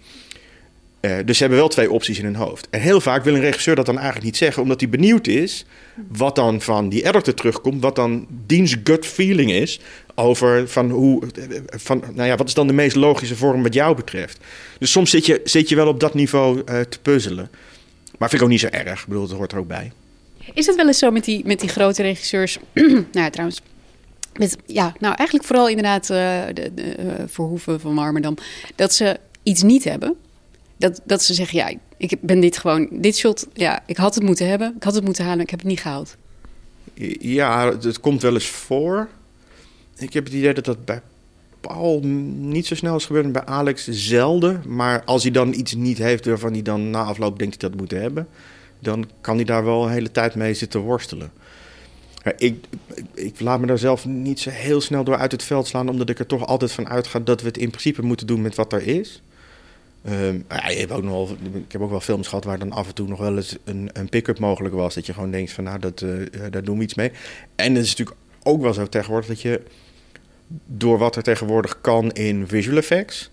Uh, 1.05 1.17
dus 1.25 1.37
ze 1.37 1.43
hebben 1.43 1.61
wel 1.61 1.69
twee 1.69 1.91
opties 1.91 2.19
in 2.19 2.25
hun 2.25 2.35
hoofd. 2.35 2.67
En 2.71 2.81
heel 2.81 3.01
vaak 3.01 3.25
wil 3.25 3.35
een 3.35 3.41
regisseur 3.41 3.75
dat 3.75 3.87
dan 3.87 3.95
eigenlijk 3.95 4.25
niet 4.25 4.37
zeggen, 4.37 4.63
omdat 4.63 4.81
hij 4.81 4.89
benieuwd 4.89 5.27
is 5.27 5.65
wat 6.09 6.37
dan 6.37 6.61
van 6.61 6.89
die 6.89 7.07
editor 7.07 7.35
terugkomt, 7.35 7.83
wat 7.83 7.97
dan 7.97 8.27
diens 8.47 8.77
gut 8.85 9.07
feeling 9.07 9.53
is 9.53 9.81
over 10.15 10.69
van 10.69 10.91
hoe, 10.91 11.23
van, 11.67 12.03
nou 12.15 12.29
ja, 12.29 12.37
wat 12.37 12.49
is 12.49 12.55
dan 12.55 12.67
de 12.67 12.73
meest 12.73 12.97
logische 12.97 13.37
vorm 13.37 13.63
wat 13.63 13.75
jou 13.75 13.97
betreft. 13.97 14.39
Dus 14.79 14.91
soms 14.91 15.11
zit 15.11 15.27
je, 15.27 15.41
zit 15.45 15.69
je 15.69 15.77
wel 15.77 15.89
op 15.89 16.01
dat 16.01 16.15
niveau 16.15 16.57
uh, 16.57 16.81
te 16.81 17.01
puzzelen. 17.01 17.51
Maar 18.19 18.29
vind 18.29 18.41
ik 18.41 18.47
ook 18.47 18.53
niet 18.53 18.61
zo 18.61 18.69
erg. 18.71 19.01
Ik 19.01 19.09
bedoel, 19.09 19.27
dat 19.27 19.37
hoort 19.37 19.53
er 19.53 19.59
ook 19.59 19.69
bij. 19.69 19.93
Is 20.55 20.67
het 20.67 20.77
wel 20.77 20.87
eens 20.87 20.99
zo 20.99 21.11
met 21.11 21.25
die, 21.25 21.43
met 21.47 21.61
die 21.61 21.69
grote 21.69 22.03
regisseurs? 22.03 22.59
nou 22.73 23.07
ja, 23.13 23.31
trouwens. 23.31 23.61
Met, 24.35 24.57
ja, 24.67 24.95
nou 24.99 25.15
eigenlijk 25.15 25.49
vooral 25.49 25.69
inderdaad 25.69 26.11
uh, 26.11 26.43
de, 26.53 26.75
de 26.75 27.15
Verhoeven 27.27 27.81
van 27.81 27.95
Warmerdam. 27.95 28.37
Dat 28.75 28.95
ze 28.95 29.17
iets 29.43 29.63
niet 29.63 29.85
hebben. 29.85 30.17
Dat, 30.77 31.01
dat 31.05 31.23
ze 31.23 31.35
zeggen, 31.35 31.59
ja, 31.59 31.79
ik 31.97 32.17
ben 32.21 32.41
dit 32.41 32.59
gewoon, 32.59 32.89
dit 32.91 33.17
shot, 33.17 33.47
ja, 33.53 33.83
ik 33.87 33.97
had 33.97 34.15
het 34.15 34.25
moeten 34.25 34.49
hebben. 34.49 34.75
Ik 34.77 34.83
had 34.83 34.95
het 34.95 35.05
moeten 35.05 35.25
halen, 35.25 35.41
ik 35.41 35.51
heb 35.51 35.59
het 35.59 35.69
niet 35.69 35.81
gehaald. 35.81 36.17
Ja, 37.21 37.77
het 37.81 38.01
komt 38.01 38.23
wel 38.23 38.35
eens 38.35 38.47
voor. 38.47 39.09
Ik 39.97 40.13
heb 40.13 40.25
het 40.25 40.33
idee 40.33 40.55
dat 40.55 40.65
dat 40.65 40.85
bij 40.85 41.01
Paul 41.61 42.01
niet 42.37 42.67
zo 42.67 42.75
snel 42.75 42.97
is 42.97 43.05
gebeurd. 43.05 43.33
Bij 43.33 43.45
Alex 43.45 43.89
zelden. 43.89 44.63
Maar 44.67 45.05
als 45.05 45.23
hij 45.23 45.33
dan 45.33 45.53
iets 45.53 45.75
niet 45.75 45.99
heeft 45.99 46.27
waarvan 46.27 46.53
hij 46.53 46.63
dan 46.63 46.91
na 46.91 47.03
afloop 47.03 47.39
denkt 47.39 47.61
hij 47.61 47.71
dat 47.71 47.81
moet 47.81 47.91
hebben... 47.91 48.29
dan 48.79 49.11
kan 49.21 49.37
hij 49.37 49.45
daar 49.45 49.65
wel 49.65 49.85
een 49.85 49.93
hele 49.93 50.11
tijd 50.11 50.35
mee 50.35 50.55
zitten 50.55 50.81
worstelen. 50.81 51.33
Ik, 52.37 52.65
ik, 53.15 53.41
laat 53.41 53.61
me 53.61 53.67
daar 53.67 53.79
zelf 53.79 54.07
niet 54.07 54.41
zo 54.41 54.51
heel 54.51 54.81
snel 54.81 55.05
door 55.05 55.17
uit 55.17 55.33
het 55.33 55.43
veld 55.43 55.67
slaan... 55.67 55.89
omdat 55.89 56.09
ik 56.09 56.19
er 56.19 56.27
toch 56.27 56.47
altijd 56.47 56.73
van 56.73 56.89
uitga 56.89 57.19
dat 57.19 57.41
we 57.41 57.47
het 57.47 57.59
in 57.59 57.69
principe 57.69 58.03
moeten 58.03 58.27
doen 58.27 58.43
met 58.43 58.55
wat 58.55 58.73
er 58.73 58.87
is... 58.87 59.23
Um, 60.11 60.45
ja, 60.49 60.69
je 60.69 60.79
hebt 60.79 60.93
ook 60.93 61.03
nog 61.03 61.13
wel, 61.13 61.37
ik 61.53 61.73
heb 61.73 61.81
ook 61.81 61.91
wel 61.91 62.01
films 62.01 62.29
gehad 62.29 62.45
waar 62.45 62.59
dan 62.59 62.73
af 62.73 62.89
en 62.89 62.95
toe 62.95 63.09
nog 63.09 63.19
wel 63.19 63.37
eens 63.37 63.57
een, 63.65 63.91
een 63.93 64.09
pick-up 64.09 64.39
mogelijk 64.39 64.75
was. 64.75 64.95
Dat 64.95 65.07
je 65.07 65.13
gewoon 65.13 65.31
denkt 65.31 65.53
van 65.53 65.65
nou, 65.65 65.79
dat, 65.79 66.01
uh, 66.01 66.27
daar 66.51 66.65
doen 66.65 66.79
we 66.79 66.85
iets 66.85 66.95
mee. 66.95 67.13
En 67.55 67.75
het 67.75 67.85
is 67.85 67.91
natuurlijk 67.91 68.17
ook 68.43 68.63
wel 68.63 68.75
zo 68.75 68.87
tegenwoordig 68.87 69.29
dat 69.29 69.41
je 69.41 69.61
door 70.67 70.99
wat 70.99 71.17
er 71.17 71.23
tegenwoordig 71.23 71.81
kan 71.81 72.13
in 72.13 72.49
visual 72.49 72.77
effects, 72.77 73.31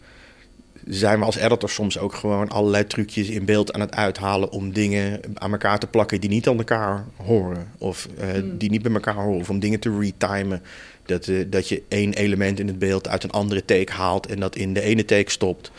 zijn 0.86 1.20
we 1.20 1.26
als 1.26 1.36
editor 1.36 1.70
soms 1.70 1.98
ook 2.00 2.14
gewoon 2.14 2.50
allerlei 2.50 2.88
trucjes 2.88 3.30
in 3.30 3.46
beeld 3.46 3.74
aan 3.74 3.80
het 3.80 3.96
uithalen 3.96 4.52
om 4.52 4.74
dingen 4.74 5.20
aan 5.34 5.52
elkaar 5.52 5.80
te 5.80 5.88
plakken 5.88 6.22
die 6.22 6.30
niet 6.30 6.48
aan 6.48 6.58
elkaar 6.58 7.06
horen. 7.16 7.72
Of 7.78 8.08
uh, 8.20 8.44
die 8.58 8.70
niet 8.70 8.82
bij 8.82 8.94
elkaar 8.94 9.16
horen. 9.16 9.40
Of 9.40 9.50
om 9.50 9.60
dingen 9.60 9.80
te 9.80 9.98
retimen. 10.00 10.62
Dat, 11.06 11.28
uh, 11.28 11.46
dat 11.50 11.70
je 11.70 11.84
één 11.88 12.14
element 12.14 12.60
in 12.60 12.68
het 12.68 12.80
beeld 12.80 13.08
uit 13.08 13.24
een 13.24 13.32
andere 13.32 13.66
take 13.66 13.92
haalt 13.92 14.28
en 14.28 14.40
dat 14.40 14.56
in 14.56 14.74
de 14.74 14.82
ene 14.82 15.06
take 15.06 15.32
stopt. 15.32 15.72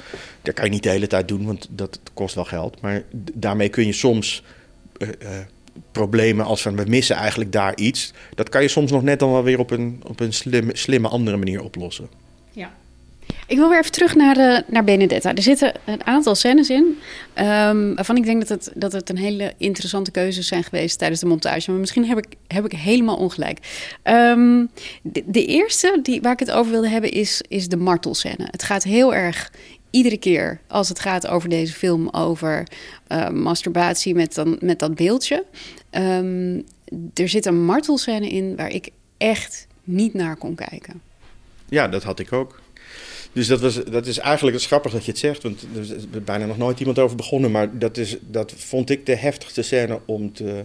Dat 0.43 0.55
kan 0.55 0.65
je 0.65 0.71
niet 0.71 0.83
de 0.83 0.89
hele 0.89 1.07
tijd 1.07 1.29
doen, 1.29 1.47
want 1.47 1.69
dat 1.71 2.01
kost 2.15 2.35
wel 2.35 2.45
geld. 2.45 2.81
Maar 2.81 3.03
daarmee 3.35 3.69
kun 3.69 3.87
je 3.87 3.93
soms 3.93 4.43
uh, 4.99 5.09
problemen 5.93 6.45
als 6.45 6.63
van 6.63 6.77
we 6.77 6.85
missen 6.87 7.17
eigenlijk 7.17 7.53
daar 7.53 7.77
iets. 7.77 8.13
Dat 8.35 8.49
kan 8.49 8.63
je 8.63 8.69
soms 8.69 8.91
nog 8.91 9.03
net 9.03 9.19
dan 9.19 9.33
wel 9.33 9.43
weer 9.43 9.59
op 9.59 9.71
een, 9.71 10.01
op 10.07 10.21
een 10.21 10.33
slimme, 10.33 10.77
slimme 10.77 11.09
andere 11.09 11.37
manier 11.37 11.63
oplossen. 11.63 12.09
Ja. 12.51 12.73
Ik 13.53 13.59
wil 13.59 13.69
weer 13.69 13.79
even 13.79 13.93
terug 13.93 14.15
naar, 14.15 14.35
de, 14.35 14.65
naar 14.67 14.85
Benedetta. 14.85 15.35
Er 15.35 15.43
zitten 15.43 15.73
een 15.85 16.07
aantal 16.07 16.35
scènes 16.35 16.71
in. 16.71 16.99
Um, 17.37 17.95
waarvan 17.95 18.17
ik 18.17 18.25
denk 18.25 18.41
dat 18.41 18.49
het, 18.49 18.73
dat 18.75 18.93
het 18.93 19.11
een 19.11 19.17
hele 19.17 19.55
interessante 19.57 20.11
keuzes 20.11 20.47
zijn 20.47 20.65
geweest 20.65 20.99
tijdens 20.99 21.21
de 21.21 21.27
montage. 21.27 21.71
Maar 21.71 21.81
misschien 21.81 22.07
heb 22.07 22.19
ik, 22.19 22.27
heb 22.47 22.65
ik 22.65 22.73
helemaal 22.73 23.17
ongelijk. 23.17 23.59
Um, 24.05 24.71
de, 25.03 25.45
eerste 25.45 25.99
die, 26.03 26.21
waar 26.21 26.33
ik 26.33 26.39
het 26.39 26.51
over 26.51 26.73
wilde 26.73 26.89
hebben 26.89 27.11
is, 27.11 27.43
is 27.49 27.69
de 27.69 27.77
martelscène. 27.77 28.49
Het 28.51 28.63
gaat 28.63 28.83
heel 28.83 29.15
erg 29.15 29.53
iedere 29.91 30.19
keer 30.19 30.61
als 30.67 30.89
het 30.89 31.01
gaat 31.01 31.27
over 31.27 31.49
deze 31.49 31.73
film, 31.73 32.09
over 32.11 32.67
uh, 33.09 33.29
masturbatie 33.29 34.15
met, 34.15 34.35
dan, 34.35 34.57
met 34.61 34.79
dat 34.79 34.95
beeldje. 34.95 35.45
Um, 35.91 36.65
er 37.15 37.29
zit 37.29 37.47
een 37.47 37.65
martelscène 37.65 38.29
in 38.29 38.57
waar 38.57 38.71
ik 38.71 38.91
echt 39.17 39.67
niet 39.85 40.15
naar 40.15 40.37
kon 40.37 40.55
kijken. 40.55 41.01
Ja, 41.69 41.89
dat 41.89 42.03
had 42.03 42.19
ik 42.19 42.33
ook. 42.33 42.62
Dus 43.33 43.47
dat, 43.47 43.61
was, 43.61 43.85
dat 43.85 44.07
is 44.07 44.19
eigenlijk 44.19 44.57
het 44.57 44.67
grappig 44.67 44.93
dat 44.93 45.05
je 45.05 45.11
het 45.11 45.21
zegt, 45.21 45.43
want 45.43 45.67
er 45.75 45.81
is 45.81 46.25
bijna 46.25 46.47
nog 46.47 46.59
nooit 46.59 46.79
iemand 46.81 46.99
over 46.99 47.17
begonnen. 47.17 47.51
Maar 47.51 47.79
dat, 47.79 47.97
is, 47.97 48.17
dat 48.21 48.55
vond 48.57 48.91
ik 48.91 49.07
de 49.07 49.17
heftigste 49.17 49.63
scène 49.63 50.01
om 50.05 50.33
te 50.33 50.65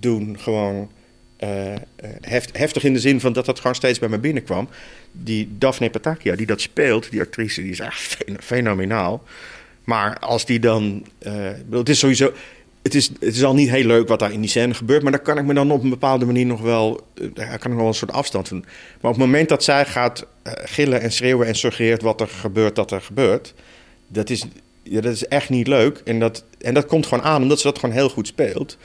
doen. 0.00 0.38
Gewoon 0.38 0.90
uh, 1.44 1.48
heft, 2.20 2.58
heftig 2.58 2.84
in 2.84 2.92
de 2.92 3.00
zin 3.00 3.20
van 3.20 3.32
dat 3.32 3.44
dat 3.44 3.58
gewoon 3.58 3.74
steeds 3.74 3.98
bij 3.98 4.08
me 4.08 4.18
binnenkwam. 4.18 4.68
Die 5.12 5.48
Daphne 5.58 5.90
Patakia, 5.90 6.36
die 6.36 6.46
dat 6.46 6.60
speelt, 6.60 7.10
die 7.10 7.20
actrice, 7.20 7.62
die 7.62 7.70
is 7.70 7.80
echt 7.80 8.16
fenomenaal. 8.40 9.22
Maar 9.84 10.18
als 10.18 10.46
die 10.46 10.58
dan. 10.58 11.06
Uh, 11.26 11.50
het 11.70 11.88
is 11.88 11.98
sowieso. 11.98 12.32
Het 12.82 12.94
is, 12.94 13.08
het 13.08 13.34
is 13.34 13.44
al 13.44 13.54
niet 13.54 13.70
heel 13.70 13.84
leuk 13.84 14.08
wat 14.08 14.18
daar 14.18 14.32
in 14.32 14.40
die 14.40 14.50
scène 14.50 14.74
gebeurt. 14.74 15.02
Maar 15.02 15.12
daar 15.12 15.20
kan 15.20 15.38
ik 15.38 15.44
me 15.44 15.54
dan 15.54 15.70
op 15.70 15.82
een 15.82 15.90
bepaalde 15.90 16.24
manier 16.24 16.46
nog 16.46 16.60
wel. 16.60 17.06
Daar 17.14 17.46
kan 17.46 17.56
ik 17.56 17.68
nog 17.68 17.76
wel 17.76 17.86
een 17.86 17.94
soort 17.94 18.12
afstand 18.12 18.48
van. 18.48 18.58
Maar 19.00 19.10
op 19.10 19.16
het 19.16 19.26
moment 19.26 19.48
dat 19.48 19.64
zij 19.64 19.84
gaat 19.84 20.26
gillen 20.44 21.00
en 21.00 21.12
schreeuwen 21.12 21.46
en 21.46 21.54
suggereert 21.54 22.02
wat 22.02 22.20
er 22.20 22.28
gebeurt, 22.28 22.76
dat 22.76 22.90
er 22.90 23.00
gebeurt. 23.00 23.54
Dat 24.08 24.30
is, 24.30 24.44
ja, 24.82 25.00
dat 25.00 25.12
is 25.12 25.26
echt 25.26 25.48
niet 25.48 25.66
leuk. 25.66 26.00
En 26.04 26.18
dat, 26.18 26.44
en 26.60 26.74
dat 26.74 26.86
komt 26.86 27.06
gewoon 27.06 27.24
aan 27.24 27.42
omdat 27.42 27.60
ze 27.60 27.66
dat 27.66 27.78
gewoon 27.78 27.94
heel 27.94 28.08
goed 28.08 28.26
speelt. 28.26 28.76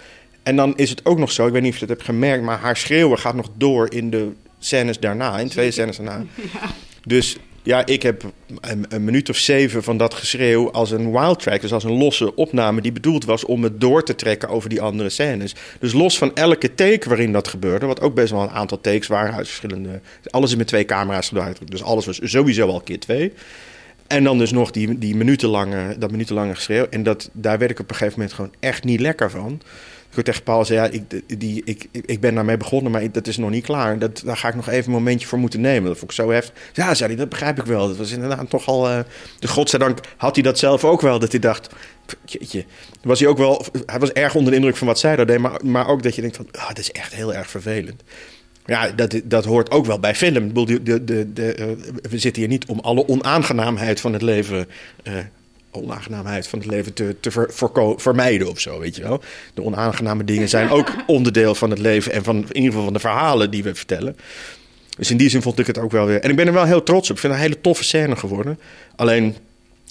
En 0.44 0.56
dan 0.56 0.76
is 0.76 0.90
het 0.90 1.06
ook 1.06 1.18
nog 1.18 1.32
zo, 1.32 1.48
ik 1.48 1.54
weet 1.54 1.62
niet 1.62 1.74
of 1.74 1.80
je 1.80 1.86
het 1.86 1.94
hebt 1.94 2.06
gemerkt, 2.06 2.44
maar 2.44 2.60
haar 2.60 2.78
schreeuwen 2.78 3.20
gaat 3.20 3.36
nog 3.36 3.50
door 3.58 3.94
in 3.94 4.10
de 4.10 4.32
scènes 4.60 5.00
daarna, 5.00 5.40
in 5.40 5.48
twee 5.48 5.72
scènes 5.72 5.98
daarna. 5.98 6.24
Ja. 6.54 6.70
Dus 7.04 7.38
ja, 7.68 7.86
ik 7.86 8.02
heb 8.02 8.24
een, 8.62 9.04
minuut 9.04 9.30
of 9.30 9.38
zeven 9.38 9.84
van 9.84 9.98
dat 9.98 10.14
geschreeuw 10.14 10.72
als 10.72 10.92
een 10.92 11.12
wild 11.12 11.40
track, 11.40 11.62
dus 11.62 11.74
als 11.74 11.84
een 11.84 11.98
losse 11.98 12.36
opname 12.36 12.82
die 12.82 12.92
bedoeld 12.92 13.26
was 13.26 13.46
om 13.46 13.64
het 13.64 13.82
door 13.82 14.04
te 14.04 14.16
trekken 14.16 14.50
over 14.50 14.70
die 14.70 14.82
andere 14.82 15.10
scènes. 15.10 15.56
Dus 15.80 15.94
los 15.94 16.18
van 16.18 16.36
elke 16.36 16.74
take 16.74 17.10
waarin 17.10 17.32
dat 17.32 17.48
gebeurde, 17.48 17.86
wat 17.86 18.02
ook 18.02 18.14
best 18.14 18.32
wel 18.32 18.42
een 18.42 18.50
aantal 18.50 18.82
takes 18.82 19.08
waren 19.08 19.34
uit 19.34 19.48
verschillende. 19.48 20.02
Alles 20.30 20.50
is 20.50 20.56
met 20.56 20.68
twee 20.68 20.86
camera's 20.86 21.28
gedaan, 21.28 21.54
dus 21.66 21.84
alles 21.84 22.06
was 22.06 22.20
sowieso 22.24 22.68
al 22.68 22.82
keer 22.82 23.00
twee. 23.00 23.34
En 24.08 24.24
dan 24.24 24.38
dus 24.38 24.52
nog 24.52 24.72
die, 24.72 24.98
die 24.98 25.16
minutenlange, 25.16 25.98
dat 25.98 26.12
minutenlange 26.12 26.56
geschreeuw. 26.56 26.86
En 26.90 27.04
dat, 27.04 27.30
daar 27.34 27.58
werd 27.58 27.72
ik 27.72 27.80
op 27.80 27.90
een 27.90 27.96
gegeven 27.96 28.20
moment 28.20 28.36
gewoon 28.36 28.54
echt 28.60 28.84
niet 28.84 29.00
lekker 29.00 29.30
van. 29.30 29.62
Ik 30.18 30.24
tegen 30.24 30.44
Paul 30.44 30.66
zei, 30.66 30.80
ja, 30.80 30.88
ik, 30.88 31.40
die, 31.40 31.62
ik, 31.66 31.88
ik 31.92 32.20
ben 32.20 32.36
daarmee 32.36 32.58
begonnen, 32.58 32.92
maar 32.92 33.12
dat 33.12 33.28
is 33.28 33.38
nog 33.38 33.50
niet 33.50 33.64
klaar. 33.64 34.00
Dat, 34.00 34.22
daar 34.26 34.38
ga 34.38 34.48
ik 34.48 34.56
nog 34.56 34.70
even 34.70 34.86
een 34.86 34.98
momentje 34.98 35.28
voor 35.28 35.40
moeten 35.40 35.62
nemen. 35.62 35.88
Dat 35.88 35.98
vond 35.98 36.12
ik 36.12 36.18
zo 36.18 36.32
heftig. 36.32 36.54
Ja, 36.74 36.94
zei 36.94 37.10
hij, 37.10 37.20
dat 37.20 37.30
begrijp 37.30 37.60
ik 37.60 37.66
wel. 37.66 37.88
Dat 37.88 37.98
was 37.98 38.12
inderdaad 38.12 38.50
toch 38.50 38.68
al... 38.68 38.90
Uh, 38.90 39.00
de 39.40 39.48
godzijdank 39.48 40.00
had 40.18 40.36
hij 40.36 40.44
dat 40.44 40.60
zelf 40.60 40.86
ook 40.86 41.02
wel, 41.02 41.20
dat 41.20 41.32
hij 41.32 41.40
dacht... 41.40 41.70
Was 43.02 43.20
hij 43.20 43.30
ook 43.30 43.38
wel... 43.38 43.66
Hij 43.86 44.00
was 44.00 44.12
erg 44.12 44.36
onder 44.36 44.52
de 44.52 44.58
indruk 44.58 44.78
van 44.78 44.88
wat 44.88 45.00
zij 45.00 45.16
daar 45.16 45.26
deed, 45.26 45.40
maar, 45.40 45.66
maar 45.66 45.88
ook 45.88 46.04
dat 46.04 46.16
je 46.16 46.22
denkt 46.22 46.36
van... 46.36 46.48
Oh, 46.52 46.68
dat 46.68 46.80
is 46.80 46.92
echt 46.92 47.14
heel 47.14 47.34
erg 47.34 47.50
vervelend. 47.50 48.04
Ja, 48.66 48.92
dat, 48.92 49.22
dat 49.24 49.46
hoort 49.46 49.72
ook 49.72 49.86
wel 49.86 50.00
bij 50.00 50.16
film. 50.16 50.54
De, 50.54 50.84
de, 50.84 51.04
de, 51.04 51.34
de, 51.34 51.58
uh, 51.60 51.66
we 52.10 52.18
zitten 52.18 52.42
hier 52.42 52.52
niet 52.52 52.66
om 52.66 52.80
alle 52.80 53.08
onaangenaamheid 53.08 54.00
van 54.00 54.14
het 54.14 54.22
leven 54.22 54.68
uh, 55.04 55.14
onaangenaamheid 55.78 56.48
van 56.48 56.60
het 56.60 56.68
leven 56.68 56.94
te, 56.94 57.16
te 57.20 57.32
ver, 57.32 57.52
vermijden 57.98 58.50
of 58.50 58.60
zo, 58.60 58.80
weet 58.80 58.96
je 58.96 59.02
wel. 59.02 59.22
De 59.54 59.64
onaangename 59.64 60.24
dingen 60.24 60.50
zijn 60.50 60.70
ook 60.70 60.96
onderdeel 61.08 61.56
van 61.56 61.70
het 61.70 61.80
leven 61.80 62.12
en 62.12 62.24
van 62.24 62.36
in 62.36 62.56
ieder 62.56 62.70
geval 62.70 62.84
van 62.84 62.94
de 62.94 63.00
verhalen 63.00 63.52
die 63.52 63.64
we 63.64 63.76
vertellen. 63.76 64.18
Dus 64.98 65.12
in 65.12 65.18
die 65.18 65.30
zin 65.30 65.42
vond 65.42 65.60
ik 65.60 65.68
het 65.68 65.78
ook 65.78 65.92
wel 65.92 66.06
weer. 66.06 66.22
En 66.22 66.30
ik 66.30 66.36
ben 66.36 66.48
er 66.48 66.54
wel 66.54 66.66
heel 66.66 66.84
trots 66.84 67.10
op. 67.10 67.16
Ik 67.16 67.22
vind 67.22 67.34
het 67.34 67.42
een 67.42 67.48
hele 67.50 67.62
toffe 67.62 67.84
scène 67.84 68.16
geworden. 68.16 68.60
Alleen 68.96 69.36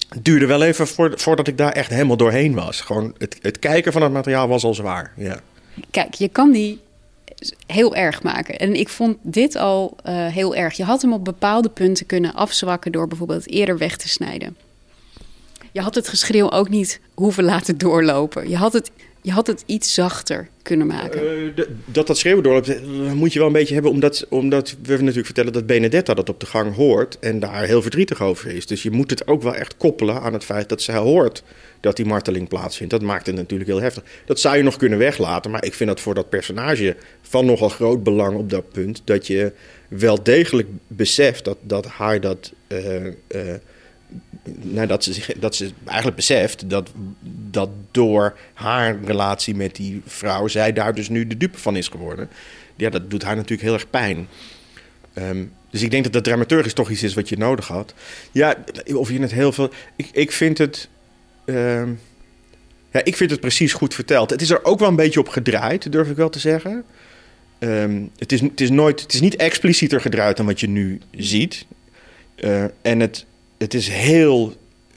het 0.09 0.25
duurde 0.25 0.45
wel 0.45 0.63
even 0.63 0.87
voordat 1.17 1.47
ik 1.47 1.57
daar 1.57 1.71
echt 1.71 1.89
helemaal 1.89 2.17
doorheen 2.17 2.53
was. 2.53 2.81
Gewoon 2.81 3.15
het, 3.17 3.37
het 3.41 3.59
kijken 3.59 3.91
van 3.91 4.01
het 4.01 4.11
materiaal 4.11 4.47
was 4.47 4.63
al 4.63 4.73
zwaar. 4.73 5.13
Ja. 5.15 5.39
Kijk, 5.91 6.13
je 6.13 6.29
kan 6.29 6.51
die 6.51 6.79
heel 7.67 7.95
erg 7.95 8.23
maken. 8.23 8.59
En 8.59 8.73
ik 8.73 8.89
vond 8.89 9.17
dit 9.21 9.55
al 9.55 9.97
uh, 10.05 10.27
heel 10.27 10.55
erg. 10.55 10.77
Je 10.77 10.83
had 10.83 11.01
hem 11.01 11.13
op 11.13 11.25
bepaalde 11.25 11.69
punten 11.69 12.05
kunnen 12.05 12.33
afzwakken 12.33 12.91
door 12.91 13.07
bijvoorbeeld 13.07 13.49
eerder 13.49 13.77
weg 13.77 13.97
te 13.97 14.09
snijden. 14.09 14.57
Je 15.71 15.81
had 15.81 15.95
het 15.95 16.07
geschreeuw 16.07 16.51
ook 16.51 16.69
niet 16.69 16.99
hoeven 17.13 17.43
laten 17.43 17.77
doorlopen. 17.77 18.49
Je 18.49 18.55
had 18.55 18.73
het, 18.73 18.91
je 19.21 19.31
had 19.31 19.47
het 19.47 19.63
iets 19.65 19.93
zachter 19.93 20.49
kunnen 20.61 20.87
maken. 20.87 21.23
Uh, 21.23 21.65
dat 21.85 22.07
dat 22.07 22.17
schreeuwen 22.17 22.43
doorloopt, 22.43 22.67
eh, 22.67 23.11
moet 23.11 23.33
je 23.33 23.39
wel 23.39 23.47
een 23.47 23.53
beetje 23.53 23.73
hebben. 23.73 23.91
Omdat, 23.91 24.25
omdat 24.29 24.75
we 24.81 24.97
natuurlijk 24.97 25.25
vertellen 25.25 25.53
dat 25.53 25.65
Benedetta 25.65 26.13
dat 26.13 26.29
op 26.29 26.39
de 26.39 26.45
gang 26.45 26.75
hoort. 26.75 27.19
En 27.19 27.39
daar 27.39 27.63
heel 27.63 27.81
verdrietig 27.81 28.21
over 28.21 28.51
is. 28.51 28.65
Dus 28.65 28.83
je 28.83 28.91
moet 28.91 29.09
het 29.09 29.27
ook 29.27 29.41
wel 29.41 29.55
echt 29.55 29.77
koppelen 29.77 30.21
aan 30.21 30.33
het 30.33 30.43
feit 30.43 30.69
dat 30.69 30.81
zij 30.81 30.97
hoort 30.97 31.43
dat 31.79 31.95
die 31.95 32.05
marteling 32.05 32.47
plaatsvindt. 32.47 32.91
Dat 32.91 33.01
maakt 33.01 33.25
het 33.25 33.35
natuurlijk 33.35 33.69
heel 33.69 33.81
heftig. 33.81 34.03
Dat 34.25 34.39
zou 34.39 34.57
je 34.57 34.63
nog 34.63 34.77
kunnen 34.77 34.97
weglaten. 34.97 35.51
Maar 35.51 35.65
ik 35.65 35.73
vind 35.73 35.89
dat 35.89 35.99
voor 35.99 36.13
dat 36.13 36.29
personage 36.29 36.95
van 37.21 37.45
nogal 37.45 37.69
groot 37.69 38.03
belang 38.03 38.37
op 38.37 38.49
dat 38.49 38.71
punt. 38.71 39.01
Dat 39.03 39.27
je 39.27 39.51
wel 39.87 40.23
degelijk 40.23 40.67
beseft 40.87 41.45
dat, 41.45 41.57
dat 41.61 41.85
haar 41.85 42.21
dat... 42.21 42.51
Uh, 42.67 43.53
nou, 44.55 44.87
dat, 44.87 45.03
ze 45.03 45.13
zich, 45.13 45.31
dat 45.39 45.55
ze 45.55 45.69
eigenlijk 45.85 46.15
beseft 46.17 46.69
dat, 46.69 46.91
dat 47.49 47.69
door 47.91 48.37
haar 48.53 49.03
relatie 49.03 49.55
met 49.55 49.75
die 49.75 50.01
vrouw... 50.05 50.47
zij 50.47 50.73
daar 50.73 50.95
dus 50.95 51.09
nu 51.09 51.27
de 51.27 51.37
dupe 51.37 51.57
van 51.57 51.75
is 51.75 51.87
geworden. 51.87 52.29
Ja, 52.75 52.89
dat 52.89 53.09
doet 53.09 53.23
haar 53.23 53.35
natuurlijk 53.35 53.61
heel 53.61 53.73
erg 53.73 53.89
pijn. 53.89 54.27
Ehm, 55.13 55.45
dus 55.69 55.81
ik 55.81 55.91
denk 55.91 56.03
dat 56.03 56.13
dat 56.13 56.23
dramaturgisch 56.23 56.73
toch 56.73 56.89
iets 56.89 57.03
is 57.03 57.13
wat 57.13 57.29
je 57.29 57.37
nodig 57.37 57.67
had. 57.67 57.93
Ja, 58.31 58.55
of 58.93 59.09
je 59.09 59.19
het 59.19 59.31
heel 59.31 59.51
veel... 59.51 59.69
Ik, 59.95 60.09
ik 60.11 60.31
vind 60.31 60.57
het... 60.57 60.89
ehm, 61.45 61.89
ja, 62.91 63.03
ik 63.03 63.15
vind 63.15 63.31
het 63.31 63.39
precies 63.39 63.73
goed 63.73 63.93
verteld. 63.93 64.29
Het 64.29 64.41
is 64.41 64.49
er 64.49 64.65
ook 64.65 64.79
wel 64.79 64.89
een 64.89 64.95
beetje 64.95 65.19
op 65.19 65.29
gedraaid, 65.29 65.91
durf 65.91 66.09
ik 66.09 66.15
wel 66.15 66.29
te 66.29 66.39
zeggen. 66.39 66.83
Ehm, 67.59 68.01
het, 68.17 68.31
is, 68.31 68.41
het, 68.41 68.61
is 68.61 68.69
nooit, 68.69 69.01
het 69.01 69.13
is 69.13 69.21
niet 69.21 69.35
explicieter 69.35 70.01
gedraaid 70.01 70.37
dan 70.37 70.45
wat 70.45 70.59
je 70.59 70.69
nu 70.69 71.01
ziet. 71.11 71.65
Eh, 72.35 72.63
en 72.81 72.99
het, 72.99 73.25
het 73.57 73.73
is 73.73 73.87
heel 73.87 74.53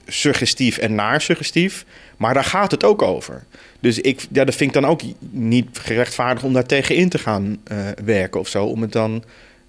suggestief 0.07 0.79
en 0.79 0.95
naar-suggestief. 0.95 1.85
Maar 2.17 2.35
daar 2.35 2.45
gaat 2.45 2.71
het 2.71 2.85
ook 2.85 3.03
over. 3.03 3.45
Dus 3.81 3.99
ik, 3.99 4.27
ja, 4.33 4.45
dat 4.45 4.55
vind 4.55 4.75
ik 4.75 4.83
dan 4.83 4.91
ook 4.91 5.01
niet 5.31 5.79
gerechtvaardigd 5.79 6.47
om 6.47 6.53
daar 6.53 6.67
tegen 6.67 6.95
in 6.95 7.09
te 7.09 7.19
gaan 7.19 7.61
eh, 7.65 7.79
werken 8.05 8.41
of 8.41 8.49
zo. 8.49 8.65
Om 8.65 8.83
het 8.83 8.93
dan 8.93 9.25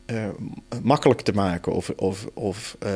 eh, 0.06 0.26
makkelijk 0.82 1.22
te 1.22 1.34
maken. 1.34 1.74
Of, 1.74 1.90
of, 1.90 2.26
of 2.34 2.76
eh, 2.80 2.92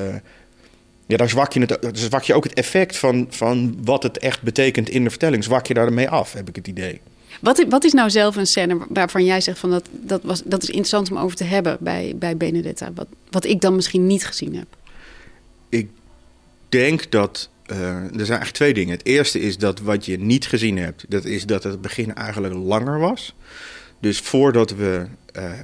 ja, 1.05 1.17
daar 1.17 1.29
zwak 1.29 1.53
je, 1.53 1.59
het, 1.59 1.79
zwak 1.93 2.23
je 2.23 2.33
ook 2.33 2.43
het 2.43 2.53
effect 2.53 2.97
van, 2.97 3.27
van 3.29 3.77
wat 3.83 4.03
het 4.03 4.17
echt 4.17 4.41
betekent 4.41 4.89
in 4.89 5.03
de 5.03 5.09
vertelling. 5.09 5.43
Zwak 5.43 5.67
je 5.67 5.73
daarmee 5.73 6.09
af, 6.09 6.33
heb 6.33 6.49
ik 6.49 6.55
het 6.55 6.67
idee. 6.67 7.01
Wat, 7.41 7.65
wat 7.69 7.83
is 7.83 7.93
nou 7.93 8.09
zelf 8.09 8.35
een 8.35 8.47
scène 8.47 8.77
waarvan 8.89 9.25
jij 9.25 9.41
zegt 9.41 9.59
van 9.59 9.69
dat, 9.69 9.87
dat, 9.91 10.21
was, 10.23 10.41
dat 10.45 10.63
is 10.63 10.69
interessant 10.69 11.11
om 11.11 11.17
over 11.17 11.35
te 11.37 11.43
hebben 11.43 11.77
bij, 11.79 12.13
bij 12.15 12.37
Benedetta? 12.37 12.91
Wat, 12.95 13.07
wat 13.29 13.45
ik 13.45 13.61
dan 13.61 13.75
misschien 13.75 14.07
niet 14.07 14.25
gezien 14.25 14.55
heb. 14.55 14.67
Denk 16.75 17.11
dat. 17.11 17.49
eh, 17.65 17.77
er 17.95 18.09
zijn 18.09 18.15
eigenlijk 18.15 18.51
twee 18.51 18.73
dingen. 18.73 18.97
Het 18.97 19.05
eerste 19.05 19.39
is 19.39 19.57
dat 19.57 19.79
wat 19.79 20.05
je 20.05 20.19
niet 20.19 20.47
gezien 20.47 20.77
hebt, 20.77 21.05
dat 21.09 21.25
is 21.25 21.45
dat 21.45 21.63
het 21.63 21.81
begin 21.81 22.15
eigenlijk 22.15 22.53
langer 22.53 22.99
was. 22.99 23.35
Dus 23.99 24.19
voordat 24.19 24.71
we. 24.71 25.05
eh, 25.31 25.51
eh, 25.51 25.59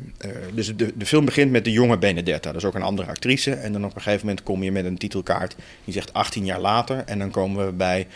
dus 0.54 0.76
de, 0.76 0.94
de 0.96 1.06
film 1.06 1.26
begint 1.26 1.52
met 1.52 1.64
de 1.66 1.72
jonge 1.72 1.98
Benedetta. 1.98 2.52
Dat 2.52 2.62
is 2.62 2.68
ook 2.68 2.76
een 2.76 2.82
andere 2.82 3.10
actrice. 3.10 3.52
En 3.54 3.72
dan 3.74 3.86
op 3.86 3.96
een 3.96 4.02
gegeven 4.02 4.26
moment 4.26 4.44
kom 4.44 4.64
je 4.64 4.72
met 4.72 4.86
een 4.86 4.98
titelkaart 4.98 5.56
die 5.86 5.94
zegt 5.94 6.14
18 6.14 6.46
jaar 6.46 6.60
later. 6.60 7.04
En 7.06 7.20
dan 7.20 7.32
komen 7.32 7.66
we 7.66 7.72
bij 7.72 8.08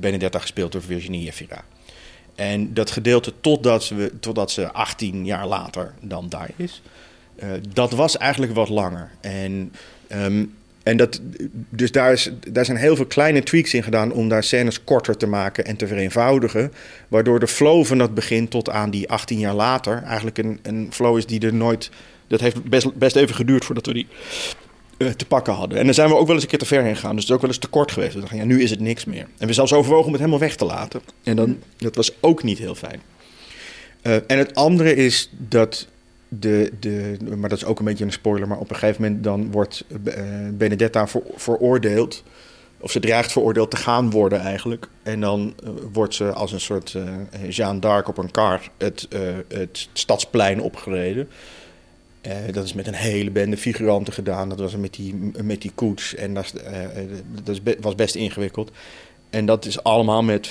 Benedetta 0.00 0.38
gespeeld 0.38 0.72
door 0.72 0.82
Virginie 0.82 1.26
Efira. 1.28 1.64
En 2.34 2.74
dat 2.74 2.90
gedeelte 2.90 3.32
totdat, 3.40 3.88
we, 3.88 4.12
totdat 4.20 4.50
ze 4.50 4.72
18 4.72 5.24
jaar 5.24 5.46
later 5.46 5.94
dan 6.00 6.28
daar 6.28 6.50
is, 6.56 6.82
dat 7.72 7.92
was 7.92 8.16
eigenlijk 8.16 8.54
wat 8.54 8.68
langer. 8.68 9.10
En, 9.20 9.72
ehm, 10.06 10.44
en 10.88 10.96
dat, 10.96 11.20
dus 11.70 11.92
daar, 11.92 12.12
is, 12.12 12.30
daar 12.48 12.64
zijn 12.64 12.76
heel 12.76 12.96
veel 12.96 13.06
kleine 13.06 13.42
tweaks 13.42 13.74
in 13.74 13.82
gedaan 13.82 14.12
om 14.12 14.28
daar 14.28 14.42
scènes 14.42 14.84
korter 14.84 15.16
te 15.16 15.26
maken 15.26 15.64
en 15.64 15.76
te 15.76 15.86
vereenvoudigen. 15.86 16.72
Waardoor 17.08 17.40
de 17.40 17.46
flow 17.46 17.84
van 17.84 17.98
dat 17.98 18.14
begin 18.14 18.48
tot 18.48 18.70
aan 18.70 18.90
die 18.90 19.08
18 19.08 19.38
jaar 19.38 19.54
later 19.54 20.02
eigenlijk 20.02 20.38
een, 20.38 20.58
een 20.62 20.88
flow 20.90 21.16
is 21.16 21.26
die 21.26 21.40
er 21.40 21.54
nooit. 21.54 21.90
Dat 22.26 22.40
heeft 22.40 22.62
best, 22.64 22.94
best 22.94 23.16
even 23.16 23.34
geduurd 23.34 23.64
voordat 23.64 23.86
we 23.86 23.92
die 23.92 24.06
eh, 24.98 25.08
te 25.08 25.26
pakken 25.26 25.52
hadden. 25.52 25.78
En 25.78 25.84
dan 25.84 25.94
zijn 25.94 26.08
we 26.08 26.16
ook 26.16 26.26
wel 26.26 26.34
eens 26.34 26.44
een 26.44 26.50
keer 26.50 26.58
te 26.58 26.66
ver 26.66 26.82
heen 26.82 26.94
gegaan. 26.94 27.14
Dus 27.14 27.20
het 27.20 27.28
is 27.28 27.34
ook 27.34 27.42
wel 27.42 27.50
eens 27.50 27.58
te 27.58 27.68
kort 27.68 27.92
geweest. 27.92 28.14
We 28.14 28.20
dachten, 28.20 28.38
ja, 28.38 28.44
nu 28.44 28.62
is 28.62 28.70
het 28.70 28.80
niks 28.80 29.04
meer. 29.04 29.26
En 29.38 29.46
we 29.46 29.52
zelfs 29.52 29.72
overwogen 29.72 30.06
om 30.06 30.12
het 30.12 30.20
helemaal 30.20 30.40
weg 30.40 30.56
te 30.56 30.64
laten. 30.64 31.00
En 31.22 31.36
dan, 31.36 31.58
dat 31.76 31.96
was 31.96 32.12
ook 32.20 32.42
niet 32.42 32.58
heel 32.58 32.74
fijn. 32.74 33.02
Eh, 34.02 34.14
en 34.14 34.38
het 34.38 34.54
andere 34.54 34.94
is 34.94 35.30
dat 35.38 35.86
de, 36.28 36.72
de, 36.80 37.16
maar 37.36 37.48
dat 37.48 37.58
is 37.58 37.64
ook 37.64 37.78
een 37.78 37.84
beetje 37.84 38.04
een 38.04 38.12
spoiler, 38.12 38.48
maar 38.48 38.58
op 38.58 38.70
een 38.70 38.76
gegeven 38.76 39.02
moment 39.02 39.24
dan 39.24 39.50
wordt 39.50 39.84
eh, 40.04 40.24
Benedetta 40.52 41.08
ver- 41.08 41.22
veroordeeld, 41.34 42.22
of 42.80 42.90
ze 42.90 43.00
dreigt 43.00 43.32
veroordeeld 43.32 43.70
te 43.70 43.76
gaan 43.76 44.10
worden 44.10 44.40
eigenlijk. 44.40 44.88
En 45.02 45.20
dan 45.20 45.54
eh, 45.64 45.70
wordt 45.92 46.14
ze 46.14 46.32
als 46.32 46.52
een 46.52 46.60
soort 46.60 46.94
eh, 46.94 47.50
Jeanne 47.50 47.80
d'Arc 47.80 48.08
op 48.08 48.18
een 48.18 48.30
kar 48.30 48.70
het, 48.78 49.08
het 49.48 49.88
stadsplein 49.92 50.60
opgereden. 50.60 51.28
Dat 52.50 52.64
is 52.64 52.74
met 52.74 52.86
een 52.86 52.94
hele 52.94 53.30
bende 53.30 53.56
figuranten 53.56 54.12
gedaan. 54.12 54.48
Dat 54.48 54.58
was 54.58 54.76
met 54.76 54.94
die, 54.94 55.32
met 55.42 55.62
die 55.62 55.70
koets. 55.74 56.14
En 56.14 56.34
dat, 56.34 56.52
dat 57.44 57.60
was 57.80 57.94
best 57.94 58.14
ingewikkeld. 58.14 58.70
En 59.30 59.46
dat 59.46 59.64
is 59.64 59.82
allemaal 59.82 60.22
met 60.22 60.46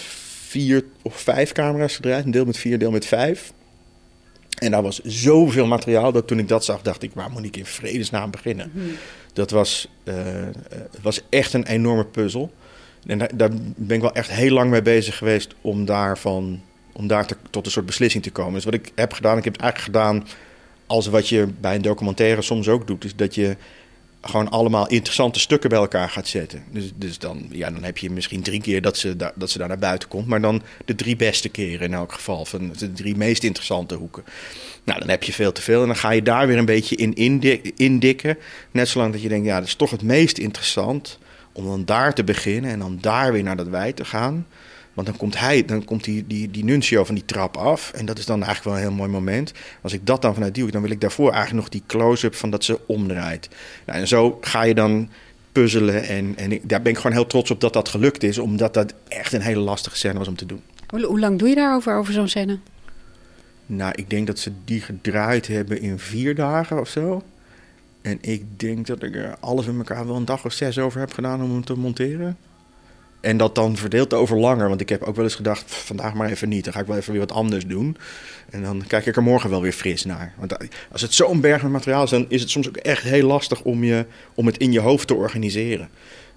vier 0.47 0.83
of 1.01 1.15
vijf 1.15 1.51
camera's 1.51 1.95
gedraaid. 1.95 2.25
Een 2.25 2.31
deel 2.31 2.45
met 2.45 2.57
vier, 2.57 2.73
een 2.73 2.79
deel 2.79 2.91
met 2.91 3.05
vijf. 3.05 3.53
En 4.57 4.71
daar 4.71 4.81
was 4.81 4.99
zoveel 5.03 5.65
materiaal 5.65 6.11
dat 6.11 6.27
toen 6.27 6.39
ik 6.39 6.47
dat 6.47 6.65
zag, 6.65 6.81
dacht 6.81 7.03
ik, 7.03 7.11
waar 7.13 7.31
moet 7.31 7.43
ik 7.45 7.57
in 7.57 7.65
vredesnaam 7.65 8.31
beginnen? 8.31 8.71
Dat 9.33 9.51
was, 9.51 9.87
eh, 10.03 10.41
eh, 10.41 10.49
was 11.01 11.21
echt 11.29 11.53
een 11.53 11.65
enorme 11.65 12.05
puzzel. 12.05 12.51
En 13.05 13.17
daar, 13.17 13.29
daar 13.37 13.49
ben 13.75 13.95
ik 13.95 14.01
wel 14.01 14.13
echt 14.13 14.29
heel 14.31 14.51
lang 14.53 14.69
mee 14.69 14.81
bezig 14.81 15.17
geweest 15.17 15.55
om, 15.61 15.85
daarvan, 15.85 16.61
om 16.91 17.07
daar 17.07 17.25
te- 17.27 17.35
tot 17.49 17.65
een 17.65 17.71
soort 17.71 17.85
beslissing 17.85 18.23
te 18.23 18.31
komen. 18.31 18.53
Dus 18.53 18.63
wat 18.65 18.73
ik 18.73 18.91
heb 18.95 19.13
gedaan, 19.13 19.37
ik 19.37 19.43
heb 19.43 19.53
het 19.53 19.61
eigenlijk 19.61 19.95
gedaan 19.95 20.27
als 20.87 21.07
wat 21.07 21.29
je 21.29 21.47
bij 21.59 21.75
een 21.75 21.81
documentaire 21.81 22.41
soms 22.41 22.67
ook 22.67 22.87
doet, 22.87 23.03
is 23.03 23.15
dat 23.15 23.35
je 23.35 23.55
gewoon 24.27 24.49
allemaal 24.49 24.87
interessante 24.87 25.39
stukken 25.39 25.69
bij 25.69 25.79
elkaar 25.79 26.09
gaat 26.09 26.27
zetten. 26.27 26.63
Dus, 26.71 26.91
dus 26.95 27.19
dan, 27.19 27.47
ja, 27.51 27.71
dan 27.71 27.83
heb 27.83 27.97
je 27.97 28.11
misschien 28.11 28.41
drie 28.41 28.61
keer 28.61 28.81
dat 28.81 28.97
ze, 28.97 29.15
dat 29.35 29.49
ze 29.49 29.57
daar 29.57 29.67
naar 29.67 29.77
buiten 29.77 30.09
komt, 30.09 30.27
maar 30.27 30.41
dan 30.41 30.61
de 30.85 30.95
drie 30.95 31.15
beste 31.15 31.49
keren 31.49 31.87
in 31.87 31.93
elk 31.93 32.13
geval, 32.13 32.45
van 32.45 32.71
de 32.77 32.91
drie 32.91 33.15
meest 33.15 33.43
interessante 33.43 33.95
hoeken. 33.95 34.23
Nou, 34.83 34.99
dan 34.99 35.09
heb 35.09 35.23
je 35.23 35.33
veel 35.33 35.51
te 35.51 35.61
veel 35.61 35.81
en 35.81 35.87
dan 35.87 35.95
ga 35.95 36.11
je 36.11 36.21
daar 36.21 36.47
weer 36.47 36.57
een 36.57 36.65
beetje 36.65 36.95
in 36.95 37.13
indi- 37.13 37.61
indikken. 37.75 38.37
Net 38.71 38.87
zolang 38.87 39.11
dat 39.11 39.21
je 39.21 39.29
denkt, 39.29 39.45
ja, 39.45 39.59
dat 39.59 39.67
is 39.67 39.75
toch 39.75 39.91
het 39.91 40.03
meest 40.03 40.37
interessant 40.37 41.19
om 41.51 41.65
dan 41.65 41.85
daar 41.85 42.13
te 42.13 42.23
beginnen 42.23 42.71
en 42.71 42.79
dan 42.79 42.97
daar 43.01 43.31
weer 43.31 43.43
naar 43.43 43.57
dat 43.57 43.67
wij 43.67 43.93
te 43.93 44.05
gaan. 44.05 44.47
Want 44.97 45.09
dan 45.09 45.17
komt 45.17 45.39
hij, 45.39 45.65
dan 45.65 45.85
komt 45.85 46.03
die, 46.03 46.27
die, 46.27 46.51
die 46.51 46.63
nuncio 46.63 47.03
van 47.03 47.15
die 47.15 47.25
trap 47.25 47.57
af. 47.57 47.91
En 47.91 48.05
dat 48.05 48.17
is 48.17 48.25
dan 48.25 48.43
eigenlijk 48.43 48.63
wel 48.63 48.73
een 48.73 48.89
heel 48.89 48.97
mooi 48.97 49.09
moment. 49.09 49.53
Als 49.81 49.93
ik 49.93 50.05
dat 50.05 50.21
dan 50.21 50.33
vanuit 50.33 50.53
die 50.53 50.63
hoek, 50.63 50.71
dan 50.71 50.81
wil 50.81 50.91
ik 50.91 51.01
daarvoor 51.01 51.31
eigenlijk 51.31 51.61
nog 51.61 51.69
die 51.69 51.83
close-up 51.87 52.35
van 52.35 52.49
dat 52.49 52.63
ze 52.63 52.79
omdraait. 52.85 53.49
Nou, 53.85 53.99
en 53.99 54.07
zo 54.07 54.37
ga 54.41 54.63
je 54.63 54.73
dan 54.73 55.09
puzzelen. 55.51 56.03
En, 56.03 56.33
en 56.37 56.51
ik, 56.51 56.69
daar 56.69 56.81
ben 56.81 56.91
ik 56.91 56.97
gewoon 56.97 57.11
heel 57.11 57.27
trots 57.27 57.51
op 57.51 57.61
dat 57.61 57.73
dat 57.73 57.89
gelukt 57.89 58.23
is. 58.23 58.37
Omdat 58.37 58.73
dat 58.73 58.93
echt 59.07 59.33
een 59.33 59.41
hele 59.41 59.59
lastige 59.59 59.97
scène 59.97 60.17
was 60.17 60.27
om 60.27 60.35
te 60.35 60.45
doen. 60.45 60.61
Hoe, 60.87 61.05
hoe 61.05 61.19
lang 61.19 61.39
doe 61.39 61.49
je 61.49 61.55
daarover, 61.55 61.95
over 61.95 62.13
zo'n 62.13 62.27
scène? 62.27 62.59
Nou, 63.65 63.93
ik 63.95 64.09
denk 64.09 64.27
dat 64.27 64.39
ze 64.39 64.51
die 64.65 64.81
gedraaid 64.81 65.47
hebben 65.47 65.81
in 65.81 65.99
vier 65.99 66.35
dagen 66.35 66.79
of 66.79 66.89
zo. 66.89 67.23
En 68.01 68.17
ik 68.21 68.59
denk 68.59 68.87
dat 68.87 69.03
ik 69.03 69.15
er 69.15 69.37
alles 69.39 69.67
in 69.67 69.77
elkaar 69.77 70.07
wel 70.07 70.15
een 70.15 70.25
dag 70.25 70.45
of 70.45 70.53
zes 70.53 70.79
over 70.79 70.99
heb 70.99 71.13
gedaan 71.13 71.43
om 71.43 71.51
hem 71.51 71.65
te 71.65 71.77
monteren. 71.77 72.37
En 73.21 73.37
dat 73.37 73.55
dan 73.55 73.77
verdeeld 73.77 74.13
over 74.13 74.37
langer. 74.37 74.67
Want 74.67 74.81
ik 74.81 74.89
heb 74.89 75.03
ook 75.03 75.15
wel 75.15 75.23
eens 75.23 75.35
gedacht, 75.35 75.65
"Pff, 75.65 75.85
vandaag 75.85 76.13
maar 76.13 76.29
even 76.29 76.49
niet. 76.49 76.63
Dan 76.63 76.73
ga 76.73 76.79
ik 76.79 76.87
wel 76.87 76.97
even 76.97 77.11
weer 77.11 77.21
wat 77.21 77.31
anders 77.31 77.65
doen. 77.65 77.97
En 78.49 78.61
dan 78.61 78.83
kijk 78.87 79.05
ik 79.05 79.15
er 79.15 79.23
morgen 79.23 79.49
wel 79.49 79.61
weer 79.61 79.71
fris 79.71 80.05
naar. 80.05 80.33
Want 80.37 80.57
als 80.91 81.01
het 81.01 81.13
zo'n 81.13 81.41
berg 81.41 81.61
met 81.61 81.71
materiaal 81.71 82.03
is, 82.03 82.09
dan 82.09 82.25
is 82.29 82.41
het 82.41 82.49
soms 82.49 82.67
ook 82.67 82.77
echt 82.77 83.03
heel 83.03 83.27
lastig 83.27 83.61
om, 83.61 83.83
je, 83.83 84.05
om 84.33 84.45
het 84.45 84.57
in 84.57 84.71
je 84.71 84.79
hoofd 84.79 85.07
te 85.07 85.13
organiseren. 85.13 85.89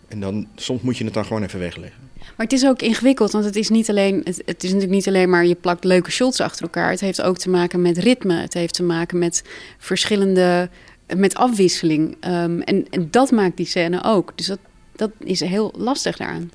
En 0.08 0.20
dan, 0.20 0.46
soms 0.54 0.82
moet 0.82 0.98
je 0.98 1.04
het 1.04 1.14
dan 1.14 1.24
gewoon 1.24 1.42
even 1.42 1.58
wegleggen. 1.58 2.08
Maar 2.18 2.48
het 2.48 2.52
is 2.52 2.66
ook 2.66 2.82
ingewikkeld, 2.82 3.32
want 3.32 3.44
het 3.44 3.56
is, 3.56 3.68
niet 3.68 3.90
alleen, 3.90 4.20
het 4.24 4.64
is 4.64 4.72
natuurlijk 4.72 4.90
niet 4.90 5.08
alleen 5.08 5.30
maar 5.30 5.46
je 5.46 5.54
plakt 5.54 5.84
leuke 5.84 6.10
shots 6.10 6.40
achter 6.40 6.62
elkaar. 6.62 6.90
Het 6.90 7.00
heeft 7.00 7.22
ook 7.22 7.38
te 7.38 7.50
maken 7.50 7.82
met 7.82 7.98
ritme. 7.98 8.34
Het 8.40 8.54
heeft 8.54 8.74
te 8.74 8.82
maken 8.82 9.18
met 9.18 9.44
verschillende, 9.78 10.68
met 11.16 11.34
afwisseling. 11.34 12.16
Ehm, 12.20 12.60
en, 12.60 12.86
en 12.90 13.08
dat 13.10 13.30
maakt 13.30 13.56
die 13.56 13.66
scène 13.66 14.04
ook. 14.04 14.32
Dus 14.34 14.46
dat, 14.46 14.58
dat 14.96 15.10
is 15.18 15.40
heel 15.40 15.72
lastig 15.76 16.16
daaraan. 16.16 16.50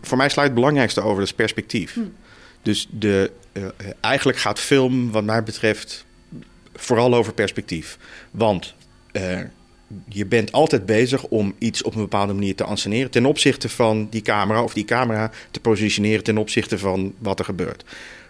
Voor 0.00 0.16
mij 0.16 0.28
sluit 0.28 0.48
het 0.48 0.54
belangrijkste 0.54 1.00
over, 1.00 1.18
dat 1.18 1.26
is 1.26 1.34
perspectief. 1.34 1.98
Dus 2.62 2.88
de, 2.90 3.30
eh, 3.52 3.62
eigenlijk 4.00 4.38
gaat 4.38 4.60
film, 4.60 5.10
wat 5.10 5.24
mij 5.24 5.42
betreft, 5.42 6.04
vooral 6.74 7.14
over 7.14 7.32
perspectief. 7.32 7.98
Want 8.30 8.74
eh, 9.12 9.40
je 10.08 10.26
bent 10.26 10.52
altijd 10.52 10.86
bezig 10.86 11.24
om 11.24 11.54
iets 11.58 11.82
op 11.82 11.94
een 11.94 12.00
bepaalde 12.00 12.32
manier 12.32 12.54
te 12.54 12.64
anseneren 12.64 13.10
ten 13.10 13.26
opzichte 13.26 13.68
van 13.68 14.06
die 14.10 14.22
camera, 14.22 14.62
of 14.62 14.74
die 14.74 14.84
camera 14.84 15.30
te 15.50 15.60
positioneren 15.60 16.24
ten 16.24 16.38
opzichte 16.38 16.78
van 16.78 17.14
wat 17.18 17.38
er 17.38 17.44
gebeurt. 17.44 17.84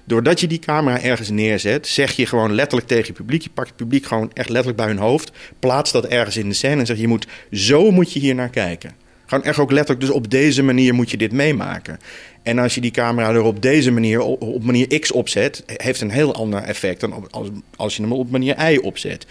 Doordat 0.04 0.40
je 0.40 0.46
die 0.46 0.58
camera 0.58 1.00
ergens 1.00 1.30
neerzet, 1.30 1.86
zeg 1.86 2.12
je 2.12 2.26
gewoon 2.26 2.54
letterlijk 2.54 2.88
tegen 2.88 3.06
je 3.06 3.12
publiek. 3.12 3.42
Je 3.42 3.50
pakt 3.50 3.68
het 3.68 3.76
publiek 3.76 4.06
gewoon 4.06 4.30
echt 4.32 4.48
letterlijk 4.48 4.76
bij 4.76 4.86
hun 4.86 4.98
hoofd. 4.98 5.32
Plaats 5.58 5.92
dat 5.92 6.06
ergens 6.06 6.36
in 6.36 6.48
de 6.48 6.54
scène 6.54 6.80
en 6.80 6.86
zeg 6.86 6.98
je 6.98 7.08
moet, 7.08 7.26
zo 7.52 7.90
moet 7.90 8.12
je 8.12 8.20
hier 8.20 8.34
naar 8.34 8.50
kijken. 8.50 9.03
Echt 9.42 9.58
ook 9.58 9.70
letterlijk, 9.70 10.06
dus 10.06 10.14
op 10.14 10.30
deze 10.30 10.62
manier 10.62 10.94
moet 10.94 11.10
je 11.10 11.16
dit 11.16 11.32
meemaken. 11.32 11.98
En 12.42 12.58
als 12.58 12.74
je 12.74 12.80
die 12.80 12.90
camera 12.90 13.30
er 13.30 13.42
op 13.42 13.62
deze 13.62 13.90
manier, 13.90 14.20
op, 14.20 14.64
manier 14.64 14.98
X 14.98 15.12
opzet, 15.12 15.62
heeft 15.66 16.00
een 16.00 16.10
heel 16.10 16.34
ander 16.34 16.62
effect 16.62 17.00
dan 17.00 17.28
als, 17.30 17.48
als 17.76 17.96
je 17.96 18.02
hem 18.02 18.12
op 18.12 18.30
manier 18.30 18.72
Y 18.72 18.78
opzet. 18.82 19.26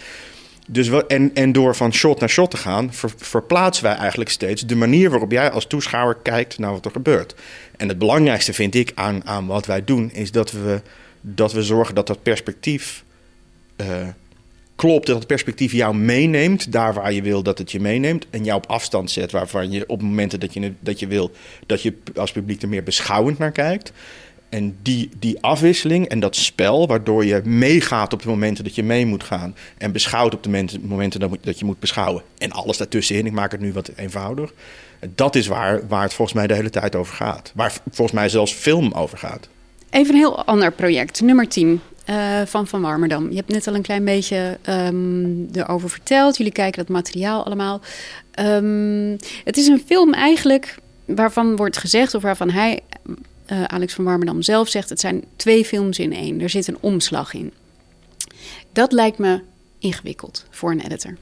Dus 0.68 0.88
we, 0.88 1.06
en, 1.06 1.30
en 1.34 1.52
door 1.52 1.76
van 1.76 1.92
shot 1.92 2.20
naar 2.20 2.28
shot 2.28 2.50
te 2.50 2.56
gaan, 2.56 2.92
ver- 2.92 3.12
verplaatsen 3.16 3.84
wij 3.84 3.94
eigenlijk 3.94 4.30
steeds 4.30 4.62
de 4.62 4.76
manier 4.76 5.10
waarop 5.10 5.30
jij 5.30 5.50
als 5.50 5.66
toeschouwer 5.66 6.16
kijkt 6.22 6.58
naar 6.58 6.72
wat 6.72 6.84
er 6.84 6.90
gebeurt. 6.90 7.34
En 7.76 7.88
het 7.88 7.98
belangrijkste 7.98 8.52
vind 8.52 8.74
ik 8.74 8.92
aan, 8.94 9.26
aan 9.26 9.46
wat 9.46 9.66
wij 9.66 9.84
doen, 9.84 10.10
is 10.12 10.30
dat 10.30 10.52
we, 10.52 10.80
dat 11.20 11.52
we 11.52 11.62
zorgen 11.62 11.94
dat 11.94 12.06
dat 12.06 12.22
perspectief 12.22 13.04
eh, 13.76 13.86
klopt 14.76 15.06
dat 15.06 15.16
het 15.16 15.26
perspectief 15.26 15.72
jou 15.72 15.96
meeneemt, 15.96 16.72
daar 16.72 16.94
waar 16.94 17.12
je 17.12 17.22
wil 17.22 17.42
dat 17.42 17.58
het 17.58 17.72
je 17.72 17.80
meeneemt, 17.80 18.26
en 18.30 18.44
jou 18.44 18.56
op 18.56 18.66
afstand 18.66 19.10
zet, 19.10 19.32
waarvan 19.32 19.70
je 19.70 19.88
op 19.88 20.02
momenten 20.02 20.40
dat 20.40 20.54
je, 20.54 20.72
dat 20.80 21.00
je 21.00 21.06
wil 21.06 21.30
dat 21.66 21.82
je 21.82 21.94
als 22.14 22.32
publiek 22.32 22.62
er 22.62 22.68
meer 22.68 22.82
beschouwend 22.82 23.38
naar 23.38 23.52
kijkt. 23.52 23.92
En 24.48 24.76
die, 24.82 25.08
die 25.18 25.40
afwisseling 25.40 26.08
en 26.08 26.20
dat 26.20 26.36
spel, 26.36 26.86
waardoor 26.86 27.24
je 27.24 27.40
meegaat 27.44 28.12
op 28.12 28.22
de 28.22 28.28
momenten 28.28 28.64
dat 28.64 28.74
je 28.74 28.82
mee 28.82 29.06
moet 29.06 29.24
gaan. 29.24 29.54
En 29.78 29.92
beschouwt 29.92 30.34
op 30.34 30.42
de 30.42 30.78
momenten, 30.82 31.20
dat, 31.20 31.30
dat 31.40 31.58
je 31.58 31.64
moet 31.64 31.78
beschouwen. 31.78 32.22
En 32.38 32.52
alles 32.52 32.76
daartussenin, 32.76 33.26
ik 33.26 33.32
maak 33.32 33.52
het 33.52 33.60
nu 33.60 33.72
wat 33.72 33.90
eenvoudig. 33.96 34.52
Dat 35.14 35.34
is 35.34 35.46
waar, 35.46 35.88
waar 35.88 36.02
het 36.02 36.14
volgens 36.14 36.36
mij 36.36 36.46
de 36.46 36.54
hele 36.54 36.70
tijd 36.70 36.94
over 36.94 37.14
gaat. 37.14 37.52
Waar 37.54 37.72
volgens 37.90 38.18
mij 38.18 38.28
zelfs 38.28 38.52
film 38.52 38.92
over 38.92 39.18
gaat. 39.18 39.48
Even 39.90 40.14
een 40.14 40.20
heel 40.20 40.44
ander 40.44 40.72
project, 40.72 41.20
nummer 41.20 41.48
10. 41.48 41.80
Eh, 42.04 42.42
van 42.46 42.66
Van 42.66 42.80
Warmerdam. 42.80 43.30
Je 43.30 43.36
hebt 43.36 43.48
net 43.48 43.66
al 43.66 43.74
een 43.74 43.82
klein 43.82 44.04
beetje 44.04 44.58
um, 44.68 45.48
erover 45.52 45.90
verteld. 45.90 46.36
Jullie 46.36 46.52
kijken 46.52 46.78
dat 46.78 46.96
materiaal 46.96 47.44
allemaal. 47.44 47.80
Um, 48.40 49.16
het 49.44 49.56
is 49.56 49.66
een 49.66 49.82
film 49.86 50.14
eigenlijk 50.14 50.78
waarvan 51.04 51.56
wordt 51.56 51.76
gezegd, 51.76 52.14
of 52.14 52.22
waarvan 52.22 52.50
hij 52.50 52.80
uh, 53.52 53.64
Alex 53.64 53.94
van 53.94 54.04
Warmerdam 54.04 54.42
zelf 54.42 54.68
zegt: 54.68 54.88
het 54.88 55.00
zijn 55.00 55.24
twee 55.36 55.64
films 55.64 55.98
in 55.98 56.12
één. 56.12 56.40
Er 56.40 56.50
zit 56.50 56.66
een 56.66 56.78
omslag 56.80 57.34
in. 57.34 57.52
Dat 58.72 58.92
lijkt 58.92 59.18
me 59.18 59.40
ingewikkeld 59.78 60.46
voor 60.50 60.70
een 60.70 60.80
editor. 60.80 61.16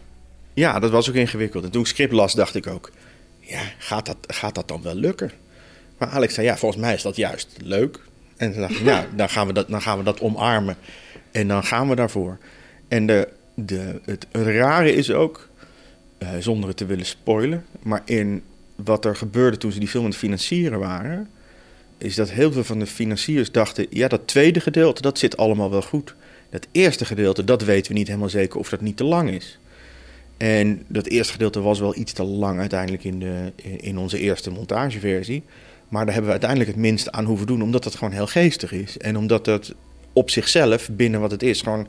Ja, 0.54 0.78
dat 0.78 0.90
was 0.90 1.08
ook 1.08 1.14
ingewikkeld. 1.14 1.64
En 1.64 1.70
toen 1.70 1.82
ik 1.82 1.86
script 1.86 2.12
las, 2.12 2.32
dacht 2.32 2.54
ik 2.54 2.66
ook: 2.66 2.90
ja, 3.40 3.62
gaat 3.78 4.06
dat, 4.06 4.16
gaat 4.20 4.54
dat 4.54 4.68
dan 4.68 4.82
wel 4.82 4.94
lukken? 4.94 5.30
Maar 5.98 6.08
Alex 6.08 6.34
zei: 6.34 6.46
ja, 6.46 6.56
volgens 6.56 6.80
mij 6.80 6.94
is 6.94 7.02
dat 7.02 7.16
juist 7.16 7.48
leuk. 7.62 8.00
En 8.36 8.52
toen 8.52 8.60
dacht 8.60 8.72
ik: 8.74 8.84
ja, 8.84 9.06
dan 9.16 9.28
gaan 9.28 9.46
we 9.46 9.52
dat, 9.52 9.68
dan 9.68 9.82
gaan 9.82 9.98
we 9.98 10.04
dat 10.04 10.20
omarmen. 10.20 10.76
En 11.30 11.48
dan 11.48 11.64
gaan 11.64 11.88
we 11.88 11.94
daarvoor. 11.94 12.38
En 12.88 13.06
de, 13.06 13.28
de, 13.54 14.00
het, 14.04 14.26
rare 14.32 14.94
is 14.94 15.10
ook, 15.10 15.48
uh, 16.18 16.28
zonder 16.38 16.68
het 16.68 16.76
te 16.76 16.86
willen 16.86 17.06
spoilen, 17.06 17.64
maar 17.82 18.02
in 18.04 18.42
wat 18.76 19.04
er 19.04 19.16
gebeurde 19.16 19.56
toen 19.56 19.72
ze 19.72 19.78
die 19.78 19.88
film 19.88 20.04
aan 20.04 20.10
het 20.10 20.18
financieren 20.18 20.78
waren 20.78 21.28
is 22.02 22.14
dat 22.14 22.30
heel 22.30 22.52
veel 22.52 22.64
van 22.64 22.78
de 22.78 22.86
financiers 22.86 23.52
dachten: 23.52 23.86
ja, 23.90 24.08
dat 24.08 24.26
tweede 24.26 24.60
gedeelte, 24.60 25.02
dat 25.02 25.18
zit 25.18 25.36
allemaal 25.36 25.70
wel 25.70 25.82
goed. 25.82 26.14
Dat 26.50 26.66
eerste 26.72 27.04
gedeelte, 27.04 27.44
dat 27.44 27.62
weten 27.62 27.92
we 27.92 27.98
niet 27.98 28.06
helemaal 28.06 28.28
zeker 28.28 28.58
of 28.58 28.68
dat 28.68 28.80
niet 28.80 28.96
te 28.96 29.04
lang 29.04 29.30
is. 29.30 29.58
En 30.36 30.84
dat 30.86 31.06
eerste 31.06 31.32
gedeelte 31.32 31.60
was 31.60 31.78
wel 31.80 31.96
iets 31.96 32.12
te 32.12 32.22
lang 32.22 32.58
uiteindelijk 32.58 33.04
in, 33.04 33.18
de, 33.18 33.52
in 33.80 33.98
onze 33.98 34.18
eerste 34.18 34.50
montageversie. 34.50 35.42
Maar 35.92 36.04
daar 36.04 36.14
hebben 36.14 36.32
we 36.32 36.38
uiteindelijk 36.38 36.70
het 36.70 36.80
minste 36.80 37.12
aan 37.12 37.24
hoeven 37.24 37.46
doen, 37.46 37.62
omdat 37.62 37.84
het 37.84 37.94
gewoon 37.94 38.12
heel 38.12 38.26
geestig 38.26 38.72
is. 38.72 38.98
En 38.98 39.16
omdat 39.16 39.46
het 39.46 39.74
op 40.12 40.30
zichzelf, 40.30 40.88
binnen 40.90 41.20
wat 41.20 41.30
het 41.30 41.42
is, 41.42 41.60
gewoon 41.62 41.86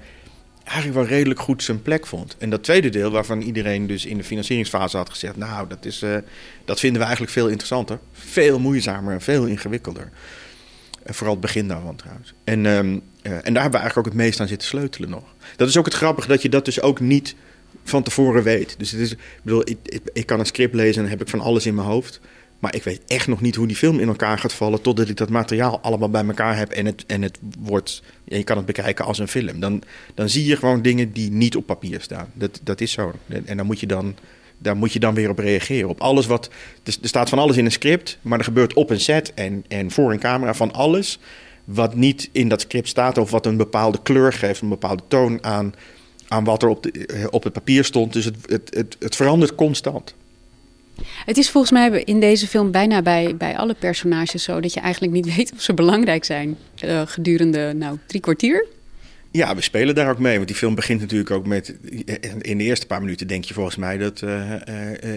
eigenlijk 0.63 0.97
wel 0.97 1.17
redelijk 1.17 1.39
goed 1.39 1.63
zijn 1.63 1.81
plek 1.81 2.07
vond. 2.07 2.35
En 2.37 2.49
dat 2.49 2.63
tweede 2.63 2.89
deel, 2.89 3.11
waarvan 3.11 3.41
iedereen 3.41 3.87
dus 3.87 4.05
in 4.05 4.17
de 4.17 4.23
financieringsfase 4.23 4.97
had 4.97 5.09
gezegd... 5.09 5.37
nou, 5.37 5.67
dat, 5.67 5.85
is, 5.85 6.03
uh, 6.03 6.17
dat 6.65 6.79
vinden 6.79 6.97
we 6.97 7.03
eigenlijk 7.03 7.35
veel 7.35 7.47
interessanter. 7.47 7.99
Veel 8.11 8.59
moeizamer 8.59 9.13
en 9.13 9.21
veel 9.21 9.45
ingewikkelder. 9.45 10.09
Vooral 11.05 11.33
het 11.33 11.41
begin 11.41 11.67
daarvan 11.67 11.95
trouwens. 11.95 12.33
En, 12.43 12.65
um, 12.65 12.87
uh, 12.93 13.31
en 13.31 13.31
daar 13.31 13.41
hebben 13.43 13.53
we 13.53 13.77
eigenlijk 13.77 13.97
ook 13.97 14.05
het 14.05 14.13
meest 14.13 14.39
aan 14.39 14.47
zitten 14.47 14.67
sleutelen 14.67 15.09
nog. 15.09 15.23
Dat 15.55 15.67
is 15.67 15.77
ook 15.77 15.85
het 15.85 15.93
grappige, 15.93 16.27
dat 16.27 16.41
je 16.41 16.49
dat 16.49 16.65
dus 16.65 16.81
ook 16.81 16.99
niet 16.99 17.35
van 17.83 18.03
tevoren 18.03 18.43
weet. 18.43 18.75
Dus 18.77 18.91
het 18.91 19.01
is, 19.01 19.11
ik 19.11 19.19
bedoel, 19.43 19.61
ik, 19.69 19.77
ik 20.13 20.25
kan 20.25 20.39
een 20.39 20.45
script 20.45 20.75
lezen 20.75 21.03
en 21.03 21.09
heb 21.09 21.21
ik 21.21 21.29
van 21.29 21.41
alles 21.41 21.65
in 21.65 21.75
mijn 21.75 21.87
hoofd... 21.87 22.19
Maar 22.63 22.75
ik 22.75 22.83
weet 22.83 23.01
echt 23.07 23.27
nog 23.27 23.41
niet 23.41 23.55
hoe 23.55 23.67
die 23.67 23.75
film 23.75 23.99
in 23.99 24.07
elkaar 24.07 24.39
gaat 24.39 24.53
vallen. 24.53 24.81
totdat 24.81 25.09
ik 25.09 25.17
dat 25.17 25.29
materiaal 25.29 25.79
allemaal 25.81 26.09
bij 26.09 26.25
elkaar 26.25 26.57
heb. 26.57 26.71
En 26.71 26.85
het, 26.85 27.03
en 27.07 27.21
het 27.21 27.39
wordt. 27.59 28.03
Ja, 28.23 28.37
je 28.37 28.43
kan 28.43 28.57
het 28.57 28.65
bekijken 28.65 29.05
als 29.05 29.19
een 29.19 29.27
film. 29.27 29.59
Dan, 29.59 29.81
dan 30.13 30.29
zie 30.29 30.45
je 30.45 30.55
gewoon 30.55 30.81
dingen 30.81 31.11
die 31.11 31.31
niet 31.31 31.55
op 31.55 31.65
papier 31.65 32.01
staan. 32.01 32.27
Dat, 32.33 32.59
dat 32.63 32.81
is 32.81 32.91
zo. 32.91 33.13
En 33.45 33.57
dan 33.57 33.65
moet 33.65 33.79
je 33.79 33.87
dan. 33.87 34.15
Daar 34.57 34.77
moet 34.77 34.93
je 34.93 34.99
dan 34.99 35.13
weer 35.13 35.29
op 35.29 35.39
reageren. 35.39 35.89
Op 35.89 36.01
alles 36.01 36.25
wat. 36.25 36.49
Er 36.83 36.93
staat 37.01 37.29
van 37.29 37.39
alles 37.39 37.57
in 37.57 37.65
een 37.65 37.71
script. 37.71 38.17
Maar 38.21 38.37
er 38.37 38.45
gebeurt 38.45 38.73
op 38.73 38.89
een 38.89 38.99
set 38.99 39.33
en, 39.33 39.65
en 39.67 39.91
voor 39.91 40.11
een 40.11 40.19
camera 40.19 40.53
van 40.53 40.73
alles. 40.73 41.19
Wat 41.63 41.95
niet 41.95 42.29
in 42.31 42.47
dat 42.47 42.61
script 42.61 42.87
staat. 42.87 43.17
Of 43.17 43.31
wat 43.31 43.45
een 43.45 43.57
bepaalde 43.57 43.99
kleur 44.03 44.33
geeft. 44.33 44.61
Een 44.61 44.69
bepaalde 44.69 45.03
toon 45.07 45.43
aan. 45.43 45.73
Aan 46.27 46.43
wat 46.43 46.63
er 46.63 46.69
op, 46.69 46.83
de, 46.83 47.27
op 47.29 47.43
het 47.43 47.53
papier 47.53 47.83
stond. 47.83 48.13
Dus 48.13 48.25
het, 48.25 48.35
het, 48.45 48.75
het, 48.75 48.95
het 48.99 49.15
verandert 49.15 49.55
constant. 49.55 50.15
Het 51.25 51.37
is 51.37 51.49
volgens 51.49 51.73
mij 51.73 52.01
in 52.03 52.19
deze 52.19 52.47
film 52.47 52.71
bijna 52.71 53.01
bij, 53.01 53.35
bij 53.37 53.57
alle 53.57 53.73
personages 53.73 54.43
zo 54.43 54.59
dat 54.59 54.73
je 54.73 54.79
eigenlijk 54.79 55.13
niet 55.13 55.25
weet 55.35 55.51
of 55.53 55.61
ze 55.61 55.73
belangrijk 55.73 56.23
zijn 56.23 56.57
uh, 56.85 57.01
gedurende 57.05 57.73
nou, 57.73 57.97
drie 58.05 58.21
kwartier. 58.21 58.67
Ja, 59.33 59.55
we 59.55 59.61
spelen 59.61 59.95
daar 59.95 60.09
ook 60.09 60.19
mee. 60.19 60.35
Want 60.35 60.47
die 60.47 60.57
film 60.57 60.75
begint 60.75 60.99
natuurlijk 60.99 61.31
ook 61.31 61.47
met. 61.47 61.75
In 62.41 62.57
de 62.57 62.63
eerste 62.63 62.85
paar 62.85 63.01
minuten 63.01 63.27
denk 63.27 63.43
je 63.43 63.53
volgens 63.53 63.75
mij 63.75 63.97
dat, 63.97 64.21
uh, 64.21 64.51
uh, 64.51 64.57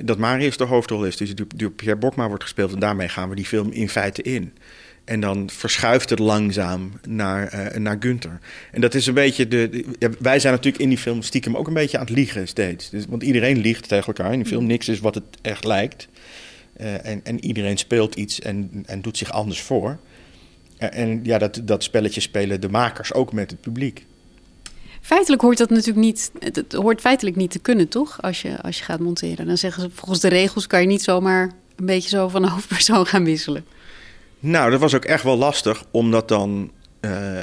dat 0.04 0.18
Marius 0.18 0.56
de 0.56 0.64
hoofdrol 0.64 1.04
is. 1.04 1.16
Dus 1.16 1.34
door 1.56 1.70
Pierre 1.70 1.98
Bokma 1.98 2.28
wordt 2.28 2.42
gespeeld. 2.42 2.72
En 2.72 2.78
daarmee 2.78 3.08
gaan 3.08 3.28
we 3.28 3.34
die 3.34 3.44
film 3.44 3.70
in 3.70 3.88
feite 3.88 4.22
in. 4.22 4.52
En 5.06 5.20
dan 5.20 5.50
verschuift 5.50 6.10
het 6.10 6.18
langzaam 6.18 6.92
naar, 7.08 7.54
uh, 7.54 7.78
naar 7.78 7.96
Gunther. 8.00 8.38
En 8.72 8.80
dat 8.80 8.94
is 8.94 9.06
een 9.06 9.14
beetje 9.14 9.48
de. 9.48 9.84
wij 10.18 10.38
zijn 10.38 10.54
natuurlijk 10.54 10.82
in 10.82 10.88
die 10.88 10.98
film 10.98 11.22
stiekem 11.22 11.56
ook 11.56 11.66
een 11.66 11.74
beetje 11.74 11.98
aan 11.98 12.04
het 12.04 12.14
liegen 12.14 12.48
steeds. 12.48 12.90
Dus, 12.90 13.04
want 13.08 13.22
iedereen 13.22 13.58
liegt 13.58 13.88
tegen 13.88 14.06
elkaar 14.06 14.32
in 14.32 14.38
die 14.38 14.48
film. 14.48 14.66
Niks 14.66 14.88
is 14.88 15.00
wat 15.00 15.14
het 15.14 15.24
echt 15.42 15.64
lijkt. 15.64 16.08
Uh, 16.80 17.06
en, 17.06 17.20
en 17.24 17.44
iedereen 17.44 17.76
speelt 17.76 18.14
iets 18.14 18.40
en, 18.40 18.82
en 18.86 19.02
doet 19.02 19.16
zich 19.18 19.32
anders 19.32 19.60
voor. 19.60 19.98
Uh, 20.78 20.98
en 20.98 21.20
ja, 21.22 21.38
dat, 21.38 21.60
dat 21.64 21.82
spelletje 21.82 22.20
spelen 22.20 22.60
de 22.60 22.68
makers 22.68 23.12
ook 23.12 23.32
met 23.32 23.50
het 23.50 23.60
publiek. 23.60 24.06
Feitelijk 25.00 25.42
hoort 25.42 25.58
dat 25.58 25.70
natuurlijk 25.70 26.06
niet. 26.06 26.30
Het 26.38 26.72
hoort 26.72 27.00
feitelijk 27.00 27.36
niet 27.36 27.50
te 27.50 27.58
kunnen, 27.58 27.88
toch? 27.88 28.22
Als 28.22 28.42
je, 28.42 28.62
als 28.62 28.78
je 28.78 28.84
gaat 28.84 29.00
monteren. 29.00 29.46
Dan 29.46 29.58
zeggen 29.58 29.82
ze 29.82 29.90
volgens 29.90 30.20
de 30.20 30.28
regels 30.28 30.66
kan 30.66 30.80
je 30.80 30.86
niet 30.86 31.02
zomaar 31.02 31.52
een 31.76 31.86
beetje 31.86 32.08
zo 32.08 32.28
van 32.28 32.44
hoofdpersoon 32.48 33.06
gaan 33.06 33.24
wisselen. 33.24 33.64
Nou, 34.40 34.70
dat 34.70 34.80
was 34.80 34.94
ook 34.94 35.04
echt 35.04 35.22
wel 35.22 35.36
lastig 35.36 35.84
om 35.90 36.10
dat 36.10 36.28
dan. 36.28 36.70
Uh, 37.00 37.38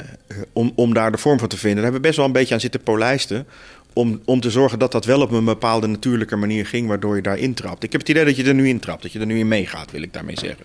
om, 0.52 0.72
om 0.74 0.94
daar 0.94 1.12
de 1.12 1.18
vorm 1.18 1.38
van 1.38 1.48
te 1.48 1.56
vinden. 1.56 1.74
Daar 1.74 1.84
hebben 1.84 2.00
we 2.00 2.06
best 2.06 2.18
wel 2.18 2.26
een 2.26 2.32
beetje 2.40 2.54
aan 2.54 2.60
zitten 2.60 2.82
polijsten. 2.82 3.46
Om, 3.92 4.20
om 4.24 4.40
te 4.40 4.50
zorgen 4.50 4.78
dat 4.78 4.92
dat 4.92 5.04
wel 5.04 5.20
op 5.20 5.30
een 5.30 5.44
bepaalde 5.44 5.86
natuurlijke 5.86 6.36
manier 6.36 6.66
ging, 6.66 6.88
waardoor 6.88 7.16
je 7.16 7.22
daar 7.22 7.38
intrapt. 7.38 7.82
Ik 7.82 7.92
heb 7.92 8.00
het 8.00 8.10
idee 8.10 8.24
dat 8.24 8.36
je 8.36 8.44
er 8.44 8.54
nu 8.54 8.68
intrapt, 8.68 9.02
dat 9.02 9.12
je 9.12 9.20
er 9.20 9.26
nu 9.26 9.38
in 9.38 9.48
meegaat, 9.48 9.90
wil 9.90 10.02
ik 10.02 10.12
daarmee 10.12 10.38
zeggen. 10.38 10.64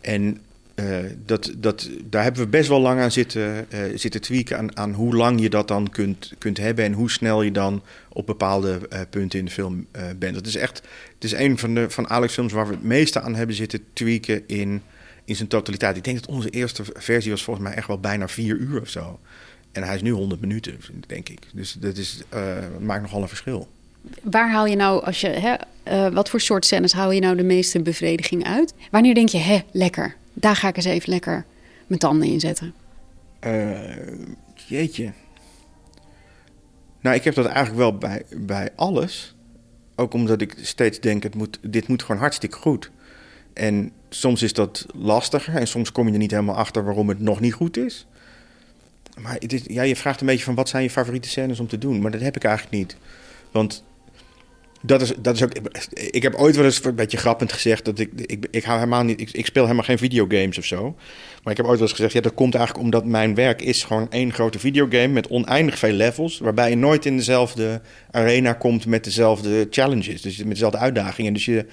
En 0.00 0.40
uh, 0.74 0.96
dat, 1.26 1.52
dat, 1.56 1.90
daar 2.04 2.22
hebben 2.22 2.42
we 2.42 2.48
best 2.48 2.68
wel 2.68 2.80
lang 2.80 3.00
aan 3.00 3.12
zitten, 3.12 3.66
uh, 3.74 3.80
zitten 3.94 4.20
tweaken 4.20 4.58
aan, 4.58 4.76
aan 4.76 4.92
hoe 4.92 5.16
lang 5.16 5.40
je 5.40 5.50
dat 5.50 5.68
dan 5.68 5.90
kunt, 5.90 6.32
kunt 6.38 6.58
hebben 6.58 6.84
en 6.84 6.92
hoe 6.92 7.10
snel 7.10 7.42
je 7.42 7.52
dan 7.52 7.82
op 8.08 8.26
bepaalde 8.26 8.78
punten 9.10 9.38
in 9.38 9.44
de 9.44 9.50
film 9.50 9.86
bent. 10.18 10.36
Het 10.36 10.46
is 10.46 10.56
echt, 10.56 10.82
het 11.14 11.24
is 11.24 11.32
een 11.32 11.58
van 11.58 11.74
de 11.74 11.90
van 11.90 12.10
Alex 12.10 12.32
films 12.32 12.52
waar 12.52 12.66
we 12.66 12.72
het 12.72 12.82
meeste 12.82 13.20
aan 13.20 13.34
hebben 13.34 13.56
zitten 13.56 13.80
tweaken 13.92 14.42
in 14.46 14.82
in 15.30 15.36
zijn 15.36 15.48
totaliteit. 15.48 15.96
Ik 15.96 16.04
denk 16.04 16.20
dat 16.20 16.28
onze 16.28 16.50
eerste 16.50 16.82
versie 16.92 17.30
was 17.30 17.42
volgens 17.42 17.66
mij 17.66 17.76
echt 17.76 17.86
wel 17.86 18.00
bijna 18.00 18.28
vier 18.28 18.56
uur 18.56 18.80
of 18.80 18.88
zo. 18.88 19.18
En 19.72 19.82
hij 19.82 19.94
is 19.94 20.02
nu 20.02 20.10
100 20.10 20.40
minuten, 20.40 20.80
denk 21.06 21.28
ik. 21.28 21.40
Dus 21.52 21.72
dat 21.72 21.96
is, 21.96 22.22
uh, 22.34 22.56
maakt 22.80 23.02
nogal 23.02 23.22
een 23.22 23.28
verschil. 23.28 23.68
Waar 24.22 24.50
haal 24.50 24.66
je 24.66 24.76
nou, 24.76 25.04
als 25.04 25.20
je, 25.20 25.28
hè, 25.28 25.54
uh, 25.92 26.14
wat 26.14 26.30
voor 26.30 26.40
soort 26.40 26.64
scènes 26.64 26.92
haal 26.92 27.10
je 27.10 27.20
nou 27.20 27.36
de 27.36 27.42
meeste 27.42 27.80
bevrediging 27.80 28.44
uit? 28.44 28.74
Wanneer 28.90 29.14
denk 29.14 29.28
je, 29.28 29.38
hè, 29.38 29.58
lekker, 29.70 30.16
daar 30.32 30.56
ga 30.56 30.68
ik 30.68 30.76
eens 30.76 30.84
even 30.84 31.10
lekker 31.10 31.44
mijn 31.86 32.00
tanden 32.00 32.28
in 32.28 32.40
zetten? 32.40 32.74
Uh, 33.46 33.80
jeetje. 34.54 35.12
Nou, 37.00 37.16
ik 37.16 37.24
heb 37.24 37.34
dat 37.34 37.46
eigenlijk 37.46 37.76
wel 37.76 37.98
bij, 37.98 38.22
bij 38.36 38.70
alles. 38.76 39.34
Ook 39.96 40.14
omdat 40.14 40.40
ik 40.40 40.54
steeds 40.60 41.00
denk, 41.00 41.22
het 41.22 41.34
moet, 41.34 41.58
dit 41.62 41.88
moet 41.88 42.02
gewoon 42.02 42.20
hartstikke 42.20 42.56
goed. 42.56 42.90
En 43.60 43.92
soms 44.08 44.42
is 44.42 44.52
dat 44.52 44.86
lastiger 44.94 45.54
en 45.54 45.66
soms 45.66 45.92
kom 45.92 46.06
je 46.06 46.12
er 46.12 46.18
niet 46.18 46.30
helemaal 46.30 46.56
achter 46.56 46.84
waarom 46.84 47.08
het 47.08 47.20
nog 47.20 47.40
niet 47.40 47.52
goed 47.52 47.76
is. 47.76 48.06
Maar 49.18 49.36
het 49.38 49.52
is, 49.52 49.62
ja, 49.66 49.82
je 49.82 49.96
vraagt 49.96 50.20
een 50.20 50.26
beetje 50.26 50.44
van 50.44 50.54
wat 50.54 50.68
zijn 50.68 50.82
je 50.82 50.90
favoriete 50.90 51.28
scènes 51.28 51.60
om 51.60 51.66
te 51.66 51.78
doen, 51.78 52.00
maar 52.00 52.10
dat 52.10 52.20
heb 52.20 52.36
ik 52.36 52.44
eigenlijk 52.44 52.76
niet. 52.76 52.96
Want 53.50 53.84
dat 54.82 55.02
is, 55.02 55.12
dat 55.18 55.34
is 55.34 55.42
ook. 55.42 55.52
Ik 55.94 56.22
heb 56.22 56.34
ooit 56.34 56.56
wel 56.56 56.64
eens 56.64 56.84
een 56.84 56.94
beetje 56.94 57.16
grappend 57.16 57.52
gezegd 57.52 57.84
dat 57.84 57.98
ik. 57.98 58.10
Ik, 58.26 58.46
ik, 58.50 58.64
hou 58.64 58.78
helemaal 58.78 59.02
niet, 59.02 59.20
ik, 59.20 59.30
ik 59.30 59.46
speel 59.46 59.62
helemaal 59.62 59.84
geen 59.84 59.98
videogames 59.98 60.58
of 60.58 60.64
zo. 60.64 60.96
Maar 61.42 61.52
ik 61.52 61.56
heb 61.56 61.66
ooit 61.66 61.78
wel 61.78 61.88
eens 61.88 61.96
gezegd: 61.96 62.12
ja, 62.12 62.20
dat 62.20 62.34
komt 62.34 62.54
eigenlijk 62.54 62.84
omdat 62.84 63.04
mijn 63.04 63.34
werk 63.34 63.62
is 63.62 63.84
gewoon 63.84 64.10
één 64.10 64.32
grote 64.32 64.58
videogame 64.58 65.08
met 65.08 65.28
oneindig 65.28 65.78
veel 65.78 65.92
levels. 65.92 66.38
Waarbij 66.38 66.70
je 66.70 66.76
nooit 66.76 67.06
in 67.06 67.16
dezelfde 67.16 67.80
arena 68.10 68.52
komt 68.52 68.86
met 68.86 69.04
dezelfde 69.04 69.66
challenges. 69.70 70.22
Dus 70.22 70.36
met 70.36 70.48
dezelfde 70.48 70.78
uitdagingen. 70.78 71.32
Dus 71.32 71.44
je, 71.44 71.66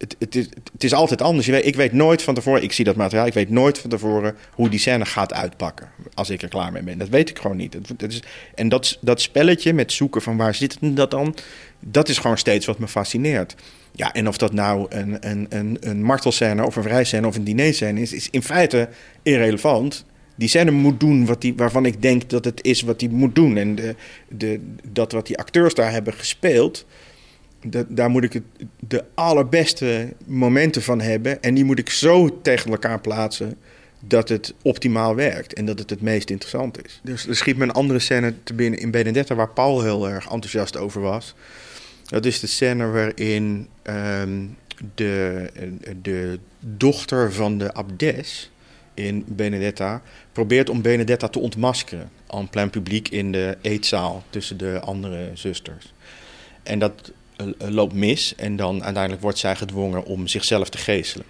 het, 0.00 0.16
het, 0.18 0.84
is, 0.84 0.92
altijd 0.92 1.22
anders. 1.22 1.46
Je 1.46 1.52
weet, 1.52 1.66
ik 1.66 1.76
weet 1.76 1.92
nooit 1.92 2.22
van 2.22 2.34
tevoren, 2.34 2.62
ik 2.62 2.72
zie 2.72 2.84
dat 2.84 2.96
materiaal, 2.96 3.26
ik 3.26 3.34
weet 3.34 3.50
nooit 3.50 3.78
van 3.78 3.90
tevoren 3.90 4.36
hoe 4.54 4.68
die 4.68 4.78
scène 4.78 5.04
gaat 5.04 5.32
uitpakken. 5.32 5.88
Als 6.14 6.30
ik 6.30 6.42
er 6.42 6.48
klaar 6.48 6.72
mee 6.72 6.82
ben. 6.82 6.98
Dat 6.98 7.08
weet 7.08 7.30
ik 7.30 7.38
gewoon 7.38 7.56
niet. 7.56 7.76
Dat, 7.96 8.10
is, 8.10 8.22
en 8.54 8.68
dat, 8.68 8.98
dat 9.00 9.20
spelletje 9.20 9.72
met 9.72 9.92
zoeken 9.92 10.22
van 10.22 10.36
waar 10.36 10.54
zit 10.54 10.76
dat 10.80 11.10
dan, 11.10 11.34
dat 11.80 12.08
is 12.08 12.18
gewoon 12.18 12.38
steeds 12.38 12.66
wat 12.66 12.78
me 12.78 12.88
fascineert. 12.88 13.54
Ja, 13.92 14.12
en 14.12 14.28
of 14.28 14.36
dat 14.38 14.52
nou 14.52 14.86
een, 14.88 15.28
een, 15.30 15.46
een, 15.48 15.76
een 15.80 16.02
martelscène 16.02 16.66
of 16.66 16.76
een 16.76 16.82
vrijscène 16.82 17.26
of 17.26 17.36
een 17.36 17.44
dinerscène 17.44 18.00
is, 18.00 18.12
is 18.12 18.28
in 18.30 18.42
feite 18.42 18.88
irrelevant. 19.22 20.04
die 20.34 20.48
scène 20.48 20.70
moet 20.70 21.00
doen 21.00 21.26
wat 21.26 21.40
die, 21.40 21.54
waarvan 21.56 21.86
ik 21.86 22.02
denk 22.02 22.30
dat 22.30 22.44
het 22.44 22.64
is 22.64 22.82
wat 22.82 23.00
hij 23.00 23.10
moet 23.10 23.34
doen. 23.34 23.56
En 23.56 23.74
de, 23.74 23.94
de, 24.28 24.60
dat 24.88 25.12
wat 25.12 25.26
die 25.26 25.38
acteurs 25.38 25.74
daar 25.74 25.92
hebben 25.92 26.12
gespeeld, 26.12 26.86
dat, 27.66 27.86
daar 27.88 28.10
moet 28.10 28.24
ik 28.24 28.32
het, 28.32 28.42
de 28.88 29.04
allerbeste 29.14 30.12
momenten 30.26 30.82
van 30.82 31.00
hebben. 31.00 31.42
En 31.42 31.54
die 31.54 31.64
moet 31.64 31.78
ik 31.78 31.90
zo 31.90 32.40
tegen 32.42 32.70
elkaar 32.70 33.00
plaatsen 33.00 33.56
dat 34.00 34.28
het 34.28 34.54
optimaal 34.62 35.14
werkt 35.14 35.52
en 35.52 35.64
dat 35.64 35.78
het 35.78 35.90
het 35.90 36.00
meest 36.00 36.30
interessant 36.30 36.84
is. 36.84 37.00
Dus 37.02 37.26
er 37.26 37.36
schiet 37.36 37.56
me 37.56 37.64
een 37.64 37.72
andere 37.72 37.98
scène 37.98 38.34
te 38.42 38.54
binnen 38.54 38.80
in 38.80 38.90
Benedetta 38.90 39.34
waar 39.34 39.48
Paul 39.48 39.82
heel 39.82 40.08
erg 40.08 40.24
enthousiast 40.24 40.76
over 40.76 41.00
was. 41.00 41.34
Dat 42.04 42.24
is 42.24 42.40
de 42.40 42.46
scène 42.46 42.86
waarin 42.86 43.68
ehm, 43.82 44.46
de, 44.94 45.50
de 46.02 46.38
dochter 46.60 47.32
van 47.32 47.58
de 47.58 47.74
abdes 47.74 48.50
in 48.94 49.24
Benedetta 49.26 50.02
probeert 50.32 50.70
om 50.70 50.82
Benedetta 50.82 51.28
te 51.28 51.38
ontmaskeren. 51.38 52.10
En 52.30 52.48
plein 52.48 52.70
publiek 52.70 53.08
in 53.08 53.32
de 53.32 53.56
eetzaal 53.60 54.24
tussen 54.30 54.56
de 54.56 54.80
andere 54.80 55.30
zusters. 55.34 55.92
En 56.62 56.78
dat 56.78 57.12
loopt 57.58 57.94
mis 57.94 58.34
en 58.34 58.56
dan 58.56 58.84
uiteindelijk 58.84 59.22
wordt 59.22 59.38
zij 59.38 59.56
gedwongen 59.56 60.04
om 60.04 60.26
zichzelf 60.26 60.68
te 60.68 60.78
geestelen. 60.78 61.26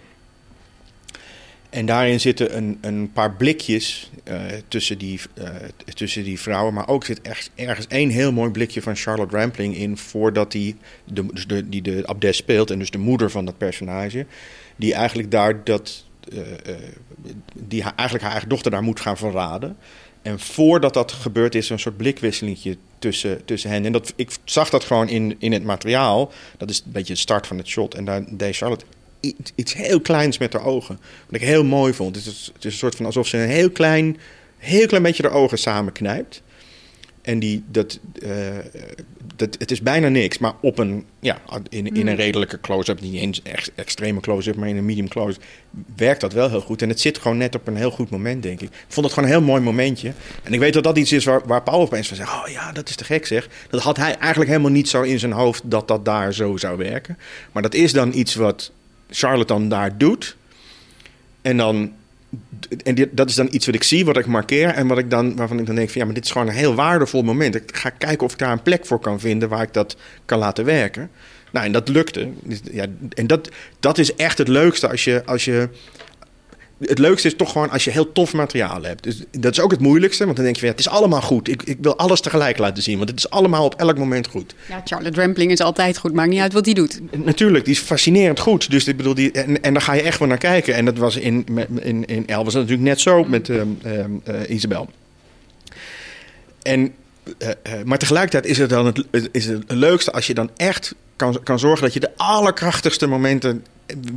En 1.71 1.87
daarin 1.87 2.21
zitten 2.21 2.57
een, 2.57 2.79
een 2.81 3.13
paar 3.13 3.33
blikjes 3.35 4.11
uh, 4.29 4.41
tussen, 4.69 4.99
die, 4.99 5.21
uh, 5.39 5.49
tussen 5.95 6.25
die 6.25 6.41
vrouwen. 6.41 6.75
Maar 6.75 6.89
ook 6.89 7.05
zit 7.05 7.21
echt, 7.21 7.51
ergens 7.55 7.87
één 7.87 8.09
heel 8.09 8.33
mooi 8.33 8.51
blikje 8.51 8.83
van 8.83 8.97
Charlotte 8.97 9.37
Rampling 9.37 9.77
in. 9.77 9.97
Voordat 9.97 10.53
die 10.53 10.77
de, 11.05 11.27
dus 11.27 11.47
de, 11.47 11.69
die 11.69 11.83
de 11.83 12.03
abdes 12.07 12.37
speelt. 12.37 12.71
En 12.71 12.79
dus 12.79 12.91
de 12.91 12.99
moeder 12.99 13.31
van 13.31 13.45
dat 13.45 13.59
personage. 13.59 14.27
Die 14.77 14.95
eigenlijk 14.95 15.31
daar 15.31 15.65
dat. 15.65 16.05
Uh, 16.33 16.41
die 17.55 17.83
eigenlijk 17.83 18.23
haar 18.23 18.33
eigen 18.33 18.49
dochter 18.49 18.71
daar 18.71 18.83
moet 18.83 19.01
gaan 19.01 19.17
verraden. 19.17 19.77
En 20.23 20.41
voordat 20.41 20.95
dat 20.95 21.13
gebeurt 21.13 21.55
is 21.55 21.71
een 21.71 21.79
soort 21.79 21.97
blikwisselingje 21.97 22.77
tussen, 23.01 23.45
tussen 23.45 23.71
hen. 23.71 23.85
En 23.85 23.93
dat, 23.93 24.13
ik 24.17 24.31
zag 24.45 24.71
dat 24.71 24.85
gewoon 24.85 25.09
in, 25.09 25.37
in 25.39 25.53
het 25.53 25.65
materiaal. 25.65 26.33
Dat 26.59 26.71
is 26.71 26.83
een 26.85 26.93
beetje 26.93 27.13
de 27.13 27.19
start 27.19 27.47
van 27.47 27.59
het 27.59 27.67
shot. 27.67 27.95
En 27.95 28.05
daar 28.05 28.25
deed 28.29 28.57
Charlotte 28.57 28.85
iets 29.55 29.75
heel 29.75 30.01
kleins 30.01 30.39
met 30.39 30.53
haar 30.53 30.65
ogen. 30.65 31.01
Wat 31.27 31.41
ik 31.41 31.47
heel 31.47 31.65
mooi 31.65 31.93
vond. 31.95 32.17
Het 32.17 32.27
is, 32.27 32.51
het 32.55 32.65
is 32.65 32.73
een 32.73 32.79
soort 32.79 32.95
van 32.95 33.07
alsof 33.07 33.27
ze 33.27 33.39
een 33.39 33.49
heel 33.49 33.71
klein, 33.71 34.19
heel 34.57 34.87
klein 34.87 35.03
beetje 35.03 35.23
de 35.23 35.31
ogen 35.31 35.59
samenknijpt. 35.59 36.43
En 37.31 37.39
die, 37.39 37.63
dat, 37.67 37.99
uh, 38.23 38.31
dat, 39.37 39.57
het 39.59 39.71
is 39.71 39.83
bijna 39.83 40.09
niks, 40.09 40.39
maar 40.39 40.53
op 40.61 40.79
een, 40.79 41.05
ja, 41.21 41.39
in, 41.69 41.87
in 41.87 42.07
een 42.07 42.17
redelijke 42.17 42.61
close-up, 42.61 43.01
niet 43.01 43.15
eens 43.15 43.43
echt 43.43 43.71
extreme 43.75 44.21
close-up, 44.21 44.57
maar 44.57 44.69
in 44.69 44.77
een 44.77 44.85
medium 44.85 45.09
close, 45.09 45.39
werkt 45.97 46.21
dat 46.21 46.33
wel 46.33 46.49
heel 46.49 46.61
goed. 46.61 46.83
En 46.83 46.89
het 46.89 47.01
zit 47.01 47.19
gewoon 47.19 47.37
net 47.37 47.55
op 47.55 47.67
een 47.67 47.77
heel 47.77 47.91
goed 47.91 48.11
moment, 48.11 48.43
denk 48.43 48.61
ik. 48.61 48.69
Ik 48.69 48.85
vond 48.89 49.07
het 49.07 49.15
gewoon 49.15 49.29
een 49.29 49.35
heel 49.37 49.45
mooi 49.45 49.63
momentje. 49.63 50.13
En 50.43 50.53
ik 50.53 50.59
weet 50.59 50.73
dat 50.73 50.85
dat 50.85 50.99
iets 50.99 51.13
is 51.13 51.25
waar, 51.25 51.47
waar 51.47 51.63
Paul 51.63 51.81
opeens 51.81 52.09
van 52.09 52.17
zegt, 52.17 52.33
oh 52.33 52.49
ja, 52.49 52.73
dat 52.73 52.89
is 52.89 52.97
te 52.97 53.05
gek 53.05 53.27
zeg. 53.27 53.49
Dat 53.69 53.83
had 53.83 53.97
hij 53.97 54.17
eigenlijk 54.17 54.51
helemaal 54.51 54.71
niet 54.71 54.89
zo 54.89 55.03
in 55.03 55.19
zijn 55.19 55.33
hoofd 55.33 55.63
dat 55.65 55.89
dat 55.89 56.05
daar 56.05 56.35
zo 56.35 56.57
zou 56.57 56.77
werken. 56.77 57.19
Maar 57.53 57.63
dat 57.63 57.75
is 57.75 57.93
dan 57.93 58.13
iets 58.15 58.35
wat 58.35 58.73
Charlotte 59.11 59.53
dan 59.53 59.69
daar 59.69 59.99
doet. 59.99 60.37
En 61.43 61.57
dan. 61.57 61.93
En 62.85 63.09
dat 63.11 63.29
is 63.29 63.35
dan 63.35 63.49
iets 63.51 63.67
wat 63.67 63.75
ik 63.75 63.83
zie, 63.83 64.05
wat 64.05 64.17
ik 64.17 64.27
markeer. 64.27 64.69
En 64.69 64.87
wat 64.87 64.99
ik 64.99 65.11
dan, 65.11 65.37
waarvan 65.37 65.59
ik 65.59 65.67
dan 65.67 65.75
denk: 65.75 65.91
van 65.91 66.01
ja, 66.01 66.07
maar 66.07 66.15
dit 66.15 66.25
is 66.25 66.31
gewoon 66.31 66.47
een 66.47 66.55
heel 66.55 66.75
waardevol 66.75 67.23
moment. 67.23 67.55
Ik 67.55 67.77
ga 67.77 67.91
kijken 67.91 68.27
of 68.27 68.33
ik 68.33 68.39
daar 68.39 68.53
een 68.53 68.63
plek 68.63 68.87
voor 68.87 69.01
kan 69.01 69.21
vinden 69.21 69.49
waar 69.49 69.63
ik 69.63 69.73
dat 69.73 69.97
kan 70.25 70.39
laten 70.39 70.65
werken. 70.65 71.11
Nou, 71.53 71.67
en 71.67 71.73
dat 71.73 71.89
lukte. 71.89 72.29
Ja, 72.73 72.87
en 73.15 73.27
dat, 73.27 73.51
dat 73.81 73.99
is 73.99 74.15
echt 74.15 74.39
het 74.39 74.49
leukste 74.49 74.89
als 74.89 75.05
je, 75.05 75.23
als 75.25 75.45
je 75.45 75.69
het 76.81 76.99
leukste 76.99 77.29
is 77.29 77.37
toch 77.37 77.53
gewoon 77.53 77.71
als 77.71 77.85
je 77.85 77.91
heel 77.91 78.13
tof 78.13 78.33
materiaal 78.33 78.83
hebt. 78.83 79.03
Dus 79.03 79.23
dat 79.31 79.53
is 79.53 79.61
ook 79.61 79.71
het 79.71 79.81
moeilijkste, 79.81 80.25
want 80.25 80.37
dan 80.37 80.45
denk 80.45 80.57
je, 80.57 80.67
het 80.67 80.79
is 80.79 80.89
allemaal 80.89 81.21
goed. 81.21 81.49
Ik, 81.49 81.63
ik 81.63 81.77
wil 81.81 81.97
alles 81.97 82.21
tegelijk 82.21 82.59
laten 82.59 82.83
zien, 82.83 82.97
want 82.97 83.09
het 83.11 83.19
is 83.19 83.31
allemaal 83.31 83.65
op 83.65 83.75
elk 83.75 83.99
moment 83.99 84.27
goed. 84.27 84.55
Ja, 84.69 84.81
Charlotte 84.85 85.21
Rampling 85.21 85.51
is 85.51 85.61
altijd 85.61 85.99
goed, 85.99 86.13
maakt 86.13 86.31
niet 86.31 86.41
uit 86.41 86.53
wat 86.53 86.65
hij 86.65 86.75
doet. 86.75 87.01
Natuurlijk, 87.25 87.65
die 87.65 87.75
is 87.75 87.81
fascinerend 87.81 88.41
goed. 88.41 88.71
Dus 88.71 88.87
ik 88.87 88.97
bedoel, 88.97 89.15
die, 89.15 89.33
en, 89.33 89.63
en 89.63 89.73
daar 89.73 89.83
ga 89.83 89.93
je 89.93 90.03
echt 90.03 90.19
wel 90.19 90.29
naar 90.29 90.39
kijken. 90.39 90.75
En 90.75 90.85
dat 90.85 90.99
was 90.99 91.17
in, 91.17 91.47
in, 91.81 92.05
in 92.05 92.27
El 92.27 92.45
was 92.45 92.55
natuurlijk 92.55 92.83
net 92.83 93.01
zo 93.01 93.25
met 93.25 93.49
uh, 93.49 93.61
uh, 93.87 94.05
Isabel. 94.49 94.89
En, 96.63 96.93
uh, 97.39 97.49
maar 97.85 97.99
tegelijkertijd 97.99 98.47
is 98.47 98.59
het 98.59 98.71
dan 98.71 98.87
het, 98.87 99.29
is 99.33 99.47
het 99.47 99.65
leukste 99.67 100.13
als 100.13 100.27
je 100.27 100.35
dan 100.35 100.51
echt 100.57 100.95
kan, 101.17 101.41
kan 101.43 101.59
zorgen 101.59 101.85
dat 101.85 101.93
je 101.95 102.01
de 102.01 102.11
allerkrachtigste 102.17 103.07
momenten 103.07 103.65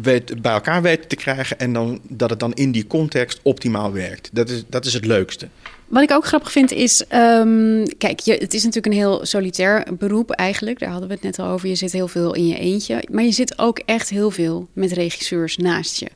weet, 0.01 0.41
bij 0.41 0.51
elkaar 0.51 0.82
weten 0.82 1.07
te 1.07 1.15
krijgen 1.15 1.59
en 1.59 1.74
dan, 1.74 1.99
dat 2.09 2.30
het 2.30 2.39
dan 2.39 2.53
in 2.53 2.71
die 2.71 2.88
context 2.88 3.39
optimaal 3.43 3.91
werkt. 3.91 4.30
Dat 4.34 4.49
is, 4.49 4.63
dat 4.67 4.86
is 4.86 4.93
het 4.93 5.05
leukste. 5.05 5.47
Wat 5.88 6.03
ik 6.03 6.11
ook 6.11 6.26
grappig 6.26 6.51
vind 6.51 6.71
is, 6.71 7.03
um, 7.13 7.97
kijk, 7.97 8.19
je, 8.19 8.34
het 8.34 8.53
is 8.53 8.63
natuurlijk 8.63 8.93
een 8.93 8.99
heel 8.99 9.26
solitair 9.26 9.86
beroep 9.97 10.32
eigenlijk. 10.32 10.80
Daar 10.80 10.89
hadden 10.89 11.07
we 11.07 11.13
het 11.13 11.24
net 11.24 11.39
al 11.39 11.47
over. 11.47 11.67
Je 11.67 11.76
zit 11.76 11.91
heel 11.91 12.07
veel 12.07 12.36
in 12.36 12.47
je 12.47 12.57
eentje, 12.57 13.03
maar 13.11 13.24
je 13.24 13.32
zit 13.32 13.59
ook 13.59 13.80
echt 13.80 14.09
heel 14.09 14.32
veel 14.32 14.67
met 14.74 14.91
regisseurs 14.91 15.57
naast 15.57 15.99
je. 15.99 16.07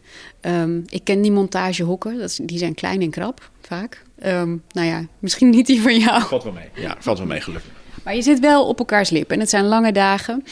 Um, 0.41 0.83
ik 0.89 1.03
ken 1.03 1.21
die 1.21 1.31
montagehokken, 1.31 2.17
dat, 2.17 2.39
die 2.41 2.57
zijn 2.57 2.73
klein 2.73 3.01
en 3.01 3.09
krap 3.09 3.49
vaak. 3.61 4.03
Um, 4.25 4.63
nou 4.71 4.87
ja, 4.87 5.05
misschien 5.19 5.49
niet 5.49 5.65
die 5.65 5.81
van 5.81 5.99
jou. 5.99 6.21
Valt 6.21 6.43
wel 6.43 6.53
mee. 6.53 6.69
Ja, 6.85 6.95
valt 6.99 7.17
wel 7.17 7.27
mee 7.27 7.41
gelukkig. 7.41 7.71
Maar 8.03 8.15
je 8.15 8.21
zit 8.21 8.39
wel 8.39 8.67
op 8.67 8.79
elkaars 8.79 9.09
lippen 9.09 9.35
en 9.35 9.41
het 9.41 9.49
zijn 9.49 9.65
lange 9.65 9.91
dagen. 9.91 10.43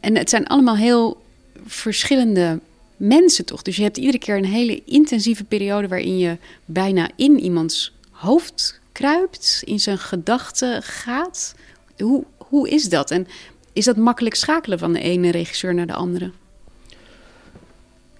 en 0.00 0.16
het 0.16 0.30
zijn 0.30 0.46
allemaal 0.46 0.76
heel 0.76 1.19
verschillende 1.66 2.60
mensen 2.96 3.44
toch. 3.44 3.62
Dus 3.62 3.76
je 3.76 3.82
hebt 3.82 3.96
iedere 3.96 4.18
keer 4.18 4.36
een 4.36 4.44
hele 4.44 4.82
intensieve 4.84 5.44
periode 5.44 5.88
waarin 5.88 6.18
je 6.18 6.36
bijna 6.64 7.10
in 7.16 7.40
iemands 7.40 7.92
hoofd 8.10 8.80
kruipt, 8.92 9.62
in 9.64 9.80
zijn 9.80 9.98
gedachten 9.98 10.82
gaat. 10.82 11.54
Hoe, 11.98 12.24
hoe 12.36 12.68
is 12.68 12.88
dat? 12.88 13.10
En 13.10 13.26
is 13.72 13.84
dat 13.84 13.96
makkelijk 13.96 14.34
schakelen 14.34 14.78
van 14.78 14.92
de 14.92 15.00
ene 15.00 15.30
regisseur 15.30 15.74
naar 15.74 15.86
de 15.86 15.94
andere? 15.94 16.30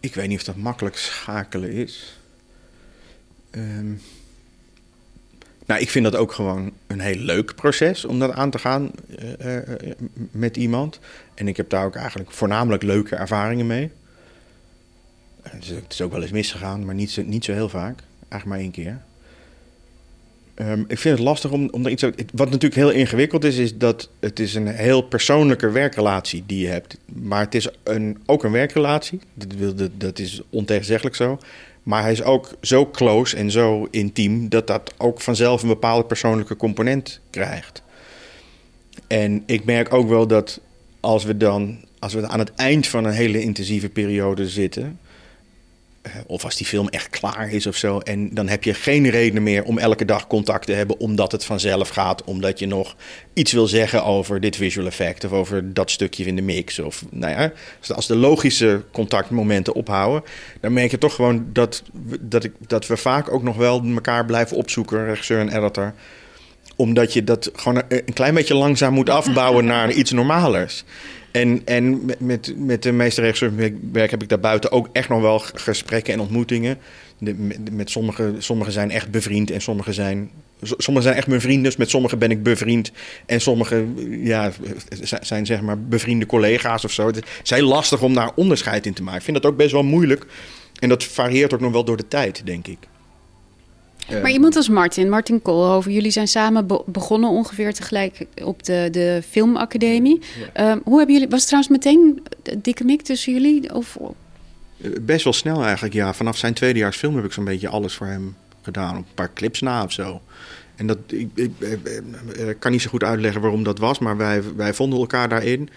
Ik 0.00 0.14
weet 0.14 0.28
niet 0.28 0.38
of 0.38 0.44
dat 0.44 0.56
makkelijk 0.56 0.96
schakelen 0.96 1.72
is. 1.72 2.18
Um, 3.50 4.00
nou, 5.70 5.82
ik 5.82 5.90
vind 5.90 6.04
dat 6.04 6.16
ook 6.16 6.32
gewoon 6.32 6.72
een 6.86 7.00
heel 7.00 7.16
leuk 7.16 7.54
proces 7.54 8.04
om 8.04 8.18
dat 8.18 8.32
aan 8.32 8.50
te 8.50 8.58
gaan 8.58 8.90
uh, 9.42 9.56
uh, 9.56 9.62
met 10.30 10.56
iemand. 10.56 10.98
En 11.34 11.48
ik 11.48 11.56
heb 11.56 11.70
daar 11.70 11.84
ook 11.84 11.96
eigenlijk 11.96 12.30
voornamelijk 12.30 12.82
leuke 12.82 13.16
ervaringen 13.16 13.66
mee. 13.66 13.90
Het 15.42 15.84
is 15.88 16.00
ook 16.00 16.12
wel 16.12 16.22
eens 16.22 16.30
misgegaan, 16.30 16.84
maar 16.84 16.94
niet 16.94 17.10
zo, 17.10 17.22
niet 17.22 17.44
zo 17.44 17.52
heel 17.52 17.68
vaak. 17.68 18.02
Eigenlijk 18.28 18.44
maar 18.44 18.58
één 18.58 18.70
keer. 18.70 18.98
Um, 20.54 20.84
ik 20.88 20.98
vind 20.98 21.16
het 21.18 21.26
lastig 21.26 21.50
om, 21.50 21.68
om 21.70 21.84
er 21.84 21.90
iets... 21.90 22.02
Wat 22.32 22.50
natuurlijk 22.50 22.74
heel 22.74 22.90
ingewikkeld 22.90 23.44
is, 23.44 23.56
is 23.56 23.76
dat 23.76 24.08
het 24.20 24.40
is 24.40 24.54
een 24.54 24.66
heel 24.66 25.02
persoonlijke 25.02 25.70
werkrelatie 25.70 26.42
die 26.46 26.60
je 26.60 26.68
hebt. 26.68 26.98
Maar 27.06 27.40
het 27.40 27.54
is 27.54 27.68
een, 27.82 28.18
ook 28.26 28.44
een 28.44 28.52
werkrelatie. 28.52 29.20
Dat, 29.34 29.78
dat, 29.78 29.90
dat 29.98 30.18
is 30.18 30.40
ontegenzeggelijk 30.50 31.16
zo. 31.16 31.38
Maar 31.82 32.02
hij 32.02 32.12
is 32.12 32.22
ook 32.22 32.48
zo 32.60 32.86
close 32.86 33.36
en 33.36 33.50
zo 33.50 33.88
intiem 33.90 34.48
dat 34.48 34.66
dat 34.66 34.94
ook 34.98 35.20
vanzelf 35.20 35.62
een 35.62 35.68
bepaalde 35.68 36.04
persoonlijke 36.04 36.56
component 36.56 37.20
krijgt. 37.30 37.82
En 39.06 39.42
ik 39.46 39.64
merk 39.64 39.92
ook 39.92 40.08
wel 40.08 40.26
dat 40.26 40.60
als 41.00 41.24
we 41.24 41.36
dan, 41.36 41.78
als 41.98 42.14
we 42.14 42.28
aan 42.28 42.38
het 42.38 42.54
eind 42.54 42.86
van 42.86 43.04
een 43.04 43.12
hele 43.12 43.42
intensieve 43.42 43.88
periode 43.88 44.48
zitten, 44.48 44.98
of 46.26 46.44
als 46.44 46.56
die 46.56 46.66
film 46.66 46.88
echt 46.88 47.10
klaar 47.10 47.52
is 47.52 47.66
of 47.66 47.76
zo. 47.76 47.98
En 47.98 48.34
dan 48.34 48.48
heb 48.48 48.64
je 48.64 48.74
geen 48.74 49.10
reden 49.10 49.42
meer 49.42 49.64
om 49.64 49.78
elke 49.78 50.04
dag 50.04 50.26
contact 50.26 50.66
te 50.66 50.72
hebben, 50.72 50.98
omdat 50.98 51.32
het 51.32 51.44
vanzelf 51.44 51.88
gaat. 51.88 52.24
Omdat 52.24 52.58
je 52.58 52.66
nog 52.66 52.96
iets 53.32 53.52
wil 53.52 53.66
zeggen 53.66 54.04
over 54.04 54.40
dit 54.40 54.56
visual 54.56 54.86
effect 54.86 55.24
of 55.24 55.32
over 55.32 55.74
dat 55.74 55.90
stukje 55.90 56.24
in 56.24 56.36
de 56.36 56.42
mix. 56.42 56.78
Of 56.78 57.04
nou 57.10 57.32
ja, 57.32 57.52
als 57.94 58.06
de 58.06 58.16
logische 58.16 58.82
contactmomenten 58.92 59.74
ophouden, 59.74 60.30
dan 60.60 60.72
merk 60.72 60.90
je 60.90 60.98
toch 60.98 61.14
gewoon 61.14 61.46
dat, 61.52 61.82
dat, 62.20 62.44
ik, 62.44 62.52
dat 62.66 62.86
we 62.86 62.96
vaak 62.96 63.32
ook 63.32 63.42
nog 63.42 63.56
wel 63.56 63.84
elkaar 63.94 64.24
blijven 64.24 64.56
opzoeken, 64.56 65.04
regisseur 65.04 65.40
en 65.40 65.56
editor 65.56 65.94
omdat 66.80 67.12
je 67.12 67.24
dat 67.24 67.50
gewoon 67.54 67.82
een 67.88 68.12
klein 68.12 68.34
beetje 68.34 68.54
langzaam 68.54 68.94
moet 68.94 69.10
afbouwen 69.10 69.64
naar 69.64 69.92
iets 69.92 70.10
normalers. 70.10 70.84
En, 71.30 71.62
en 71.64 72.04
met, 72.18 72.54
met, 72.56 72.82
de 72.82 72.92
meeste 72.92 73.20
werk 73.92 74.10
heb 74.10 74.22
ik 74.22 74.28
daarbuiten 74.28 74.72
ook 74.72 74.88
echt 74.92 75.08
nog 75.08 75.20
wel 75.20 75.38
gesprekken 75.38 76.12
en 76.12 76.20
ontmoetingen. 76.20 76.78
De, 77.18 77.34
met, 77.70 77.90
sommigen 77.90 78.42
sommige 78.42 78.70
zijn 78.70 78.90
echt 78.90 79.10
bevriend 79.10 79.50
en 79.50 79.60
sommige 79.60 79.92
zijn. 79.92 80.30
Sommigen 80.62 81.02
zijn 81.02 81.16
echt 81.16 81.26
mijn 81.26 81.40
vrienden, 81.40 81.64
dus 81.64 81.76
met 81.76 81.90
sommigen 81.90 82.18
ben 82.18 82.30
ik 82.30 82.42
bevriend. 82.42 82.92
En 83.26 83.40
sommigen 83.40 83.94
ja, 84.26 84.52
zijn 85.20 85.46
zeg 85.46 85.60
maar 85.60 85.80
bevriende 85.80 86.26
collega's 86.26 86.84
of 86.84 86.92
zo. 86.92 87.06
Het 87.06 87.24
is 87.42 87.50
heel 87.50 87.66
lastig 87.66 88.02
om 88.02 88.14
daar 88.14 88.30
onderscheid 88.34 88.86
in 88.86 88.92
te 88.92 89.02
maken. 89.02 89.18
Ik 89.18 89.24
vind 89.24 89.42
dat 89.42 89.52
ook 89.52 89.58
best 89.58 89.72
wel 89.72 89.82
moeilijk. 89.82 90.26
En 90.78 90.88
dat 90.88 91.04
varieert 91.04 91.54
ook 91.54 91.60
nog 91.60 91.72
wel 91.72 91.84
door 91.84 91.96
de 91.96 92.08
tijd, 92.08 92.42
denk 92.44 92.66
ik. 92.66 92.78
Maar 94.10 94.30
iemand 94.30 94.56
als 94.56 94.68
Martin, 94.68 95.08
Martin 95.08 95.42
Koolhoven, 95.42 95.92
jullie 95.92 96.10
zijn 96.10 96.28
samen 96.28 96.66
begonnen 96.86 97.30
ongeveer 97.30 97.74
tegelijk 97.74 98.26
op 98.44 98.62
de, 98.62 98.88
de 98.90 99.22
filmacademie. 99.28 100.20
Ja. 100.54 100.70
Um, 100.70 100.80
hoe 100.84 100.96
hebben 100.96 101.14
jullie, 101.14 101.30
was 101.30 101.38
het 101.38 101.48
trouwens 101.48 101.72
meteen 101.72 102.22
dikke 102.62 102.84
mik 102.84 103.02
tussen 103.02 103.32
jullie? 103.32 103.74
Of? 103.74 103.98
Best 105.00 105.24
wel 105.24 105.32
snel 105.32 105.64
eigenlijk, 105.64 105.94
ja. 105.94 106.14
Vanaf 106.14 106.36
zijn 106.36 106.54
tweedejaars 106.54 106.96
film 106.96 107.16
heb 107.16 107.24
ik 107.24 107.32
zo'n 107.32 107.44
beetje 107.44 107.68
alles 107.68 107.94
voor 107.94 108.06
hem 108.06 108.36
gedaan. 108.62 108.96
Op 108.96 109.04
een 109.08 109.14
paar 109.14 109.32
clips 109.32 109.60
na 109.60 109.84
of 109.84 109.92
zo. 109.92 110.20
En 110.76 110.86
dat, 110.86 110.98
ik, 111.06 111.28
ik, 111.34 111.50
ik 112.48 112.56
kan 112.58 112.70
niet 112.70 112.82
zo 112.82 112.90
goed 112.90 113.04
uitleggen 113.04 113.40
waarom 113.40 113.62
dat 113.62 113.78
was, 113.78 113.98
maar 113.98 114.16
wij, 114.16 114.42
wij 114.56 114.74
vonden 114.74 114.98
elkaar 114.98 115.28
daarin. 115.28 115.68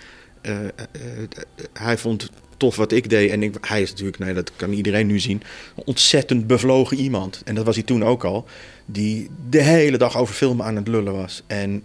hij 1.73 1.97
vond 1.97 2.29
tof 2.57 2.75
wat 2.75 2.91
ik 2.91 3.09
deed. 3.09 3.31
En 3.31 3.43
ik, 3.43 3.55
hij 3.61 3.81
is 3.81 3.89
natuurlijk, 3.89 4.19
nee, 4.19 4.33
dat 4.33 4.51
kan 4.55 4.71
iedereen 4.71 5.07
nu 5.07 5.19
zien, 5.19 5.41
ontzettend 5.75 6.47
bevlogen 6.47 6.97
iemand. 6.97 7.41
En 7.45 7.55
dat 7.55 7.65
was 7.65 7.75
hij 7.75 7.83
toen 7.83 8.03
ook 8.03 8.23
al. 8.23 8.45
Die 8.85 9.29
de 9.49 9.61
hele 9.61 9.97
dag 9.97 10.17
over 10.17 10.35
filmen 10.35 10.65
aan 10.65 10.75
het 10.75 10.87
lullen 10.87 11.13
was. 11.13 11.43
En 11.47 11.83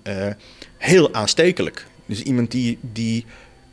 heel 0.79 1.15
aanstekelijk. 1.15 1.87
Dus 2.07 2.23
iemand 2.23 2.51
die, 2.51 2.79
die, 2.81 3.25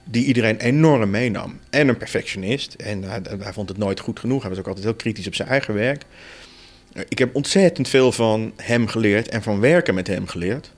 die 0.03 0.25
iedereen 0.25 0.57
enorm 0.57 1.09
meenam. 1.09 1.59
En 1.69 1.87
een 1.87 1.97
perfectionist. 1.97 2.73
En 2.73 3.03
hij, 3.03 3.21
hij 3.39 3.53
vond 3.53 3.69
het 3.69 3.77
nooit 3.77 3.99
goed 3.99 4.19
genoeg. 4.19 4.41
Hij 4.41 4.49
was 4.49 4.59
ook 4.59 4.67
altijd 4.67 4.85
heel 4.85 4.95
kritisch 4.95 5.27
op 5.27 5.35
zijn 5.35 5.47
eigen 5.47 5.73
werk. 5.73 6.03
Ik 7.07 7.17
heb 7.17 7.35
ontzettend 7.35 7.87
veel 7.87 8.11
van 8.11 8.53
hem 8.55 8.87
geleerd 8.87 9.29
en 9.29 9.43
van 9.43 9.59
werken 9.59 9.93
met 9.93 10.07
hem 10.07 10.27
geleerd. 10.27 10.71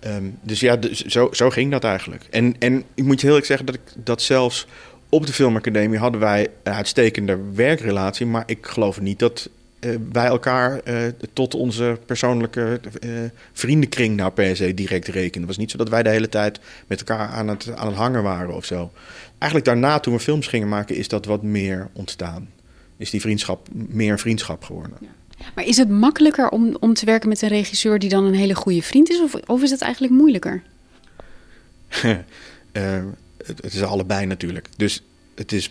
Ehm, 0.00 0.24
dus 0.42 0.60
ja, 0.60 0.76
dus 0.76 1.04
zo, 1.04 1.28
zo 1.32 1.50
ging 1.50 1.70
dat 1.70 1.84
eigenlijk. 1.84 2.24
En, 2.30 2.56
en 2.58 2.84
ik 2.94 3.04
moet 3.04 3.20
je 3.20 3.26
heel 3.26 3.36
erg 3.36 3.46
zeggen 3.46 3.66
dat 3.66 3.74
ik 3.74 3.80
dat 3.94 4.22
zelfs 4.22 4.66
op 5.08 5.26
de 5.26 5.32
filmacademie 5.32 5.98
hadden 5.98 6.20
wij 6.20 6.48
een 6.62 6.72
uitstekende 6.72 7.38
werkrelatie. 7.54 8.26
Maar 8.26 8.42
ik 8.46 8.66
geloof 8.66 9.00
niet 9.00 9.18
dat 9.18 9.48
uh, 9.80 9.96
wij 10.12 10.26
elkaar 10.26 10.80
uh, 10.84 10.96
tot 11.32 11.54
onze 11.54 11.98
persoonlijke 12.06 12.80
uh, 13.00 13.10
vriendenkring 13.52 14.16
nou 14.16 14.30
per 14.30 14.56
se 14.56 14.74
direct 14.74 15.08
rekenen. 15.08 15.38
Het 15.38 15.46
was 15.46 15.56
niet 15.56 15.70
zo 15.70 15.76
dat 15.76 15.88
wij 15.88 16.02
de 16.02 16.10
hele 16.10 16.28
tijd 16.28 16.60
met 16.86 16.98
elkaar 16.98 17.28
aan 17.28 17.48
het, 17.48 17.76
aan 17.76 17.86
het 17.86 17.96
hangen 17.96 18.22
waren 18.22 18.54
of 18.54 18.64
zo. 18.64 18.92
Eigenlijk 19.38 19.64
daarna, 19.64 19.98
toen 19.98 20.14
we 20.14 20.20
films 20.20 20.46
gingen 20.46 20.68
maken, 20.68 20.96
is 20.96 21.08
dat 21.08 21.24
wat 21.24 21.42
meer 21.42 21.88
ontstaan. 21.92 22.48
Is 22.96 23.10
die 23.10 23.20
vriendschap 23.20 23.68
meer 23.72 24.12
een 24.12 24.18
vriendschap 24.18 24.64
geworden. 24.64 24.96
Ja. 25.00 25.08
Maar 25.54 25.64
is 25.64 25.76
het 25.76 25.88
makkelijker 25.88 26.48
om, 26.48 26.76
om 26.80 26.94
te 26.94 27.04
werken 27.04 27.28
met 27.28 27.42
een 27.42 27.48
regisseur 27.48 27.98
die 27.98 28.08
dan 28.08 28.24
een 28.24 28.34
hele 28.34 28.54
goede 28.54 28.82
vriend 28.82 29.10
is? 29.10 29.20
Of, 29.20 29.34
of 29.46 29.62
is 29.62 29.70
het 29.70 29.80
eigenlijk 29.80 30.12
moeilijker? 30.12 30.62
het, 33.46 33.74
is 33.74 33.82
allebei 33.82 34.26
natuurlijk. 34.26 34.68
Dus 34.76 35.02
het 35.34 35.52
is 35.52 35.70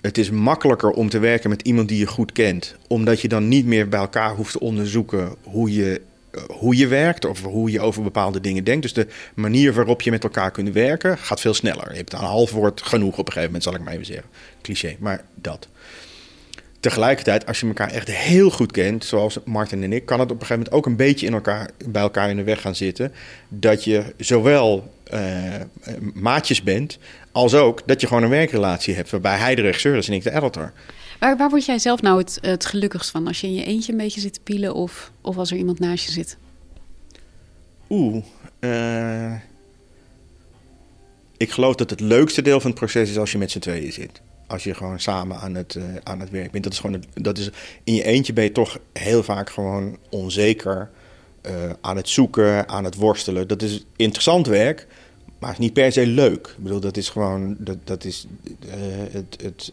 het 0.00 0.18
is 0.18 0.30
makkelijker 0.30 0.90
om 0.90 1.08
te 1.08 1.18
werken 1.18 1.50
met 1.50 1.62
iemand 1.62 1.88
die 1.88 1.98
je 1.98 2.06
goed 2.06 2.32
kent. 2.32 2.76
Omdat 2.86 3.20
je 3.20 3.28
dan 3.28 3.48
niet 3.48 3.66
meer 3.66 3.88
bij 3.88 4.00
elkaar 4.00 4.34
hoeft 4.34 4.52
te 4.52 4.60
onderzoeken 4.60 5.34
hoe 5.42 5.72
je, 5.72 6.00
eh, 6.30 6.42
hoe 6.42 6.76
je 6.76 6.86
werkt 6.86 7.24
of 7.24 7.42
hoe 7.42 7.70
je 7.70 7.80
over 7.80 8.02
bepaalde 8.02 8.40
dingen 8.40 8.64
denkt. 8.64 8.82
Dus 8.82 8.92
de 8.92 9.06
manier 9.34 9.72
waarop 9.72 10.02
je 10.02 10.10
met 10.10 10.24
elkaar 10.24 10.50
kunt 10.50 10.72
werken 10.72 11.18
gaat 11.18 11.40
veel 11.40 11.54
sneller. 11.54 11.90
Je 11.90 11.96
hebt 11.96 12.12
een 12.12 12.18
half 12.18 12.50
woord 12.50 12.82
genoeg 12.82 13.12
op 13.12 13.26
een 13.26 13.32
gegeven 13.32 13.44
moment, 13.44 13.62
zal 13.62 13.74
ik 13.74 13.80
maar 13.80 13.92
even 13.92 14.06
zeggen. 14.06 14.28
Cliché, 14.62 14.96
maar 14.98 15.24
dat. 15.34 15.68
Tegelijkertijd, 16.80 17.46
als 17.46 17.60
je 17.60 17.66
elkaar 17.66 17.90
echt 17.90 18.08
heel 18.08 18.50
goed 18.50 18.72
kent, 18.72 19.04
zoals 19.04 19.38
Martin 19.44 19.82
en 19.82 19.92
ik, 19.92 20.06
kan 20.06 20.20
het 20.20 20.30
op 20.30 20.40
een 20.40 20.46
gegeven 20.46 20.62
moment 20.62 20.74
ook 20.74 20.86
een 20.86 20.96
beetje 20.96 21.26
in 21.26 21.32
elkaar, 21.32 21.70
bij 21.86 22.02
elkaar 22.02 22.30
in 22.30 22.36
de 22.36 22.42
weg 22.42 22.60
gaan 22.60 22.74
zitten. 22.74 23.12
Dat 23.48 23.84
je 23.84 24.14
zowel 24.16 24.92
uh, 25.14 25.20
maatjes 26.14 26.62
bent, 26.62 26.98
als 27.32 27.54
ook 27.54 27.82
dat 27.86 28.00
je 28.00 28.06
gewoon 28.06 28.22
een 28.22 28.28
werkrelatie 28.28 28.94
hebt 28.94 29.10
waarbij 29.10 29.36
hij 29.36 29.54
de 29.54 29.62
regisseur 29.62 29.96
is 29.96 30.08
en 30.08 30.14
ik 30.14 30.22
de 30.22 30.34
editor. 30.34 30.72
Waar, 31.18 31.36
waar 31.36 31.50
word 31.50 31.64
jij 31.64 31.78
zelf 31.78 32.02
nou 32.02 32.18
het, 32.18 32.38
het 32.40 32.64
gelukkigst 32.64 33.10
van? 33.10 33.26
Als 33.26 33.40
je 33.40 33.46
in 33.46 33.54
je 33.54 33.64
eentje 33.64 33.92
een 33.92 33.98
beetje 33.98 34.20
zit 34.20 34.32
te 34.32 34.40
pielen 34.40 34.74
of, 34.74 35.10
of 35.20 35.36
als 35.36 35.50
er 35.50 35.56
iemand 35.56 35.78
naast 35.78 36.04
je 36.04 36.12
zit? 36.12 36.36
Oeh, 37.90 38.24
uh, 38.60 39.32
ik 41.36 41.50
geloof 41.50 41.74
dat 41.74 41.90
het 41.90 42.00
leukste 42.00 42.42
deel 42.42 42.60
van 42.60 42.70
het 42.70 42.78
proces 42.78 43.10
is 43.10 43.18
als 43.18 43.32
je 43.32 43.38
met 43.38 43.50
z'n 43.50 43.58
tweeën 43.58 43.92
zit. 43.92 44.20
Als 44.48 44.64
je 44.64 44.74
gewoon 44.74 45.00
samen 45.00 45.36
aan 45.36 45.54
het, 45.54 45.74
uh, 45.74 45.84
aan 46.02 46.20
het 46.20 46.30
werk 46.30 46.50
bent. 46.50 46.64
Dat 46.64 46.72
is 46.72 46.78
gewoon, 46.78 47.04
dat 47.14 47.38
is, 47.38 47.50
in 47.84 47.94
je 47.94 48.04
eentje 48.04 48.32
ben 48.32 48.44
je 48.44 48.52
toch 48.52 48.78
heel 48.92 49.22
vaak 49.22 49.50
gewoon 49.50 49.96
onzeker. 50.10 50.90
Uh, 51.46 51.52
aan 51.80 51.96
het 51.96 52.08
zoeken, 52.08 52.68
aan 52.68 52.84
het 52.84 52.94
worstelen. 52.94 53.48
Dat 53.48 53.62
is 53.62 53.84
interessant 53.96 54.46
werk, 54.46 54.86
maar 55.38 55.50
is 55.50 55.58
niet 55.58 55.72
per 55.72 55.92
se 55.92 56.06
leuk. 56.06 56.54
Ik 56.56 56.62
bedoel, 56.62 56.80
dat 56.80 56.96
is 56.96 57.08
gewoon, 57.08 57.56
dat, 57.58 57.76
dat 57.84 58.04
is 58.04 58.26
uh, 58.64 58.72
het, 59.10 59.36
het, 59.42 59.72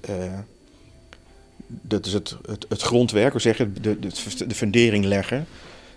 dat 1.68 2.06
is 2.06 2.14
het, 2.14 2.38
het, 2.46 2.66
het 2.70 2.82
grondwerk, 2.82 3.32
hoe 3.32 3.42
zeg 3.42 3.58
je, 3.58 3.74
de, 3.74 4.00
de, 4.00 4.46
de 4.48 4.56
fundering 4.56 5.06
leggen. 5.06 5.48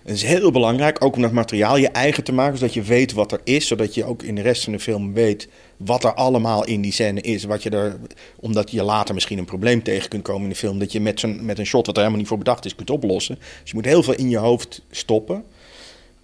Het 0.03 0.15
is 0.15 0.23
heel 0.23 0.51
belangrijk, 0.51 1.03
ook 1.03 1.15
om 1.15 1.21
dat 1.21 1.31
materiaal 1.31 1.77
je 1.77 1.89
eigen 1.89 2.23
te 2.23 2.31
maken, 2.31 2.57
zodat 2.57 2.73
je 2.73 2.81
weet 2.81 3.13
wat 3.13 3.31
er 3.31 3.41
is, 3.43 3.67
zodat 3.67 3.93
je 3.93 4.05
ook 4.05 4.23
in 4.23 4.35
de 4.35 4.41
rest 4.41 4.63
van 4.63 4.73
de 4.73 4.79
film 4.79 5.13
weet 5.13 5.47
wat 5.77 6.03
er 6.03 6.13
allemaal 6.13 6.65
in 6.65 6.81
die 6.81 6.91
scène 6.91 7.21
is. 7.21 7.43
Wat 7.43 7.63
je 7.63 7.69
er, 7.69 7.99
omdat 8.35 8.71
je 8.71 8.83
later 8.83 9.13
misschien 9.13 9.37
een 9.37 9.45
probleem 9.45 9.83
tegen 9.83 10.09
kunt 10.09 10.23
komen 10.23 10.43
in 10.43 10.49
de 10.49 10.55
film, 10.55 10.79
dat 10.79 10.91
je 10.91 10.99
met, 10.99 11.19
zo'n, 11.19 11.45
met 11.45 11.59
een 11.59 11.65
shot 11.65 11.85
wat 11.85 11.95
er 11.95 12.01
helemaal 12.01 12.19
niet 12.19 12.29
voor 12.29 12.37
bedacht 12.37 12.65
is, 12.65 12.75
kunt 12.75 12.89
oplossen. 12.89 13.35
Dus 13.35 13.69
je 13.69 13.75
moet 13.75 13.85
heel 13.85 14.03
veel 14.03 14.15
in 14.15 14.29
je 14.29 14.37
hoofd 14.37 14.81
stoppen. 14.91 15.43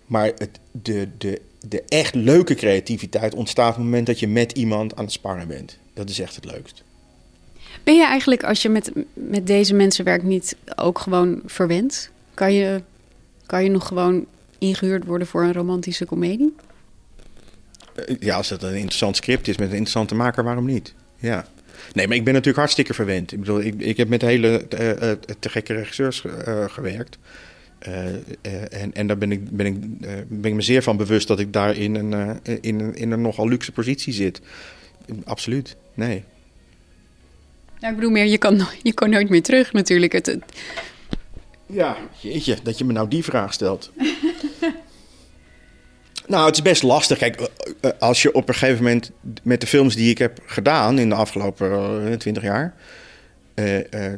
Maar 0.06 0.26
het, 0.26 0.60
de, 0.72 1.08
de 1.18 1.42
de 1.70 1.84
echt 1.88 2.16
leuke 2.16 2.56
creativiteit 2.56 3.36
ontstaat 3.36 3.70
op 3.70 3.76
het 3.76 3.84
moment 3.84 4.06
dat 4.06 4.20
je 4.20 4.28
met 4.28 4.52
iemand 4.52 4.96
aan 4.96 5.04
het 5.04 5.14
sparren 5.14 5.48
bent. 5.48 5.78
Dat 5.94 6.10
is 6.10 6.20
echt 6.20 6.36
het 6.36 6.46
leukst. 6.46 6.84
Ben 7.84 7.96
je 7.96 8.06
eigenlijk, 8.06 8.44
als 8.44 8.62
je 8.62 8.70
met, 8.70 8.92
met 9.14 9.48
deze 9.48 9.74
mensen 9.74 10.06
werkt, 10.06 10.24
niet 10.24 10.56
ook 10.76 11.00
gewoon 11.00 11.42
verwend? 11.46 12.10
Kan 12.34 12.54
je, 12.54 12.82
kan 13.46 13.64
je 13.64 13.70
nog 13.70 13.88
gewoon 13.88 14.26
ingehuurd 14.58 15.06
worden 15.06 15.28
voor 15.28 15.44
een 15.44 15.54
romantische 15.54 16.06
komedie? 16.06 16.56
Eh, 17.96 18.16
ja, 18.20 18.36
als 18.36 18.50
het 18.50 18.64
een 18.64 18.76
interessant 18.76 19.16
script 19.16 19.48
is 19.48 19.58
met 19.58 19.68
een 19.68 19.72
interessante 19.72 20.16
maker, 20.16 20.44
waarom 20.44 20.66
niet? 20.66 20.94
Ja. 21.18 21.46
Nee, 21.94 22.08
maar 22.08 22.18
ik 22.18 22.24
ben 22.24 22.34
natuurlijk 22.34 22.60
hartstikke 22.60 22.94
verwend. 22.94 23.32
Ik 23.32 23.40
bedoel, 23.40 23.62
ik, 23.62 23.82
ik 23.82 23.98
heb 23.98 24.08
met 24.08 24.22
hele 24.22 24.66
uh, 24.80 24.88
uh, 24.88 25.12
te 25.40 25.50
gekke 25.50 25.74
regisseurs 25.74 26.24
gewerkt. 26.68 27.18
Uh, 27.88 28.06
en, 28.82 28.94
en 28.94 29.08
daar 29.08 29.18
ben 29.18 29.32
ik, 29.32 29.50
ben, 29.50 29.66
ik, 29.66 30.00
ben 30.28 30.52
ik 30.52 30.54
me 30.54 30.62
zeer 30.62 30.84
van 30.84 30.98
bewust 30.98 31.28
dat 31.28 31.40
ik 31.40 31.54
daar 31.54 31.78
in 31.78 31.96
een, 31.96 32.40
in, 32.62 32.80
een, 32.80 32.96
in 32.96 33.12
een 33.12 33.22
nogal 33.22 33.48
luxe 33.48 33.72
positie 33.72 34.14
zit. 34.14 34.42
Absoluut, 35.24 35.76
nee. 35.94 36.24
Ja, 37.80 37.90
ik 37.90 37.96
bedoel 37.96 38.12
meer, 38.12 38.26
je 38.26 38.38
kan, 38.38 38.68
je 38.84 38.94
kan 38.94 39.10
nooit 39.10 39.30
meer 39.30 39.44
terug 39.44 39.74
natuurlijk. 39.74 40.12
Het, 40.12 40.26
het... 40.26 40.44
Ja, 41.66 41.98
jeetje, 42.22 42.58
dat 42.64 42.78
je 42.78 42.86
me 42.86 42.94
nou 42.94 43.08
die 43.08 43.24
vraag 43.24 43.54
stelt. 43.54 43.92
nou, 46.28 46.46
het 46.46 46.56
is 46.56 46.62
best 46.62 46.84
lastig. 46.84 47.18
Kijk, 47.18 47.50
als 48.00 48.22
je 48.22 48.34
op 48.34 48.48
een 48.48 48.56
gegeven 48.56 48.84
moment 48.84 49.12
met 49.44 49.62
de 49.62 49.68
films 49.68 49.96
die 49.96 50.10
ik 50.10 50.18
heb 50.18 50.40
gedaan 50.46 51.00
in 51.00 51.10
de 51.10 51.16
afgelopen 51.16 52.18
twintig 52.18 52.44
jaar 52.44 52.76
uh, 53.56 54.14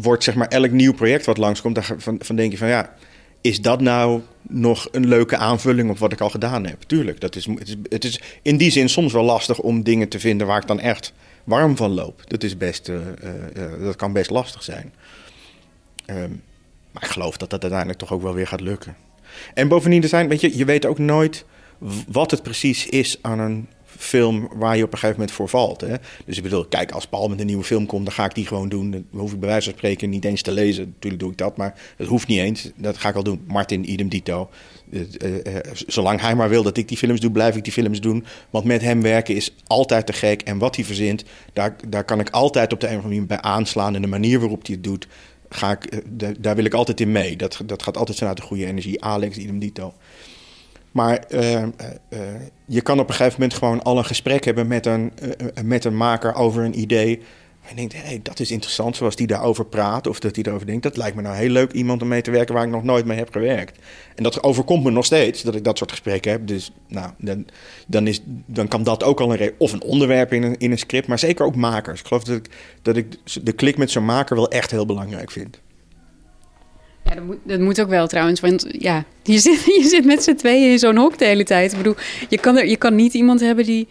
wordt 0.00 0.24
zeg 0.24 0.34
maar 0.34 0.48
elk 0.48 0.70
nieuw 0.70 0.92
project 0.92 1.26
wat 1.26 1.38
langskomt, 1.38 1.74
daarvan 1.74 2.18
van 2.18 2.36
denk 2.36 2.52
je 2.52 2.58
van 2.58 2.68
ja, 2.68 2.94
is 3.40 3.60
dat 3.60 3.80
nou 3.80 4.20
nog 4.42 4.88
een 4.92 5.08
leuke 5.08 5.36
aanvulling 5.36 5.90
op 5.90 5.98
wat 5.98 6.12
ik 6.12 6.20
al 6.20 6.30
gedaan 6.30 6.66
heb? 6.66 6.82
Tuurlijk, 6.82 7.20
dat 7.20 7.36
is, 7.36 7.46
het, 7.46 7.68
is, 7.68 7.76
het 7.88 8.04
is 8.04 8.20
in 8.42 8.56
die 8.56 8.70
zin 8.70 8.88
soms 8.88 9.12
wel 9.12 9.24
lastig 9.24 9.58
om 9.58 9.82
dingen 9.82 10.08
te 10.08 10.20
vinden 10.20 10.46
waar 10.46 10.60
ik 10.60 10.66
dan 10.66 10.80
echt 10.80 11.12
warm 11.44 11.76
van 11.76 11.90
loop. 11.90 12.22
Dat, 12.26 12.42
is 12.42 12.56
best, 12.56 12.90
dat 13.80 13.96
kan 13.96 14.12
best 14.12 14.30
lastig 14.30 14.62
zijn. 14.62 14.92
Um, 16.10 16.42
maar 16.92 17.02
ik 17.02 17.08
geloof 17.08 17.36
dat 17.36 17.50
dat 17.50 17.60
uiteindelijk 17.60 18.00
toch 18.00 18.12
ook 18.12 18.22
wel 18.22 18.34
weer 18.34 18.46
gaat 18.46 18.60
lukken. 18.60 18.96
En 19.54 19.68
bovendien, 19.68 20.02
er 20.02 20.08
zijn, 20.08 20.28
weet 20.28 20.40
je, 20.40 20.56
je 20.56 20.64
weet 20.64 20.86
ook 20.86 20.98
nooit 20.98 21.44
wat 22.08 22.30
het 22.30 22.42
precies 22.42 22.86
is 22.86 23.18
aan 23.22 23.38
een 23.38 23.68
film 24.00 24.48
waar 24.54 24.76
je 24.76 24.84
op 24.84 24.92
een 24.92 24.98
gegeven 24.98 25.20
moment 25.20 25.36
voor 25.36 25.48
valt. 25.48 25.80
Hè? 25.80 25.94
Dus 26.24 26.36
ik 26.36 26.42
bedoel, 26.42 26.64
kijk, 26.64 26.90
als 26.90 27.06
Paul 27.06 27.28
met 27.28 27.40
een 27.40 27.46
nieuwe 27.46 27.64
film 27.64 27.86
komt, 27.86 28.04
dan 28.04 28.14
ga 28.14 28.24
ik 28.24 28.34
die 28.34 28.46
gewoon 28.46 28.68
doen. 28.68 28.90
Dan 28.90 29.04
hoef 29.10 29.32
ik 29.32 29.40
bij 29.40 29.48
wijze 29.48 29.68
van 29.68 29.78
spreken 29.78 30.10
niet 30.10 30.24
eens 30.24 30.42
te 30.42 30.52
lezen. 30.52 30.84
Natuurlijk 30.84 31.22
doe 31.22 31.30
ik 31.30 31.38
dat, 31.38 31.56
maar 31.56 31.74
het 31.96 32.08
hoeft 32.08 32.26
niet 32.26 32.38
eens. 32.38 32.70
Dat 32.76 32.98
ga 32.98 33.08
ik 33.08 33.14
al 33.14 33.22
doen. 33.22 33.44
Martin, 33.46 33.90
idem 33.90 34.08
dito. 34.08 34.50
Uh, 34.90 35.00
uh, 35.00 35.56
zolang 35.86 36.20
hij 36.20 36.34
maar 36.34 36.48
wil 36.48 36.62
dat 36.62 36.76
ik 36.76 36.88
die 36.88 36.96
films 36.96 37.20
doe, 37.20 37.30
blijf 37.30 37.56
ik 37.56 37.64
die 37.64 37.72
films 37.72 38.00
doen. 38.00 38.24
Want 38.50 38.64
met 38.64 38.82
hem 38.82 39.02
werken 39.02 39.34
is 39.34 39.54
altijd 39.66 40.06
te 40.06 40.12
gek. 40.12 40.42
En 40.42 40.58
wat 40.58 40.76
hij 40.76 40.84
verzint, 40.84 41.24
daar, 41.52 41.76
daar 41.88 42.04
kan 42.04 42.20
ik 42.20 42.30
altijd 42.30 42.72
op 42.72 42.80
de 42.80 42.86
een 42.86 42.96
of 42.96 43.02
andere 43.04 43.20
manier 43.20 43.36
bij 43.36 43.50
aanslaan. 43.50 43.94
En 43.94 44.02
de 44.02 44.08
manier 44.08 44.40
waarop 44.40 44.66
hij 44.66 44.74
het 44.74 44.84
doet, 44.84 45.06
ga 45.50 45.70
ik, 45.70 46.02
daar 46.42 46.56
wil 46.56 46.64
ik 46.64 46.74
altijd 46.74 47.00
in 47.00 47.12
mee. 47.12 47.36
Dat, 47.36 47.60
dat 47.66 47.82
gaat 47.82 47.96
altijd 47.96 48.18
vanuit 48.18 48.36
de 48.36 48.42
goede 48.42 48.66
energie. 48.66 49.04
Alex, 49.04 49.36
idem 49.36 49.58
dito. 49.58 49.94
Maar 50.90 51.24
uh, 51.28 51.62
uh, 51.62 51.68
je 52.64 52.80
kan 52.80 53.00
op 53.00 53.08
een 53.08 53.14
gegeven 53.14 53.40
moment 53.40 53.58
gewoon 53.58 53.82
al 53.82 53.98
een 53.98 54.04
gesprek 54.04 54.44
hebben 54.44 54.66
met 54.66 54.86
een, 54.86 55.12
met 55.64 55.84
een 55.84 55.96
maker 55.96 56.34
over 56.34 56.64
een 56.64 56.78
idee. 56.78 57.22
En 57.70 57.78
hé, 57.78 57.86
hey, 57.92 58.20
dat 58.22 58.40
is 58.40 58.50
interessant 58.50 58.96
zoals 58.96 59.16
die 59.16 59.26
daarover 59.26 59.64
praat 59.64 60.06
of 60.06 60.18
dat 60.18 60.34
hij 60.34 60.44
erover 60.44 60.66
denkt. 60.66 60.82
Dat 60.82 60.96
lijkt 60.96 61.16
me 61.16 61.22
nou 61.22 61.36
heel 61.36 61.50
leuk 61.50 61.72
iemand 61.72 62.02
om 62.02 62.08
mee 62.08 62.22
te 62.22 62.30
werken 62.30 62.54
waar 62.54 62.64
ik 62.64 62.70
nog 62.70 62.84
nooit 62.84 63.04
mee 63.04 63.18
heb 63.18 63.32
gewerkt. 63.32 63.78
En 64.14 64.22
dat 64.22 64.42
overkomt 64.42 64.84
me 64.84 64.90
nog 64.90 65.04
steeds, 65.04 65.42
dat 65.42 65.54
ik 65.54 65.64
dat 65.64 65.78
soort 65.78 65.90
gesprekken 65.90 66.30
heb. 66.30 66.46
Dus 66.46 66.72
nou, 66.88 67.10
dan, 67.18 67.46
dan, 67.86 68.06
is, 68.06 68.20
dan 68.46 68.68
kan 68.68 68.82
dat 68.82 69.02
ook 69.02 69.20
al 69.20 69.34
een 69.34 69.52
of 69.58 69.72
een 69.72 69.82
onderwerp 69.82 70.32
in 70.32 70.42
een, 70.42 70.58
in 70.58 70.70
een 70.70 70.78
script, 70.78 71.06
maar 71.06 71.18
zeker 71.18 71.44
ook 71.44 71.56
makers. 71.56 72.00
Ik 72.00 72.06
geloof 72.06 72.24
dat 72.24 72.36
ik, 72.36 72.50
dat 72.82 72.96
ik 72.96 73.06
de 73.42 73.52
klik 73.52 73.76
met 73.76 73.90
zo'n 73.90 74.04
maker 74.04 74.36
wel 74.36 74.50
echt 74.50 74.70
heel 74.70 74.86
belangrijk 74.86 75.30
vind. 75.30 75.60
Ja, 77.04 77.14
dat 77.14 77.24
moet, 77.24 77.38
dat 77.42 77.60
moet 77.60 77.80
ook 77.80 77.88
wel 77.88 78.06
trouwens. 78.06 78.40
Want 78.40 78.66
ja, 78.70 79.04
je 79.22 79.38
zit, 79.38 79.64
je 79.82 79.86
zit 79.88 80.04
met 80.04 80.22
z'n 80.22 80.34
tweeën 80.34 80.70
in 80.70 80.78
zo'n 80.78 80.96
hok 80.96 81.18
de 81.18 81.24
hele 81.24 81.44
tijd. 81.44 81.70
Ik 81.70 81.76
bedoel, 81.76 81.96
je 82.28 82.38
kan, 82.38 82.56
er, 82.56 82.66
je 82.66 82.76
kan 82.76 82.94
niet 82.94 83.14
iemand 83.14 83.40
hebben 83.40 83.64
die, 83.64 83.88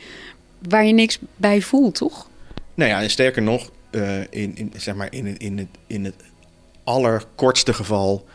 waar 0.70 0.86
je 0.86 0.94
niks 0.94 1.20
bij 1.36 1.62
voelt, 1.62 1.96
toch? 1.96 2.29
Nou 2.80 2.92
ja, 2.92 3.02
en 3.02 3.10
sterker 3.10 3.42
nog, 3.42 3.70
uh, 3.92 4.20
in, 4.30 4.56
in, 4.56 4.74
zeg 4.78 4.96
maar 4.96 5.08
in, 5.10 5.38
in, 5.38 5.58
het, 5.58 5.68
in 5.88 6.06
het 6.06 6.16
allerkortste 6.84 7.74
geval 7.74 8.28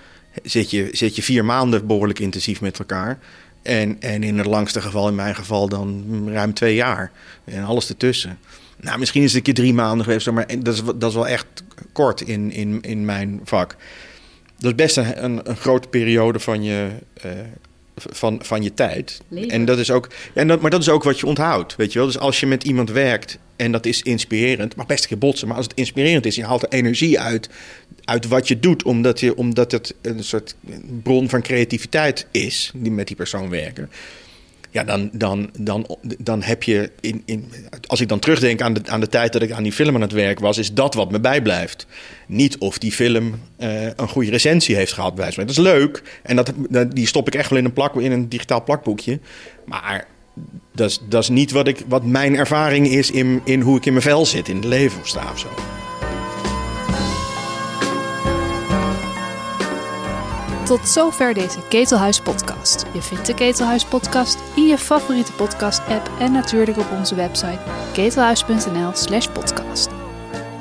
zit 0.42 0.70
je, 0.70 0.88
zit 0.92 1.16
je 1.16 1.22
vier 1.22 1.44
maanden 1.44 1.86
behoorlijk 1.86 2.18
intensief 2.18 2.60
met 2.60 2.78
elkaar. 2.78 3.18
En, 3.62 3.96
en 4.00 4.22
in 4.22 4.38
het 4.38 4.46
langste 4.46 4.80
geval, 4.80 5.08
in 5.08 5.14
mijn 5.14 5.34
geval, 5.34 5.68
dan 5.68 6.04
ruim 6.28 6.54
twee 6.54 6.74
jaar. 6.74 7.12
En 7.44 7.64
alles 7.64 7.88
ertussen. 7.88 8.38
Nou, 8.80 8.98
misschien 8.98 9.22
is 9.22 9.28
het 9.28 9.36
een 9.36 9.42
keer 9.42 9.54
drie 9.64 9.74
maanden 9.74 10.04
geweest, 10.04 10.30
maar 10.30 10.46
dat 10.58 10.74
is, 10.74 10.82
dat 10.84 11.10
is 11.10 11.14
wel 11.14 11.28
echt 11.28 11.46
kort 11.92 12.20
in, 12.20 12.52
in, 12.52 12.80
in 12.82 13.04
mijn 13.04 13.40
vak. 13.44 13.76
Dat 14.58 14.70
is 14.70 14.74
best 14.74 14.96
een, 14.96 15.24
een, 15.24 15.50
een 15.50 15.56
grote 15.56 15.88
periode 15.88 16.40
van 16.40 16.62
je, 16.62 16.88
uh, 17.26 17.32
van, 17.96 18.38
van 18.42 18.62
je 18.62 18.74
tijd. 18.74 19.22
Leven. 19.28 19.50
En 19.50 19.64
dat 19.64 19.78
is 19.78 19.90
ook, 19.90 20.08
en 20.34 20.48
dat, 20.48 20.60
maar 20.60 20.70
dat 20.70 20.80
is 20.80 20.88
ook 20.88 21.04
wat 21.04 21.20
je 21.20 21.26
onthoudt, 21.26 21.76
weet 21.76 21.92
je 21.92 21.98
wel. 21.98 22.06
Dus 22.08 22.18
als 22.18 22.40
je 22.40 22.46
met 22.46 22.64
iemand 22.64 22.90
werkt 22.90 23.38
en 23.56 23.72
dat 23.72 23.86
is 23.86 24.02
inspirerend, 24.02 24.76
mag 24.76 24.86
best 24.86 25.02
een 25.02 25.08
keer 25.08 25.18
botsen, 25.18 25.48
maar 25.48 25.56
als 25.56 25.66
het 25.66 25.76
inspirerend 25.76 26.26
is, 26.26 26.34
je 26.34 26.44
haalt 26.44 26.62
er 26.62 26.68
energie 26.68 27.20
uit, 27.20 27.48
uit 28.04 28.28
wat 28.28 28.48
je 28.48 28.60
doet, 28.60 28.82
omdat, 28.82 29.20
je, 29.20 29.36
omdat 29.36 29.72
het 29.72 29.94
een 30.02 30.24
soort 30.24 30.54
bron 31.02 31.28
van 31.28 31.42
creativiteit 31.42 32.26
is, 32.30 32.72
die 32.74 32.92
met 32.92 33.06
die 33.06 33.16
persoon 33.16 33.48
werken. 33.48 33.90
Ja, 34.74 34.84
dan, 34.84 35.10
dan, 35.12 35.50
dan, 35.58 35.98
dan 36.18 36.42
heb 36.42 36.62
je. 36.62 36.90
In, 37.00 37.22
in, 37.24 37.52
als 37.86 38.00
ik 38.00 38.08
dan 38.08 38.18
terugdenk 38.18 38.60
aan 38.60 38.72
de, 38.72 38.80
aan 38.84 39.00
de 39.00 39.08
tijd 39.08 39.32
dat 39.32 39.42
ik 39.42 39.50
aan 39.50 39.62
die 39.62 39.72
film 39.72 39.94
aan 39.94 40.00
het 40.00 40.12
werk 40.12 40.40
was, 40.40 40.58
is 40.58 40.72
dat 40.72 40.94
wat 40.94 41.10
me 41.10 41.20
bijblijft. 41.20 41.86
Niet 42.26 42.58
of 42.58 42.78
die 42.78 42.92
film 42.92 43.40
uh, 43.58 43.84
een 43.84 44.08
goede 44.08 44.30
recensie 44.30 44.76
heeft 44.76 44.92
gehad, 44.92 45.14
bij 45.14 45.30
Dat 45.30 45.50
is 45.50 45.56
leuk. 45.56 46.02
En 46.22 46.36
dat, 46.36 46.52
die 46.90 47.06
stop 47.06 47.26
ik 47.26 47.34
echt 47.34 47.50
wel 47.50 47.58
in 47.58 47.64
een, 47.64 47.72
plak, 47.72 47.96
in 47.96 48.12
een 48.12 48.28
digitaal 48.28 48.64
plakboekje. 48.64 49.18
Maar 49.64 50.06
dat 50.72 50.90
is, 50.90 51.00
dat 51.08 51.22
is 51.22 51.28
niet 51.28 51.50
wat, 51.50 51.68
ik, 51.68 51.84
wat 51.88 52.04
mijn 52.04 52.36
ervaring 52.36 52.86
is 52.86 53.10
in, 53.10 53.40
in 53.44 53.60
hoe 53.60 53.76
ik 53.76 53.86
in 53.86 53.92
mijn 53.92 54.04
vel 54.04 54.26
zit, 54.26 54.48
in 54.48 54.56
het 54.56 54.64
leven 54.64 55.00
of 55.00 55.06
sta 55.06 55.30
of 55.32 55.38
zo. 55.38 55.48
Tot 60.64 60.88
zover 60.88 61.34
deze 61.34 61.58
Ketelhuis 61.68 62.20
podcast. 62.20 62.84
Je 62.92 63.02
vindt 63.02 63.26
de 63.26 63.34
Ketelhuis 63.34 63.84
podcast 63.84 64.38
in 64.56 64.66
je 64.66 64.78
favoriete 64.78 65.32
podcast 65.32 65.86
app 65.88 66.10
en 66.18 66.32
natuurlijk 66.32 66.78
op 66.78 66.90
onze 66.98 67.14
website 67.14 67.58
ketelhuis.nl/slash 67.92 69.26
podcast. 69.28 69.88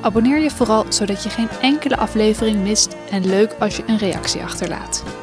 Abonneer 0.02 0.40
je 0.40 0.52
vooral 0.52 0.86
zodat 0.90 1.24
je 1.24 1.30
geen 1.30 1.50
enkele 1.62 1.98
aflevering 1.98 2.64
mist 2.64 2.96
en 3.10 3.26
leuk 3.26 3.56
als 3.60 3.76
je 3.78 3.84
een 3.88 3.98
reactie 3.98 4.42
achterlaat. 4.42 5.23